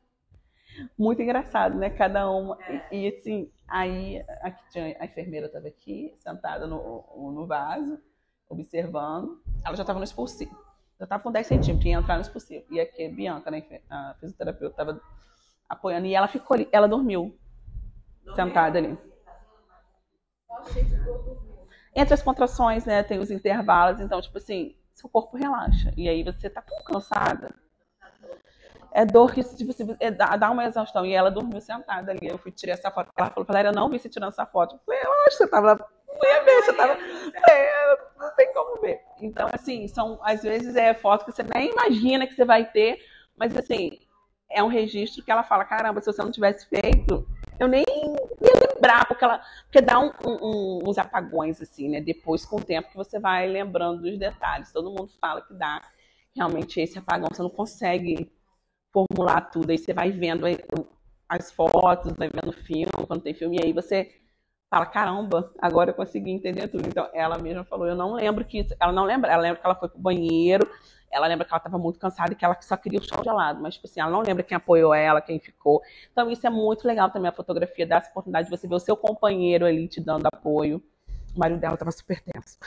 muito 0.98 1.22
engraçado, 1.22 1.76
né? 1.76 1.90
Cada 1.90 2.30
uma. 2.30 2.58
E, 2.90 2.96
e, 2.96 3.08
assim, 3.08 3.50
aí 3.68 4.24
tinha, 4.70 4.96
a 4.98 5.04
enfermeira 5.04 5.46
estava 5.46 5.68
aqui, 5.68 6.14
sentada 6.18 6.66
no, 6.66 7.32
no 7.32 7.46
vaso, 7.46 7.98
observando. 8.48 9.40
Ela 9.64 9.76
já 9.76 9.82
estava 9.82 9.98
no 9.98 10.04
expulsivo. 10.04 10.56
Já 10.98 11.04
estava 11.04 11.22
com 11.22 11.30
10 11.30 11.46
centímetros, 11.46 11.84
ia 11.86 11.98
entrar 11.98 12.16
no 12.16 12.22
expulsivo. 12.22 12.64
E 12.70 12.80
aqui 12.80 13.04
a 13.04 13.10
Bianca, 13.10 13.50
né, 13.50 13.62
a 13.90 14.14
fisioterapeuta, 14.18 14.72
estava 14.72 15.00
apoiando. 15.68 16.06
E 16.06 16.14
ela 16.14 16.28
ficou 16.28 16.54
ali, 16.54 16.68
ela 16.72 16.88
dormiu, 16.88 17.36
sentada 18.34 18.78
ali. 18.78 18.98
Entre 21.94 22.14
as 22.14 22.22
contrações, 22.22 22.84
né, 22.84 23.02
tem 23.02 23.18
os 23.18 23.30
intervalos, 23.30 24.00
então, 24.00 24.20
tipo 24.20 24.38
assim, 24.38 24.74
seu 24.94 25.08
corpo 25.08 25.36
relaxa. 25.36 25.92
E 25.96 26.08
aí 26.08 26.22
você 26.22 26.48
tá 26.48 26.62
tão 26.62 26.82
cansada 26.82 27.54
é 28.96 29.04
dor 29.04 29.34
que, 29.34 29.44
tipo 29.44 29.72
assim, 29.72 29.94
é, 30.00 30.10
dá, 30.10 30.50
uma 30.50 30.64
exaustão. 30.64 31.04
E 31.04 31.12
ela 31.12 31.30
dormiu 31.30 31.60
sentada 31.60 32.12
ali. 32.12 32.26
Eu 32.26 32.38
fui 32.38 32.50
tirar 32.50 32.72
essa 32.72 32.90
foto. 32.90 33.12
Ela 33.14 33.28
falou, 33.28 33.46
eu 33.62 33.72
não 33.72 33.90
vi 33.90 33.98
você 33.98 34.08
tirando 34.08 34.30
essa 34.30 34.46
foto. 34.46 34.76
Eu 34.76 34.80
falei, 34.86 35.02
eu 35.04 35.12
acho 35.26 35.36
que 35.36 35.44
você 35.44 35.48
tava. 35.48 35.74
Não 36.08 36.30
ia 36.30 36.42
ver, 36.42 36.62
você 36.62 36.72
tava. 36.72 36.96
É, 37.46 37.98
não 38.18 38.34
tem 38.34 38.50
como 38.54 38.80
ver. 38.80 39.02
Então, 39.20 39.50
assim, 39.52 39.86
são, 39.86 40.18
às 40.22 40.42
vezes 40.42 40.74
é 40.76 40.94
foto 40.94 41.26
que 41.26 41.32
você 41.32 41.42
nem 41.42 41.72
imagina 41.72 42.26
que 42.26 42.32
você 42.32 42.46
vai 42.46 42.64
ter, 42.64 42.98
mas 43.36 43.54
assim, 43.54 44.00
é 44.50 44.62
um 44.62 44.68
registro 44.68 45.22
que 45.22 45.30
ela 45.30 45.42
fala, 45.42 45.66
caramba, 45.66 46.00
se 46.00 46.10
você 46.10 46.22
não 46.22 46.30
tivesse 46.30 46.66
feito, 46.66 47.28
eu 47.60 47.68
nem 47.68 47.84
ia 47.86 48.74
lembrar, 48.74 49.06
porque 49.06 49.22
ela. 49.22 49.42
Porque 49.64 49.82
dá 49.82 50.00
um, 50.00 50.10
um, 50.24 50.88
uns 50.88 50.96
apagões, 50.96 51.60
assim, 51.60 51.90
né? 51.90 52.00
Depois, 52.00 52.46
com 52.46 52.56
o 52.56 52.64
tempo, 52.64 52.88
que 52.88 52.96
você 52.96 53.18
vai 53.18 53.46
lembrando 53.46 54.00
dos 54.00 54.18
detalhes. 54.18 54.72
Todo 54.72 54.88
mundo 54.88 55.10
fala 55.20 55.42
que 55.42 55.52
dá 55.52 55.82
realmente 56.34 56.80
esse 56.80 56.98
apagão, 56.98 57.28
você 57.30 57.42
não 57.42 57.50
consegue 57.50 58.30
formular 58.96 59.42
tudo. 59.50 59.70
Aí 59.70 59.78
você 59.78 59.92
vai 59.92 60.10
vendo 60.10 60.46
as 61.28 61.52
fotos, 61.52 62.12
vai 62.16 62.30
vendo 62.30 62.52
filme, 62.52 62.86
quando 63.06 63.20
tem 63.20 63.34
filme, 63.34 63.58
e 63.58 63.64
aí 63.66 63.72
você 63.72 64.14
fala, 64.70 64.86
caramba, 64.86 65.52
agora 65.60 65.90
eu 65.90 65.94
consegui 65.94 66.30
entender 66.30 66.68
tudo. 66.68 66.88
Então, 66.88 67.08
ela 67.12 67.36
mesma 67.38 67.64
falou, 67.64 67.86
eu 67.86 67.94
não 67.94 68.14
lembro 68.14 68.44
que 68.44 68.60
isso, 68.60 68.74
ela 68.80 68.92
não 68.92 69.04
lembra, 69.04 69.30
ela 69.30 69.42
lembra 69.42 69.60
que 69.60 69.66
ela 69.66 69.74
foi 69.74 69.88
pro 69.88 69.98
banheiro, 69.98 70.68
ela 71.10 71.26
lembra 71.26 71.44
que 71.44 71.52
ela 71.52 71.58
estava 71.58 71.78
muito 71.78 71.98
cansada 71.98 72.32
e 72.32 72.36
que 72.36 72.44
ela 72.44 72.56
só 72.60 72.76
queria 72.76 72.98
o 72.98 73.02
chão 73.02 73.22
gelado, 73.22 73.60
mas, 73.60 73.74
tipo 73.74 73.86
assim, 73.86 74.00
ela 74.00 74.10
não 74.10 74.20
lembra 74.20 74.42
quem 74.42 74.56
apoiou 74.56 74.94
ela, 74.94 75.20
quem 75.20 75.38
ficou. 75.38 75.82
Então, 76.10 76.30
isso 76.30 76.46
é 76.46 76.50
muito 76.50 76.86
legal 76.86 77.10
também, 77.10 77.28
a 77.28 77.32
fotografia 77.32 77.86
dá 77.86 77.96
essa 77.96 78.10
oportunidade 78.10 78.48
de 78.48 78.56
você 78.56 78.66
ver 78.66 78.74
o 78.74 78.80
seu 78.80 78.96
companheiro 78.96 79.66
ali 79.66 79.88
te 79.88 80.00
dando 80.00 80.26
apoio. 80.26 80.82
O 81.34 81.38
marido 81.38 81.60
dela 81.60 81.74
estava 81.74 81.92
super 81.92 82.20
tenso. 82.20 82.58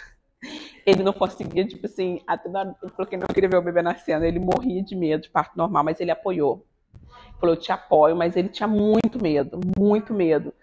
Ele 0.85 1.03
não 1.03 1.13
conseguia, 1.13 1.67
tipo 1.67 1.85
assim, 1.85 2.21
até 2.25 2.49
na 2.49 2.61
ele 2.63 3.17
não 3.17 3.27
queria 3.33 3.49
ver 3.49 3.57
o 3.57 3.61
bebê 3.61 3.81
nascendo, 3.81 4.25
ele 4.25 4.39
morria 4.39 4.83
de 4.83 4.95
medo 4.95 5.23
de 5.23 5.29
parto 5.29 5.57
normal, 5.57 5.83
mas 5.83 5.99
ele 5.99 6.11
apoiou. 6.11 6.65
Falou, 7.39 7.55
eu 7.55 7.59
te 7.59 7.71
apoio, 7.71 8.15
mas 8.15 8.35
ele 8.35 8.49
tinha 8.49 8.67
muito 8.67 9.21
medo, 9.21 9.59
muito 9.77 10.13
medo. 10.13 10.53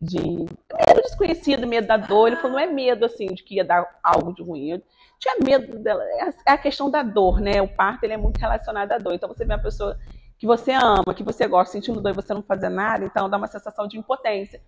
De 0.00 0.20
medo 0.20 1.02
desconhecido, 1.02 1.66
medo 1.66 1.86
da 1.86 1.96
dor. 1.96 2.26
Ele 2.28 2.36
falou, 2.36 2.52
não 2.52 2.58
é 2.58 2.66
medo 2.66 3.06
assim 3.06 3.26
de 3.26 3.42
que 3.42 3.54
ia 3.54 3.64
dar 3.64 3.98
algo 4.02 4.34
de 4.34 4.42
ruim. 4.42 4.72
Eu 4.72 4.82
tinha 5.18 5.36
medo 5.42 5.78
dela. 5.78 6.02
É 6.46 6.52
a 6.52 6.58
questão 6.58 6.90
da 6.90 7.02
dor, 7.02 7.40
né? 7.40 7.62
O 7.62 7.68
parto 7.68 8.04
ele 8.04 8.12
é 8.12 8.16
muito 8.18 8.38
relacionado 8.38 8.92
à 8.92 8.98
dor. 8.98 9.14
Então 9.14 9.28
você 9.28 9.46
vê 9.46 9.54
uma 9.54 9.62
pessoa 9.62 9.98
que 10.38 10.46
você 10.46 10.72
ama, 10.72 11.14
que 11.14 11.22
você 11.22 11.46
gosta, 11.46 11.72
sentindo 11.72 12.00
dor 12.00 12.10
e 12.10 12.14
você 12.14 12.34
não 12.34 12.42
fazer 12.42 12.68
nada, 12.68 13.04
então 13.04 13.28
dá 13.28 13.38
uma 13.38 13.46
sensação 13.46 13.88
de 13.88 13.98
impotência. 13.98 14.60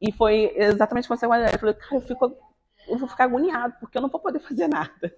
E 0.00 0.10
foi 0.12 0.52
exatamente 0.56 1.06
como 1.06 1.18
você 1.18 1.28
falou. 1.28 1.46
Ele 1.46 1.58
falou, 1.58 1.74
cara, 1.74 1.94
eu 1.94 2.00
fico 2.00 2.36
eu 2.88 2.98
vou 2.98 3.08
ficar 3.08 3.24
agoniado, 3.24 3.74
porque 3.80 3.96
eu 3.96 4.02
não 4.02 4.08
vou 4.08 4.20
poder 4.20 4.40
fazer 4.40 4.68
nada. 4.68 5.14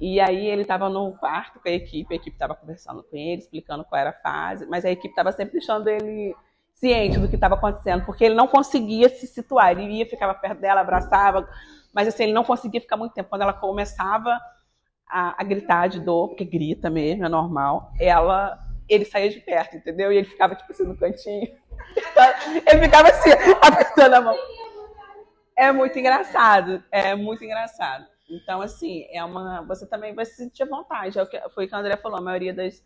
E 0.00 0.20
aí 0.20 0.46
ele 0.46 0.62
estava 0.62 0.88
no 0.88 1.12
quarto 1.16 1.58
com 1.58 1.68
a 1.68 1.72
equipe, 1.72 2.12
a 2.12 2.16
equipe 2.16 2.34
estava 2.34 2.54
conversando 2.54 3.02
com 3.02 3.16
ele, 3.16 3.40
explicando 3.40 3.84
qual 3.84 4.00
era 4.00 4.10
a 4.10 4.12
fase, 4.12 4.66
mas 4.66 4.84
a 4.84 4.90
equipe 4.90 5.08
estava 5.08 5.32
sempre 5.32 5.52
deixando 5.52 5.88
ele 5.88 6.34
ciente 6.74 7.18
do 7.18 7.28
que 7.28 7.36
estava 7.36 7.54
acontecendo, 7.54 8.04
porque 8.04 8.24
ele 8.24 8.34
não 8.34 8.46
conseguia 8.46 9.08
se 9.08 9.26
situar, 9.26 9.72
ele 9.72 9.90
ia, 9.90 10.06
ficava 10.06 10.34
perto 10.34 10.60
dela, 10.60 10.82
abraçava, 10.82 11.48
mas 11.94 12.06
assim, 12.06 12.24
ele 12.24 12.34
não 12.34 12.44
conseguia 12.44 12.80
ficar 12.80 12.98
muito 12.98 13.14
tempo. 13.14 13.30
Quando 13.30 13.42
ela 13.42 13.54
começava 13.54 14.38
a, 15.08 15.40
a 15.40 15.44
gritar 15.44 15.88
de 15.88 16.00
dor, 16.00 16.28
porque 16.28 16.44
grita 16.44 16.90
mesmo, 16.90 17.24
é 17.24 17.28
normal, 17.28 17.90
ela, 17.98 18.58
ele 18.86 19.06
saía 19.06 19.30
de 19.30 19.40
perto, 19.40 19.76
entendeu? 19.76 20.12
E 20.12 20.18
ele 20.18 20.26
ficava 20.26 20.54
tipo 20.54 20.70
assim 20.70 20.84
no 20.84 20.96
cantinho. 20.96 21.48
Ele 22.66 22.82
ficava 22.82 23.08
assim, 23.08 23.30
apertando 23.62 24.14
a 24.14 24.20
mão. 24.20 24.36
É 25.56 25.72
muito 25.72 25.98
engraçado, 25.98 26.84
é 26.90 27.14
muito 27.14 27.42
engraçado. 27.42 28.06
Então, 28.28 28.60
assim, 28.60 29.06
é 29.10 29.24
uma. 29.24 29.62
Você 29.62 29.86
também 29.86 30.14
vai 30.14 30.26
se 30.26 30.36
sentir 30.36 30.64
à 30.64 30.66
vontade. 30.66 31.18
É 31.18 31.22
o 31.22 31.26
que, 31.26 31.40
foi 31.50 31.64
o 31.64 31.68
que 31.68 31.74
a 31.74 31.78
André 31.78 31.96
falou, 31.96 32.18
a 32.18 32.22
maioria 32.22 32.52
das, 32.52 32.84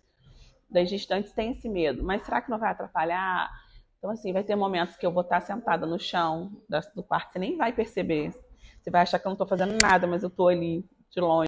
das 0.70 0.88
gestantes 0.88 1.32
tem 1.32 1.50
esse 1.50 1.68
medo. 1.68 2.04
Mas 2.04 2.22
será 2.22 2.40
que 2.40 2.50
não 2.50 2.58
vai 2.58 2.70
atrapalhar? 2.70 3.50
Então, 3.98 4.10
assim, 4.10 4.32
vai 4.32 4.44
ter 4.44 4.56
momentos 4.56 4.96
que 4.96 5.04
eu 5.04 5.12
vou 5.12 5.22
estar 5.22 5.40
sentada 5.40 5.86
no 5.86 5.98
chão 5.98 6.50
do 6.94 7.02
quarto, 7.02 7.32
você 7.32 7.38
nem 7.38 7.56
vai 7.56 7.72
perceber. 7.72 8.32
Você 8.80 8.90
vai 8.90 9.02
achar 9.02 9.18
que 9.18 9.26
eu 9.26 9.30
não 9.30 9.34
estou 9.34 9.46
fazendo 9.46 9.76
nada, 9.82 10.06
mas 10.06 10.22
eu 10.22 10.28
estou 10.28 10.48
ali 10.48 10.84
de 11.10 11.20
longe. 11.20 11.38